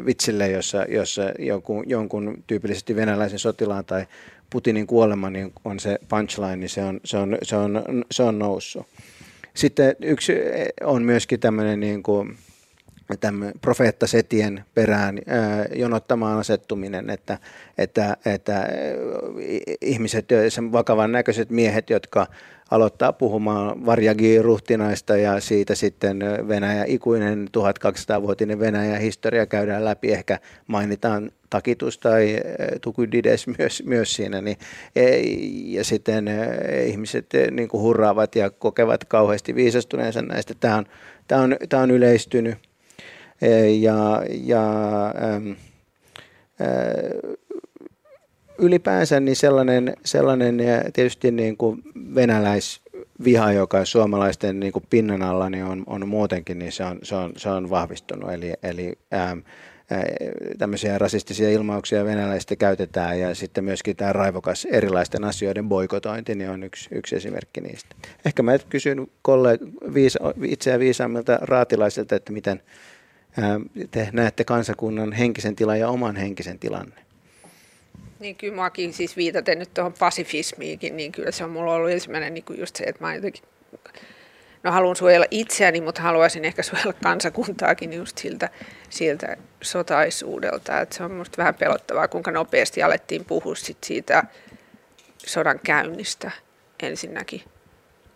vitsille, 0.05 0.47
jossa, 0.47 0.85
jossa 0.89 1.23
jonkun, 1.39 1.83
jonkun 1.89 2.43
tyypillisesti 2.47 2.95
venäläisen 2.95 3.39
sotilaan 3.39 3.85
tai 3.85 4.05
Putinin 4.49 4.87
kuolema 4.87 5.29
niin 5.29 5.53
on 5.65 5.79
se 5.79 5.99
punchline, 6.09 6.55
niin 6.55 6.69
se 6.69 6.83
on, 6.83 6.99
se 7.03 7.17
on, 7.17 7.37
se 7.43 7.55
on, 7.55 7.83
se 8.11 8.23
on 8.23 8.39
noussut. 8.39 8.87
Sitten 9.53 9.95
yksi 10.01 10.33
on 10.83 11.03
myöskin 11.03 11.39
tämmöinen 11.39 11.79
niin 11.79 12.03
kuin, 12.03 12.37
profeettasetien 13.61 14.63
perään 14.73 15.19
ää, 15.27 15.65
jonottamaan 15.75 16.39
asettuminen, 16.39 17.09
että, 17.09 17.37
että, 17.77 18.17
että 18.25 18.67
ihmiset, 19.81 20.25
vakavan 20.71 21.11
näköiset 21.11 21.49
miehet, 21.49 21.89
jotka 21.89 22.27
aloittaa 22.71 23.13
puhumaan 23.13 23.85
Varjagi 23.85 24.41
ruhtinaista 24.41 25.17
ja 25.17 25.39
siitä 25.39 25.75
sitten 25.75 26.19
Venäjä, 26.47 26.83
ikuinen 26.87 27.47
1200-vuotinen 27.57 28.59
Venäjän 28.59 29.01
historia 29.01 29.45
käydään 29.45 29.85
läpi. 29.85 30.11
Ehkä 30.11 30.39
mainitaan 30.67 31.31
Takitus 31.49 31.97
tai 31.97 32.37
Tukydides 32.81 33.47
myös, 33.57 33.83
myös 33.85 34.13
siinä. 34.13 34.41
Niin, 34.41 34.57
ja 35.65 35.83
sitten 35.83 36.29
ihmiset 36.85 37.25
niin 37.51 37.69
kuin 37.69 37.81
hurraavat 37.81 38.35
ja 38.35 38.49
kokevat 38.49 39.05
kauheasti 39.05 39.55
viisastuneensa 39.55 40.21
näistä. 40.21 40.53
Tämä 40.59 40.75
on, 40.75 40.85
tämä 41.27 41.41
on, 41.41 41.55
tämä 41.69 41.83
on 41.83 41.91
yleistynyt. 41.91 42.57
Ja, 43.79 44.23
ja 44.43 44.63
ähm, 45.23 45.51
äh, 46.61 46.67
ylipäänsä 48.59 49.19
niin 49.19 49.35
sellainen, 49.35 49.93
sellainen 50.05 50.57
tietysti 50.93 51.31
niin 51.31 51.57
kuin 51.57 51.81
venäläisviha, 52.15 53.51
joka 53.51 53.85
suomalaisten 53.85 54.59
niin 54.59 54.73
kuin 54.73 54.85
pinnan 54.89 55.21
alla 55.21 55.49
niin 55.49 55.65
on, 55.65 55.83
on 55.87 56.07
muutenkin, 56.07 56.59
niin 56.59 56.71
se 56.71 56.83
on, 56.83 56.99
se 57.03 57.15
on, 57.15 57.33
se 57.37 57.49
on 57.49 57.69
vahvistunut. 57.69 58.31
Eli, 58.31 58.53
eli 58.63 58.93
ää, 59.11 59.37
tämmöisiä 60.57 60.97
rasistisia 60.97 61.49
ilmauksia 61.49 62.05
venäläistä 62.05 62.55
käytetään 62.55 63.19
ja 63.19 63.35
sitten 63.35 63.63
myöskin 63.63 63.95
tämä 63.95 64.13
raivokas 64.13 64.65
erilaisten 64.71 65.23
asioiden 65.23 65.69
boikotointi 65.69 66.35
niin 66.35 66.49
on 66.49 66.63
yksi, 66.63 66.89
yksi 66.91 67.15
esimerkki 67.15 67.61
niistä. 67.61 67.95
Ehkä 68.25 68.43
mä 68.43 68.57
kysyn 68.69 69.07
kollega, 69.21 69.65
viisa, 69.93 70.19
itseä 70.43 70.79
viisaammilta 70.79 71.39
raatilaisilta, 71.41 72.15
että 72.15 72.31
miten 72.31 72.61
ää, 73.37 73.59
te 73.91 74.09
näette 74.13 74.43
kansakunnan 74.43 75.13
henkisen 75.13 75.55
tilan 75.55 75.79
ja 75.79 75.89
oman 75.89 76.15
henkisen 76.15 76.59
tilanne. 76.59 77.08
Niin 78.19 78.35
kyllä 78.35 78.55
muakin 78.55 78.93
siis 78.93 79.17
viitaten 79.17 79.59
nyt 79.59 79.73
tuohon 79.73 79.93
pasifismiinkin, 79.93 80.97
niin 80.97 81.11
kyllä 81.11 81.31
se 81.31 81.43
on 81.43 81.49
mulla 81.49 81.73
ollut 81.73 81.91
ensimmäinen 81.91 82.33
niin 82.33 82.43
just 82.57 82.75
se, 82.75 82.83
että 82.83 83.03
mä 83.03 83.15
jotenkin 83.15 83.43
no 84.63 84.71
haluan 84.71 84.95
suojella 84.95 85.25
itseäni, 85.31 85.81
mutta 85.81 86.01
haluaisin 86.01 86.45
ehkä 86.45 86.63
suojella 86.63 86.93
kansakuntaakin 87.03 87.93
just 87.93 88.17
siltä, 88.17 88.49
siltä 88.89 89.37
sotaisuudelta. 89.61 90.81
Et 90.81 90.91
se 90.91 91.03
on 91.03 91.11
minusta 91.11 91.37
vähän 91.37 91.55
pelottavaa, 91.55 92.07
kuinka 92.07 92.31
nopeasti 92.31 92.83
alettiin 92.83 93.25
puhua 93.25 93.55
sit 93.55 93.83
siitä 93.83 94.23
sodan 95.25 95.59
käynnistä 95.65 96.31
ensinnäkin. 96.83 97.41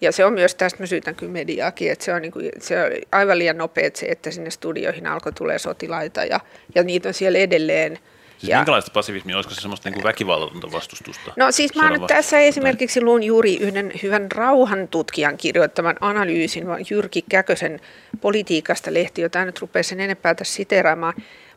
Ja 0.02 0.12
se 0.12 0.26
on 0.26 0.34
myös, 0.34 0.56
tästä 0.56 0.84
mä 0.84 0.86
syytän 0.86 1.16
kyllä 1.16 1.32
mediaakin, 1.32 1.92
että 1.92 2.06
se 2.06 2.14
on, 2.14 2.22
niin 2.22 2.32
kuin, 2.32 2.50
se 2.60 2.84
on 2.84 2.92
aivan 3.12 3.40
liian 3.40 3.58
nopeet 3.58 3.96
se, 3.96 4.06
että 4.06 4.32
sinne 4.32 4.50
studioihin 4.50 5.08
alkoi 5.08 5.34
tulee 5.34 5.60
sotilaita 5.60 6.26
ja, 6.26 6.40
ja 6.76 6.84
niitä 6.84 7.08
on 7.08 7.14
siellä 7.14 7.40
edelleen. 7.40 8.00
Siis 8.44 8.52
ja, 8.52 8.58
minkälaista 8.58 8.92
passivismia, 8.92 9.36
olisiko 9.36 9.56
se 9.56 9.62
semmoista 9.62 9.90
niin 9.90 10.04
väkivallatonta 10.04 10.72
vastustusta? 10.72 11.34
No 11.36 11.52
siis 11.52 11.76
mä 11.76 11.90
nyt 11.90 12.08
tässä 12.08 12.40
esimerkiksi 12.40 13.02
luun 13.02 13.24
juuri 13.24 13.58
yhden 13.58 13.92
hyvän 14.04 14.32
rauhantutkijan 14.32 15.38
kirjoittaman 15.38 15.96
analyysin 16.02 16.66
Jyrki 16.90 17.22
Käkösen 17.30 17.80
politiikasta 18.22 18.94
lehti, 18.94 19.22
jota 19.22 19.46
nyt 19.46 19.62
rupeaa 19.62 19.84
sen 19.84 20.00
enempää 20.00 20.36
tässä 20.36 20.54
siteraamaan. 20.54 21.14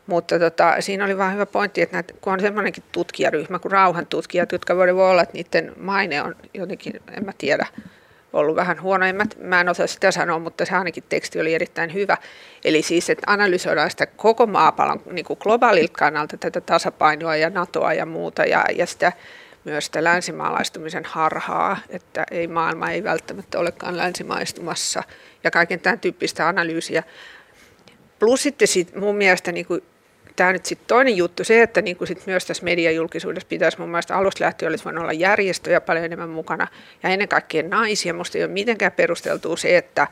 Mutta 0.07 0.39
tota, 0.39 0.75
siinä 0.79 1.05
oli 1.05 1.17
vaan 1.17 1.33
hyvä 1.33 1.45
pointti, 1.45 1.81
että 1.81 1.95
näitä, 1.95 2.13
kun 2.21 2.33
on 2.33 2.39
semmoinenkin 2.39 2.83
tutkijaryhmä 2.91 3.59
kuin 3.59 3.71
rauhantutkijat, 3.71 4.51
jotka 4.51 4.75
voi 4.75 4.89
olla, 4.89 5.21
että 5.21 5.33
niiden 5.33 5.73
maine 5.79 6.21
on 6.21 6.35
jotenkin, 6.53 6.93
en 7.17 7.25
mä 7.25 7.31
tiedä, 7.37 7.67
ollut 8.33 8.55
vähän 8.55 8.81
huono. 8.81 9.05
En 9.05 9.15
mä, 9.15 9.23
mä 9.41 9.61
en 9.61 9.69
osaa 9.69 9.87
sitä 9.87 10.11
sanoa, 10.11 10.39
mutta 10.39 10.65
se 10.65 10.75
ainakin 10.75 11.03
teksti 11.09 11.41
oli 11.41 11.53
erittäin 11.53 11.93
hyvä. 11.93 12.17
Eli 12.65 12.81
siis, 12.81 13.09
että 13.09 13.31
analysoidaan 13.31 13.89
sitä 13.89 14.05
koko 14.05 14.47
maapallon 14.47 15.01
niin 15.11 15.25
kuin 15.25 15.39
globaalilta 15.41 15.93
kannalta 15.99 16.37
tätä 16.37 16.61
tasapainoa 16.61 17.35
ja 17.35 17.49
NATOa 17.49 17.93
ja 17.93 18.05
muuta 18.05 18.45
ja, 18.45 18.65
ja 18.75 18.85
sitä 18.85 19.11
myös 19.63 19.85
sitä 19.85 20.03
länsimaalaistumisen 20.03 21.05
harhaa, 21.05 21.77
että 21.89 22.25
ei 22.31 22.47
maailma 22.47 22.91
ei 22.91 23.03
välttämättä 23.03 23.59
olekaan 23.59 23.97
länsimaistumassa 23.97 25.03
ja 25.43 25.51
kaiken 25.51 25.79
tämän 25.79 25.99
tyyppistä 25.99 26.47
analyysiä. 26.47 27.03
Plus 28.19 28.43
sitten 28.43 28.67
sit 28.67 28.95
mun 28.95 29.15
mielestä 29.15 29.51
niin 29.51 29.65
kuin 29.65 29.83
tämä 30.37 30.53
nyt 30.53 30.65
sitten 30.65 30.87
toinen 30.87 31.17
juttu, 31.17 31.43
se, 31.43 31.61
että 31.61 31.81
niin 31.81 31.97
kuin 31.97 32.07
sit 32.07 32.25
myös 32.25 32.45
tässä 32.45 32.63
mediajulkisuudessa 32.63 33.47
pitäisi 33.47 33.79
mun 33.79 33.89
mielestä 33.89 34.17
alusta 34.17 34.43
lähtien 34.43 34.69
olisi 34.69 34.85
voinut 34.85 35.01
olla 35.01 35.13
järjestöjä 35.13 35.81
paljon 35.81 36.05
enemmän 36.05 36.29
mukana 36.29 36.67
ja 37.03 37.09
ennen 37.09 37.27
kaikkea 37.27 37.63
naisia. 37.63 38.13
Minusta 38.13 38.37
ei 38.37 38.43
ole 38.43 38.51
mitenkään 38.51 38.91
perusteltua 38.91 39.57
se, 39.57 39.77
että, 39.77 40.07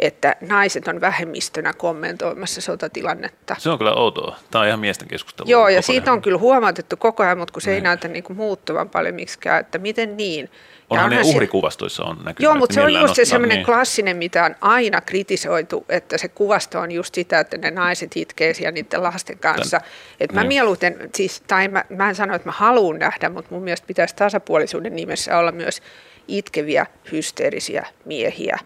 että 0.00 0.36
naiset 0.40 0.88
on 0.88 1.00
vähemmistönä 1.00 1.72
kommentoimassa 1.72 2.60
sotatilannetta. 2.60 3.56
Se 3.58 3.70
on 3.70 3.78
kyllä 3.78 3.94
outoa. 3.94 4.36
Tämä 4.50 4.62
on 4.62 4.68
ihan 4.68 4.80
miesten 4.80 5.08
keskustelu. 5.08 5.48
Joo, 5.48 5.68
ja 5.68 5.82
siitä 5.82 6.12
on 6.12 6.22
kyllä 6.22 6.38
huomautettu 6.38 6.96
koko 6.96 7.22
ajan, 7.22 7.38
mutta 7.38 7.52
kun 7.52 7.62
se 7.62 7.70
ei, 7.70 7.74
ei 7.74 7.80
näytä 7.80 8.08
niin 8.08 8.24
kuin 8.24 8.36
muuttuvan 8.36 8.88
paljon 8.88 9.14
miksikään, 9.14 9.60
että 9.60 9.78
miten 9.78 10.16
niin. 10.16 10.50
Onhan 10.90 11.10
ne 11.10 11.20
uhrikuvastoissa 11.24 12.04
on 12.04 12.16
näkynyt. 12.16 12.40
Joo, 12.40 12.54
mutta 12.54 12.74
se 12.74 12.82
on 12.82 12.92
just 12.92 13.14
se 13.14 13.24
semmoinen 13.24 13.56
niin. 13.56 13.66
klassinen, 13.66 14.16
mitä 14.16 14.44
on 14.44 14.54
aina 14.60 15.00
kritisoitu, 15.00 15.84
että 15.88 16.18
se 16.18 16.28
kuvasto 16.28 16.80
on 16.80 16.92
just 16.92 17.14
sitä, 17.14 17.40
että 17.40 17.58
ne 17.58 17.70
naiset 17.70 18.16
itkee 18.16 18.54
siellä 18.54 18.72
niiden 18.72 19.02
lasten 19.02 19.38
kanssa. 19.38 19.80
Että 20.20 20.34
mä 20.34 20.40
niin. 20.40 20.48
mieluiten, 20.48 21.10
siis, 21.14 21.42
tai 21.46 21.68
mä, 21.68 21.84
mä 21.88 22.08
en 22.08 22.14
sano, 22.14 22.34
että 22.34 22.48
mä 22.48 22.52
haluan 22.52 22.98
nähdä, 22.98 23.28
mutta 23.28 23.50
mun 23.50 23.62
mielestä 23.62 23.86
pitäisi 23.86 24.16
tasapuolisuuden 24.16 24.96
nimessä 24.96 25.38
olla 25.38 25.52
myös 25.52 25.82
itkeviä, 26.28 26.86
hysteerisiä 27.12 27.86
miehiä, 28.04 28.58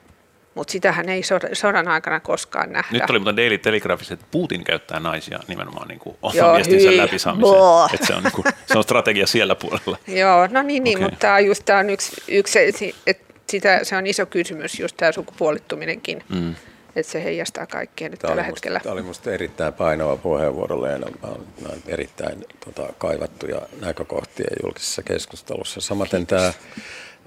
mutta 0.55 0.73
sitähän 0.73 1.09
ei 1.09 1.23
sodan 1.53 1.89
aikana 1.89 2.21
koskaan 2.21 2.73
nähdä. 2.73 2.89
Nyt 2.99 3.11
oli 3.11 3.19
muuten 3.19 3.37
Daily 3.37 3.59
Telegraphissa, 3.59 4.15
että 4.15 4.27
Putin 4.31 4.65
käyttää 4.65 5.01
naisia 5.01 5.41
nimenomaan 5.49 5.89
niin 5.89 6.01
kuin 6.01 6.17
oman 6.23 6.57
viestinsä 6.57 6.97
läpisaamiseen. 6.97 7.57
Että 7.95 8.07
se, 8.07 8.15
on, 8.15 8.23
niin 8.23 8.33
kuin, 8.33 8.45
se 8.67 8.79
on 8.79 8.85
strategia 8.85 9.27
siellä 9.27 9.55
puolella. 9.55 9.99
Joo, 10.21 10.47
no 10.47 10.63
niin, 10.63 10.85
niin 10.85 10.99
okay. 10.99 11.07
mutta 11.07 11.19
tämä 11.21 11.35
on 11.35 11.47
just 11.47 11.63
tämä 11.65 11.79
on 11.79 11.91
yksi, 11.91 12.23
yksi 12.29 12.59
että 13.07 13.35
sitä, 13.47 13.81
se 13.83 13.97
on 13.97 14.07
iso 14.07 14.27
kysymys, 14.27 14.81
just 14.81 14.97
tämä 14.97 15.13
sukupuolittuminenkin. 15.13 16.25
Mm. 16.29 16.55
Että 16.97 17.13
se 17.13 17.25
heijastaa 17.25 17.67
kaikkea 17.67 18.09
nyt 18.09 18.19
tämä 18.19 18.31
tällä 18.31 18.43
musta, 18.43 18.55
hetkellä. 18.55 18.81
Tämä 18.81 18.93
oli 18.93 19.03
minusta 19.03 19.33
erittäin 19.33 19.73
painava 19.73 20.17
puheenvuoro, 20.17 20.87
ja 20.87 20.99
Nämä 20.99 21.13
on 21.65 21.83
erittäin 21.87 22.45
tota, 22.65 22.93
kaivattuja 22.99 23.61
näkökohtia 23.81 24.51
julkisessa 24.63 25.03
keskustelussa. 25.03 25.81
Samaten 25.81 26.27
tämä 26.27 26.53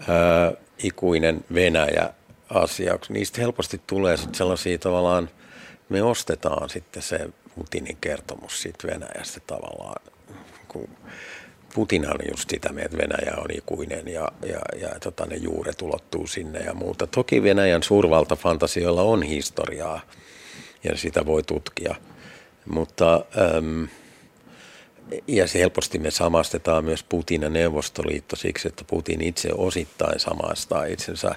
ää, 0.07 0.51
ikuinen 0.83 1.45
Venäjä 1.53 2.09
asia, 2.49 2.99
niistä 3.09 3.41
helposti 3.41 3.81
tulee 3.87 4.17
sitten 4.17 4.35
sellaisia 4.35 4.77
tavallaan, 4.77 5.29
me 5.89 6.03
ostetaan 6.03 6.69
sitten 6.69 7.03
se 7.03 7.29
Putinin 7.55 7.97
kertomus 8.01 8.61
siitä 8.61 8.87
Venäjästä 8.87 9.39
tavallaan, 9.47 10.03
kun 10.67 10.89
Putin 11.73 12.09
on 12.09 12.19
just 12.31 12.49
sitä 12.49 12.69
mieltä, 12.69 12.85
että 12.85 12.97
Venäjä 12.97 13.37
on 13.37 13.51
ikuinen 13.51 14.07
ja, 14.07 14.27
ja, 14.45 14.59
ja 14.81 14.89
tota, 14.99 15.25
ne 15.25 15.35
juuret 15.35 15.81
ulottuu 15.81 16.27
sinne 16.27 16.59
ja 16.59 16.73
muuta. 16.73 17.07
Toki 17.07 17.43
Venäjän 17.43 17.83
suurvaltafantasioilla 17.83 19.01
on 19.01 19.23
historiaa 19.23 20.01
ja 20.83 20.97
sitä 20.97 21.25
voi 21.25 21.43
tutkia, 21.43 21.95
mutta 22.65 23.25
äm, 23.57 23.87
ja 25.27 25.47
se 25.47 25.59
helposti 25.59 25.99
me 25.99 26.11
samastetaan 26.11 26.85
myös 26.85 27.03
Putin 27.03 27.41
ja 27.41 27.49
Neuvostoliitto 27.49 28.35
siksi, 28.35 28.67
että 28.67 28.83
Putin 28.87 29.21
itse 29.21 29.49
osittain 29.53 30.19
samastaa 30.19 30.85
itsensä 30.85 31.35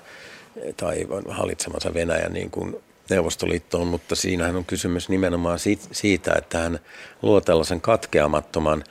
tai 0.77 1.07
hallitsemansa 1.29 1.95
Venäjän 1.95 2.33
niin 2.33 2.51
kuin 2.51 2.77
Neuvostoliittoon, 3.11 3.87
mutta 3.87 4.17
siinähän 4.17 4.57
on 4.57 4.65
kysymys 4.65 5.09
nimenomaan 5.09 5.59
siitä, 5.93 6.35
että 6.39 6.59
hän 6.59 6.81
luo 7.23 7.41
tällaisen 7.41 7.81
katkeamattoman 7.81 8.85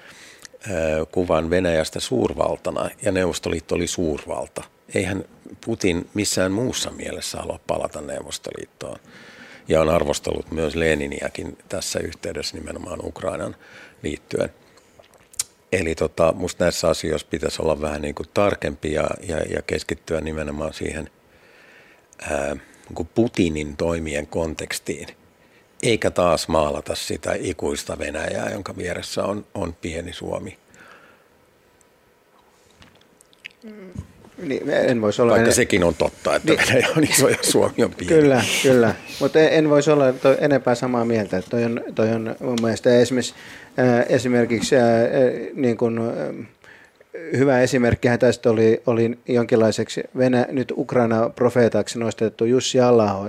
kuvan 1.12 1.50
Venäjästä 1.50 2.00
suurvaltana 2.00 2.90
ja 3.02 3.12
Neuvostoliitto 3.12 3.76
oli 3.76 3.88
suurvalta. 3.88 4.64
Eihän 4.96 5.26
Putin 5.66 6.10
missään 6.14 6.52
muussa 6.52 6.92
mielessä 6.92 7.38
halua 7.38 7.60
palata 7.68 8.02
Neuvostoliittoon. 8.02 9.00
Ja 9.68 9.82
on 9.82 9.90
arvostellut 9.90 10.52
myös 10.52 10.76
Leniniäkin 10.76 11.58
tässä 11.70 12.00
yhteydessä 12.00 12.58
nimenomaan 12.58 13.00
Ukrainan 13.06 13.56
liittyen. 14.04 14.50
Eli 15.72 15.96
tota, 15.96 16.34
musta 16.34 16.64
näissä 16.64 16.90
asioissa 16.90 17.28
pitäisi 17.30 17.62
olla 17.62 17.82
vähän 17.82 18.02
niin 18.02 18.16
kuin 18.16 18.30
tarkempi 18.34 18.94
ja, 18.94 19.10
ja, 19.28 19.38
ja 19.38 19.62
keskittyä 19.62 20.22
nimenomaan 20.22 20.74
siihen– 20.74 21.10
ää, 22.22 22.56
niin 22.56 23.10
Putinin 23.16 23.78
toimien 23.78 24.28
kontekstiin, 24.28 25.08
eikä 25.84 26.12
taas 26.12 26.48
maalata 26.48 26.96
sitä 26.96 27.34
ikuista 27.40 28.00
Venäjää, 28.00 28.50
jonka 28.50 28.78
vieressä 28.78 29.24
on, 29.24 29.46
on 29.54 29.74
pieni 29.74 30.14
Suomi. 30.14 30.58
Mm. 33.64 33.92
Niin, 34.44 34.70
en 34.70 35.02
voisi 35.02 35.22
olla 35.22 35.32
Vaikka 35.32 35.50
en... 35.50 35.56
sekin 35.56 35.84
on 35.84 35.96
totta, 35.96 36.36
että 36.36 36.54
niin. 36.54 36.68
Venäjä 36.68 36.88
on 36.98 37.04
iso 37.04 37.30
ja 37.30 37.38
Suomi 37.42 37.84
on 37.84 37.94
pieni. 37.98 38.14
Kyllä, 38.14 38.44
kyllä. 38.64 38.96
Mutta 39.20 39.40
en, 39.40 39.50
en 39.54 39.70
voisi 39.70 39.92
olla 39.92 40.06
enempää 40.40 40.76
samaa 40.76 41.06
mieltä. 41.06 41.42
Toi 41.50 41.64
on, 41.64 41.82
toi 41.96 42.10
on 42.10 42.36
mun 42.40 42.58
mielestä 42.62 43.00
esimerkiksi, 43.00 43.34
äh, 43.80 44.06
esimerkiksi 44.10 44.76
äh, 44.76 44.84
niin 45.54 45.78
kuin, 45.78 45.98
äh, 45.98 46.48
hyvä 47.38 47.62
esimerkkihän 47.62 48.20
tästä 48.20 48.50
oli, 48.50 48.82
oli 48.86 49.18
jonkinlaiseksi 49.28 50.04
Venä, 50.18 50.46
nyt 50.52 50.74
Ukraina-profeetaksi 50.78 52.00
nostettu 52.00 52.46
Jussi 52.46 52.78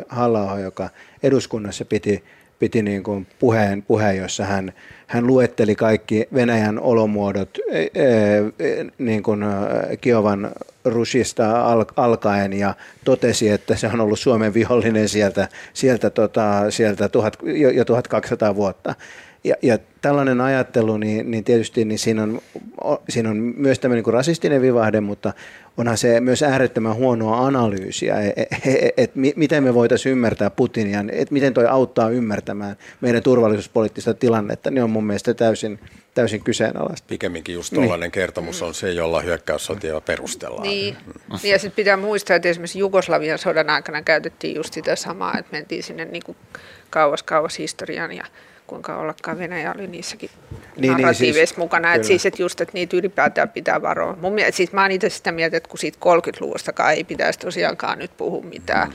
halla 0.08 0.58
joka 0.60 0.88
eduskunnassa 1.22 1.84
piti, 1.84 2.24
piti 2.58 2.82
niin 2.82 3.02
kuin 3.02 3.26
puheen, 3.38 3.82
puheen, 3.82 4.16
jossa 4.16 4.44
hän, 4.44 4.72
hän 5.06 5.26
luetteli 5.26 5.74
kaikki 5.74 6.28
Venäjän 6.34 6.80
olomuodot 6.80 7.58
e, 7.70 7.82
e, 7.82 7.90
niin 8.98 9.22
kuin 9.22 9.44
Kiovan 10.00 10.50
Rusista 10.84 11.62
al, 11.62 11.84
alkaen 11.96 12.52
ja 12.52 12.74
totesi, 13.04 13.48
että 13.48 13.76
se 13.76 13.86
on 13.86 14.00
ollut 14.00 14.18
Suomen 14.18 14.54
vihollinen 14.54 15.08
sieltä, 15.08 15.48
sieltä, 15.72 16.10
tota, 16.10 16.70
sieltä 16.70 17.08
tuhat, 17.08 17.38
jo 17.74 17.84
1200 17.84 18.54
vuotta. 18.54 18.94
Ja, 19.44 19.54
ja 19.62 19.78
tällainen 20.00 20.40
ajattelu, 20.40 20.96
niin, 20.96 21.30
niin 21.30 21.44
tietysti 21.44 21.84
niin 21.84 21.98
siinä, 21.98 22.22
on, 22.22 22.40
siinä 23.08 23.30
on 23.30 23.36
myös 23.36 23.78
tämmöinen 23.78 24.04
niin 24.04 24.14
rasistinen 24.14 24.62
vivahde, 24.62 25.00
mutta 25.00 25.32
onhan 25.76 25.98
se 25.98 26.20
myös 26.20 26.42
äärettömän 26.42 26.94
huonoa 26.94 27.46
analyysiä, 27.46 28.20
että 28.20 28.56
et, 28.56 28.66
et, 28.66 28.92
et, 28.96 29.36
miten 29.36 29.64
me 29.64 29.74
voitaisiin 29.74 30.12
ymmärtää 30.12 30.50
Putinia, 30.50 31.04
että 31.12 31.32
miten 31.34 31.54
toi 31.54 31.66
auttaa 31.66 32.10
ymmärtämään 32.10 32.76
meidän 33.00 33.22
turvallisuuspoliittista 33.22 34.14
tilannetta, 34.14 34.70
niin 34.70 34.84
on 34.84 34.90
mun 34.90 35.04
mielestä 35.04 35.34
täysin, 35.34 35.80
täysin 36.14 36.44
kyseenalaista. 36.44 37.06
Pikemminkin 37.08 37.54
just 37.54 37.74
tuollainen 37.74 38.06
niin. 38.06 38.12
kertomus 38.12 38.62
on 38.62 38.74
se, 38.74 38.92
jolla 38.92 39.20
hyökkäyssotia 39.20 40.00
perustellaan. 40.00 40.62
Niin, 40.62 40.96
mm. 41.06 41.38
ja 41.42 41.58
sitten 41.58 41.76
pitää 41.76 41.96
muistaa, 41.96 42.36
että 42.36 42.48
esimerkiksi 42.48 42.78
Jugoslavian 42.78 43.38
sodan 43.38 43.70
aikana 43.70 44.02
käytettiin 44.02 44.56
just 44.56 44.74
sitä 44.74 44.96
samaa, 44.96 45.38
että 45.38 45.52
mentiin 45.52 45.82
sinne 45.82 46.04
niin 46.04 46.22
kuin 46.26 46.36
kauas 46.90 47.22
kauas 47.22 47.58
historian 47.58 48.12
ja 48.12 48.24
kuinka 48.70 48.96
ollakaan 48.96 49.38
Venäjä 49.38 49.72
oli 49.74 49.86
niissäkin 49.86 50.30
niin, 50.76 50.92
narratiiveissa 50.92 51.24
niin, 51.24 51.34
siis, 51.46 51.56
mukana. 51.56 51.94
Että 51.94 52.06
siis, 52.06 52.26
että 52.26 52.42
just, 52.42 52.60
että 52.60 52.74
niitä 52.74 52.96
ylipäätään 52.96 53.48
pitää 53.48 53.82
varoa. 53.82 54.16
Mun 54.20 54.32
mielestä, 54.32 54.56
siis 54.56 54.72
mä 54.72 54.82
oon 54.82 54.90
itse 54.90 55.08
sitä 55.08 55.32
mieltä, 55.32 55.56
että 55.56 55.68
kun 55.68 55.78
siitä 55.78 55.98
30-luvustakaan 56.04 56.92
ei 56.92 57.04
pitäisi 57.04 57.38
tosiaankaan 57.38 57.98
nyt 57.98 58.10
puhua 58.16 58.42
mitään. 58.42 58.88
Mm. 58.88 58.94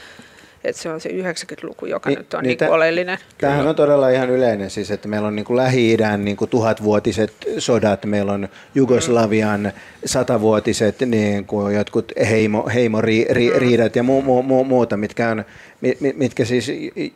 Että 0.70 0.82
se 0.82 0.90
on 0.90 1.02
se 1.02 1.10
90-luku, 1.10 1.86
joka 1.86 2.10
Ni- 2.10 2.16
nyt 2.16 2.34
on 2.34 2.44
niin 2.44 2.48
niin 2.48 2.58
tä- 2.58 2.70
oleellinen. 2.72 3.18
Tämähän 3.38 3.68
on 3.68 3.76
todella 3.76 4.10
ihan 4.10 4.30
yleinen, 4.30 4.70
siis, 4.70 4.92
että 4.92 5.08
meillä 5.08 5.28
on 5.28 5.36
niin 5.36 5.46
kuin 5.46 5.58
Lähi-idän 5.58 6.26
niin 6.26 6.38
kuin 6.38 6.50
tuhatvuotiset 6.50 7.34
sodat, 7.58 8.06
meillä 8.06 8.32
on 8.34 8.50
Jugoslavian 8.76 9.72
satavuotiset 10.06 11.00
niin 11.00 11.46
kuin 11.46 11.76
jotkut 11.76 12.12
heimo, 12.30 12.70
heimoriidat 12.74 13.96
ja 13.96 14.04
mu, 14.04 14.22
mu, 14.22 14.42
mu, 14.42 14.64
muuta, 14.64 14.98
mitkä, 14.98 15.30
on, 15.30 15.46
mi- 15.82 15.98
mi- 16.00 16.14
mitkä 16.18 16.46
siis 16.46 16.72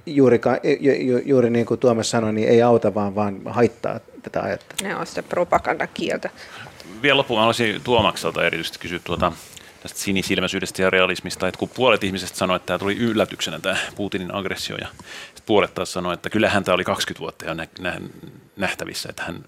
juuri, 0.06 0.42
ju, 0.80 1.18
juuri 1.26 1.50
niin 1.50 1.66
kuin 1.66 1.80
Tuomas 1.80 2.10
sanoi, 2.10 2.34
niin 2.34 2.50
ei 2.50 2.62
auta 2.62 2.94
vaan, 2.94 3.16
vaan 3.16 3.42
haittaa 3.46 4.00
tätä 4.24 4.42
ajattelua. 4.42 4.90
Ne 4.94 4.96
on 5.00 5.06
sitä 5.08 5.24
propagandakieltä. 5.24 6.30
Vielä 7.02 7.18
loppuun 7.18 7.40
haluaisin 7.40 7.82
Tuomakselta 7.84 8.46
erityisesti 8.46 8.80
kysyä 8.80 9.00
tuota, 9.04 9.32
tästä 9.82 10.00
sinisilmäisyydestä 10.00 10.82
ja 10.82 10.90
realismista, 10.90 11.48
että 11.48 11.60
kun 11.60 11.70
puolet 11.70 12.04
ihmisistä 12.04 12.38
sanoi, 12.38 12.56
että 12.56 12.66
tämä 12.66 12.80
tuli 12.80 12.98
yllätyksenä 12.98 13.60
tämä 13.60 13.78
Putinin 13.96 14.36
aggressio 14.36 14.78
ja 14.78 14.88
puolet 15.46 15.74
taas 15.74 15.94
sanoi, 15.94 16.14
että 16.14 16.30
kyllähän 16.30 16.64
tämä 16.64 16.76
oli 16.76 16.84
20 16.84 17.20
vuotta 17.20 17.46
jo 17.46 17.54
nä- 17.54 17.68
nä- 17.80 18.02
nähtävissä, 18.56 19.10
että 19.10 19.24
hän 19.24 19.44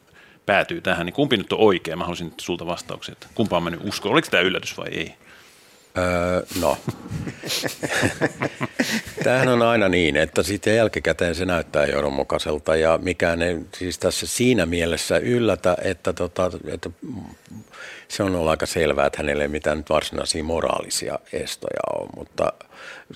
päätyy 0.45 0.81
tähän, 0.81 1.05
niin 1.05 1.13
kumpi 1.13 1.37
nyt 1.37 1.53
on 1.53 1.59
oikein? 1.59 1.97
Mä 1.97 2.03
haluaisin 2.03 2.33
sulta 2.37 2.65
vastauksia, 2.65 3.13
että 3.13 3.27
kumpaan 3.35 3.63
mä 3.63 3.69
nyt 3.69 3.81
uskon, 3.83 4.11
oliko 4.11 4.27
tämä 4.31 4.41
yllätys 4.41 4.77
vai 4.77 4.89
ei? 4.89 5.13
Öö, 5.97 6.41
no. 6.61 6.77
Tämähän 9.23 9.47
on 9.47 9.61
aina 9.61 9.89
niin, 9.89 10.17
että 10.17 10.43
sitten 10.43 10.75
jälkikäteen 10.75 11.35
se 11.35 11.45
näyttää 11.45 11.85
johdonmukaiselta 11.85 12.75
ja 12.75 12.99
mikään 13.01 13.41
ei 13.41 13.57
siis 13.77 13.99
tässä 13.99 14.27
siinä 14.27 14.65
mielessä 14.65 15.17
yllätä, 15.17 15.77
että, 15.81 16.13
tota, 16.13 16.51
että 16.67 16.89
se 18.07 18.23
on 18.23 18.35
ollut 18.35 18.49
aika 18.49 18.65
selvää, 18.65 19.05
että 19.05 19.17
hänelle 19.17 19.43
ei 19.43 19.47
mitään 19.47 19.77
nyt 19.77 19.89
varsinaisia 19.89 20.43
moraalisia 20.43 21.19
estoja 21.33 21.99
ole, 21.99 22.09
mutta 22.15 22.53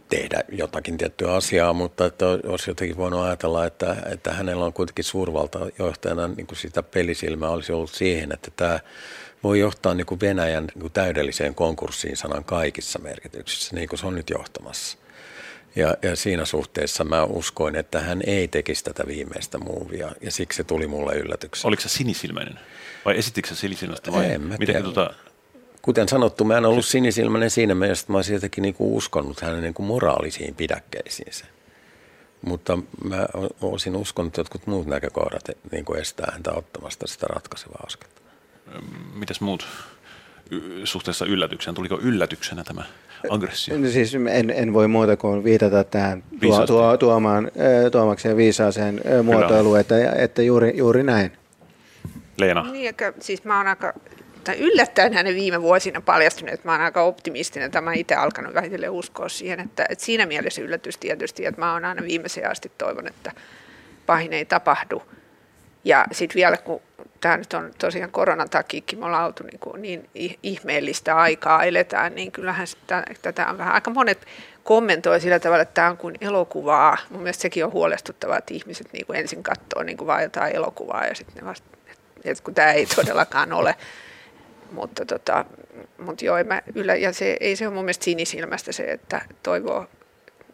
tehdä 0.09 0.43
jotakin 0.49 0.97
tiettyä 0.97 1.34
asiaa, 1.34 1.73
mutta 1.73 2.05
että 2.05 2.26
olisi 2.28 2.69
jotenkin 2.69 2.97
voinut 2.97 3.26
ajatella, 3.26 3.65
että, 3.65 3.95
että 4.11 4.34
hänellä 4.34 4.65
on 4.65 4.73
kuitenkin 4.73 5.05
suurvalta 5.05 5.59
johtajana 5.80 6.28
niin 6.28 6.47
kuin 6.47 6.57
sitä 6.57 6.84
pelisilmää 6.84 7.49
olisi 7.49 7.71
ollut 7.71 7.91
siihen, 7.91 8.32
että 8.32 8.51
tämä 8.55 8.80
voi 9.45 9.59
johtaa 9.59 9.93
niin 9.93 10.05
kuin 10.05 10.21
Venäjän 10.21 10.65
niin 10.65 10.81
kuin 10.81 10.93
täydelliseen 10.93 11.55
konkurssiin 11.55 12.17
sanan 12.17 12.43
kaikissa 12.43 12.99
merkityksissä, 12.99 13.75
niin 13.75 13.89
kuin 13.89 13.99
se 13.99 14.07
on 14.07 14.15
nyt 14.15 14.29
johtamassa. 14.29 14.97
Ja, 15.75 15.95
ja 16.01 16.15
siinä 16.15 16.45
suhteessa 16.45 17.03
mä 17.03 17.23
uskoin, 17.23 17.75
että 17.75 17.99
hän 17.99 18.21
ei 18.27 18.47
tekisi 18.47 18.83
tätä 18.83 19.03
viimeistä 19.07 19.57
muuvia, 19.57 20.11
ja 20.21 20.31
siksi 20.31 20.57
se 20.57 20.63
tuli 20.63 20.87
mulle 20.87 21.15
yllätyksenä. 21.15 21.67
Oliko 21.67 21.81
se 21.81 21.89
sinisilmäinen? 21.89 22.59
Vai 23.05 23.17
esittikö 23.17 23.47
se 23.47 23.55
sinisilmäistä? 23.55 24.11
Vai 24.11 24.31
En 24.31 24.41
mä 24.41 24.57
miten 24.57 24.75
tiedä. 24.75 24.81
tuota, 24.81 25.13
Kuten 25.81 26.09
sanottu, 26.09 26.43
mä 26.43 26.57
en 26.57 26.65
ollut 26.65 26.85
sinisilmäinen 26.85 27.49
siinä 27.49 27.75
mielessä, 27.75 28.03
että 28.03 28.11
mä 28.11 28.17
olisin 28.17 28.33
jotenkin 28.33 28.61
niin 28.61 28.73
kuin 28.73 28.93
uskonut 28.93 29.41
hänen 29.41 29.61
niin 29.61 29.73
kuin 29.73 29.87
moraalisiin 29.87 30.55
pidäkkeisiinsä. 30.55 31.45
Mutta 32.41 32.77
mä 33.03 33.25
olisin 33.61 33.95
uskonut, 33.95 34.27
että 34.27 34.39
jotkut 34.39 34.67
muut 34.67 34.87
näkökohdat 34.87 35.43
niin 35.71 35.85
kuin 35.85 35.99
estää 35.99 36.29
häntä 36.31 36.51
ottamasta 36.51 37.07
sitä 37.07 37.27
ratkaisevaa 37.29 37.83
askelta. 37.87 38.14
Mitäs 39.13 39.41
muut 39.41 39.67
suhteessa 40.84 41.26
yllätykseen? 41.26 41.76
Tuliko 41.76 41.99
yllätyksenä 42.01 42.63
tämä 42.63 42.84
aggressio? 43.30 43.78
No 43.78 43.89
Siis 43.89 44.15
en, 44.15 44.49
en 44.49 44.73
voi 44.73 44.88
muuta 44.88 45.17
kuin 45.17 45.43
viitata 45.43 45.84
tähän 45.84 46.23
tuo, 46.41 46.67
tuo, 46.67 46.97
tuomaan, 46.97 47.51
Tuomaksen 47.91 48.38
viisaaseen 48.38 49.01
muotoiluun, 49.23 49.80
että, 49.80 50.11
että 50.11 50.41
juuri, 50.41 50.78
juuri 50.78 51.03
näin. 51.03 51.32
Leena, 52.38 52.71
Niin, 52.71 52.88
eikä, 52.88 53.13
siis 53.19 53.43
mä 53.43 53.57
oon 53.57 53.67
aika, 53.67 53.93
tai 54.43 54.57
yllättäen 54.59 55.13
hänen 55.13 55.36
viime 55.36 55.61
vuosina 55.61 56.01
paljastunut, 56.01 56.53
että 56.53 56.67
mä 56.67 56.71
oon 56.71 56.82
aika 56.82 57.01
optimistinen, 57.01 57.65
että 57.65 57.82
mä 57.82 57.93
itse 57.93 58.15
alkanut 58.15 58.53
vähitellen 58.53 58.91
uskoa 58.91 59.30
siihen, 59.30 59.59
että, 59.59 59.86
että 59.89 60.05
siinä 60.05 60.26
mielessä 60.26 60.61
yllätys 60.61 60.97
tietysti, 60.97 61.45
että 61.45 61.61
mä 61.61 61.73
oon 61.73 61.86
aina 61.86 62.03
viimeiseen 62.03 62.51
asti 62.51 62.71
toivon, 62.78 63.07
että 63.07 63.32
pahin 64.05 64.34
ei 64.34 64.45
tapahdu. 64.45 65.03
Ja 65.84 66.05
sitten 66.11 66.36
vielä, 66.36 66.57
kun 66.57 66.82
tämä 67.22 67.38
nyt 67.38 67.53
on 67.53 67.72
tosiaan 67.78 68.11
koronan 68.11 68.49
takiakin, 68.49 68.99
me 68.99 69.05
ollaan 69.05 69.26
oltu 69.26 69.43
niin, 69.43 69.59
kuin 69.59 69.82
niin 69.82 70.09
ih- 70.20 70.39
ihmeellistä 70.43 71.18
aikaa 71.18 71.63
eletään, 71.63 72.16
niin 72.16 72.32
kyllähän 72.32 72.68
sitä, 72.68 73.03
tätä 73.22 73.47
on 73.47 73.57
vähän, 73.57 73.74
aika 73.74 73.91
monet 73.91 74.26
kommentoi 74.63 75.20
sillä 75.20 75.39
tavalla, 75.39 75.61
että 75.61 75.74
tämä 75.74 75.89
on 75.89 75.97
kuin 75.97 76.16
elokuvaa. 76.22 76.97
Mun 77.09 77.22
mielestä 77.22 77.41
sekin 77.41 77.66
on 77.66 77.72
huolestuttavaa, 77.72 78.38
että 78.38 78.53
ihmiset 78.53 78.93
niin 78.93 79.05
kuin 79.05 79.20
ensin 79.20 79.43
katsoo 79.43 79.84
niin 79.84 79.97
kuin 79.97 80.07
vaan 80.07 80.24
jotain 80.24 80.55
elokuvaa 80.55 81.05
ja 81.05 81.16
sitten 81.16 81.36
ne 81.36 81.49
vasta, 81.49 81.68
että 82.24 82.43
kun 82.43 82.53
tämä 82.53 82.72
ei 82.72 82.86
todellakaan 82.86 83.53
ole. 83.53 83.76
Mutta, 84.72 85.05
tota, 85.05 85.45
mutta 85.97 86.26
joo, 86.26 86.43
mä 86.43 86.61
ylä, 86.76 86.95
ja 86.95 87.13
se, 87.13 87.38
ei 87.39 87.55
se 87.55 87.68
ole 87.68 87.76
mun 87.76 87.84
mielestä 87.84 88.05
sinisilmästä 88.05 88.72
se, 88.72 88.84
että 88.84 89.22
toivoo 89.43 89.86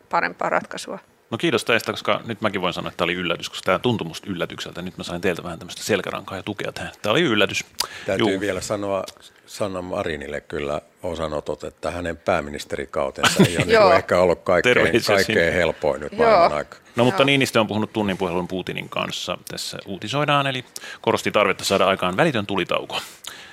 parempaa 0.10 0.50
ratkaisua. 0.50 1.00
No 1.32 1.38
kiitos 1.38 1.66
teistä, 1.66 1.92
koska 1.92 2.22
nyt 2.26 2.42
mäkin 2.42 2.62
voin 2.62 2.74
sanoa, 2.74 2.88
että 2.88 2.98
tämä 2.98 3.06
oli 3.06 3.14
yllätys, 3.14 3.50
koska 3.50 3.66
tämä 3.66 3.80
tuntui 3.80 4.08
musta 4.08 4.28
yllätykseltä. 4.30 4.82
Nyt 4.82 4.98
mä 4.98 5.04
sain 5.04 5.22
teiltä 5.22 5.44
vähän 5.44 5.60
tämmöistä 5.60 5.84
selkärankaa 5.84 6.38
ja 6.38 6.44
tukea 6.44 6.72
tähän. 6.72 6.92
Tämä 7.02 7.12
oli 7.12 7.22
yllätys. 7.22 7.66
Täytyy 8.06 8.32
Juu. 8.32 8.40
vielä 8.40 8.62
sanoa 8.62 9.04
Sanna 9.46 9.82
Marinille 9.82 10.42
kyllä 10.42 10.82
osanotot, 11.04 11.64
että 11.64 11.92
hänen 11.92 12.18
pääministerikautensa 12.18 13.44
ei 13.44 13.58
ole 13.58 13.66
niin 13.90 13.96
ehkä 13.96 14.20
ollut 14.20 14.42
kaikkein, 14.44 15.02
kaikkein 15.08 15.54
helpoin 15.54 16.02
nyt 16.02 16.18
maailman 16.18 16.54
aikaa. 16.54 16.80
No 16.96 17.04
mutta. 17.06 17.24
Niinistö 17.24 17.60
on 17.60 17.68
puhunut 17.68 17.94
tunnin 17.94 18.18
puhelun 18.18 18.48
Putinin 18.48 18.90
kanssa. 18.90 19.38
Tässä 19.52 19.78
uutisoidaan, 19.86 20.48
eli 20.48 20.66
korosti 21.02 21.32
tarvetta 21.32 21.64
saada 21.64 21.88
aikaan 21.88 22.18
välitön 22.18 22.46
tulitauko. 22.46 23.00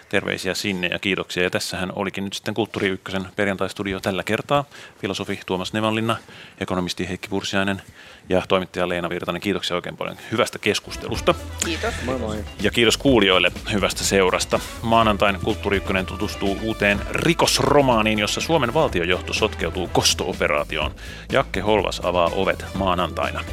Terveisiä 0.08 0.54
sinne 0.54 0.86
ja 0.86 0.98
kiitoksia. 0.98 1.42
Ja 1.42 1.50
tässähän 1.50 1.92
olikin 1.96 2.24
nyt 2.24 2.34
sitten 2.34 2.54
Kulttuuri 2.54 2.88
Ykkösen 2.88 3.26
perjantaistudio 3.36 4.00
tällä 4.00 4.22
kertaa. 4.22 4.64
Filosofi 5.00 5.40
Tuomas 5.46 5.72
Nevanlinna, 5.72 6.16
ekonomisti 6.60 7.08
Heikki 7.08 7.28
Pursiainen 7.28 7.82
ja 8.28 8.42
toimittaja 8.48 8.88
Leena 8.88 9.10
Virtanen. 9.10 9.40
Kiitoksia 9.40 9.76
oikein 9.76 9.96
paljon 9.96 10.16
hyvästä 10.32 10.58
keskustelusta. 10.58 11.34
Kiitos. 11.64 11.94
Moi 12.04 12.18
moi. 12.18 12.44
Ja 12.60 12.70
kiitos 12.70 12.96
kuulijoille 12.96 13.52
hyvästä 13.72 14.04
seurasta. 14.04 14.60
Maanantain 14.82 15.38
Kulttuuri 15.44 15.76
Ykkönen 15.76 16.06
tutustuu 16.06 16.58
uuteen 16.62 17.00
rikosromaaniin, 17.10 18.18
jossa 18.18 18.40
Suomen 18.40 18.74
valtiojohto 18.74 19.32
sotkeutuu 19.32 19.88
kosto-operaatioon. 19.92 20.94
Jakke 21.32 21.60
Holvas 21.60 22.00
avaa 22.04 22.30
ovet 22.34 22.64
maanantaina. 22.74 23.44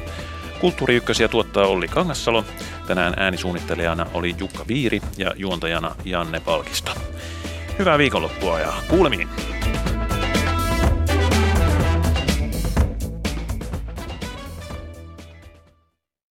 Kulttuuri 0.65 0.95
Ykkösiä 0.95 1.27
tuottaa 1.27 1.67
Olli 1.67 1.87
Kangassalo. 1.87 2.45
Tänään 2.87 3.13
äänisuunnittelijana 3.17 4.05
oli 4.13 4.35
Jukka 4.37 4.65
Viiri 4.67 5.01
ja 5.17 5.31
juontajana 5.35 5.95
Janne 6.05 6.39
Palkisto. 6.39 6.91
Hyvää 7.79 7.97
viikonloppua 7.97 8.59
ja 8.59 8.73
kuulemiin! 8.89 9.29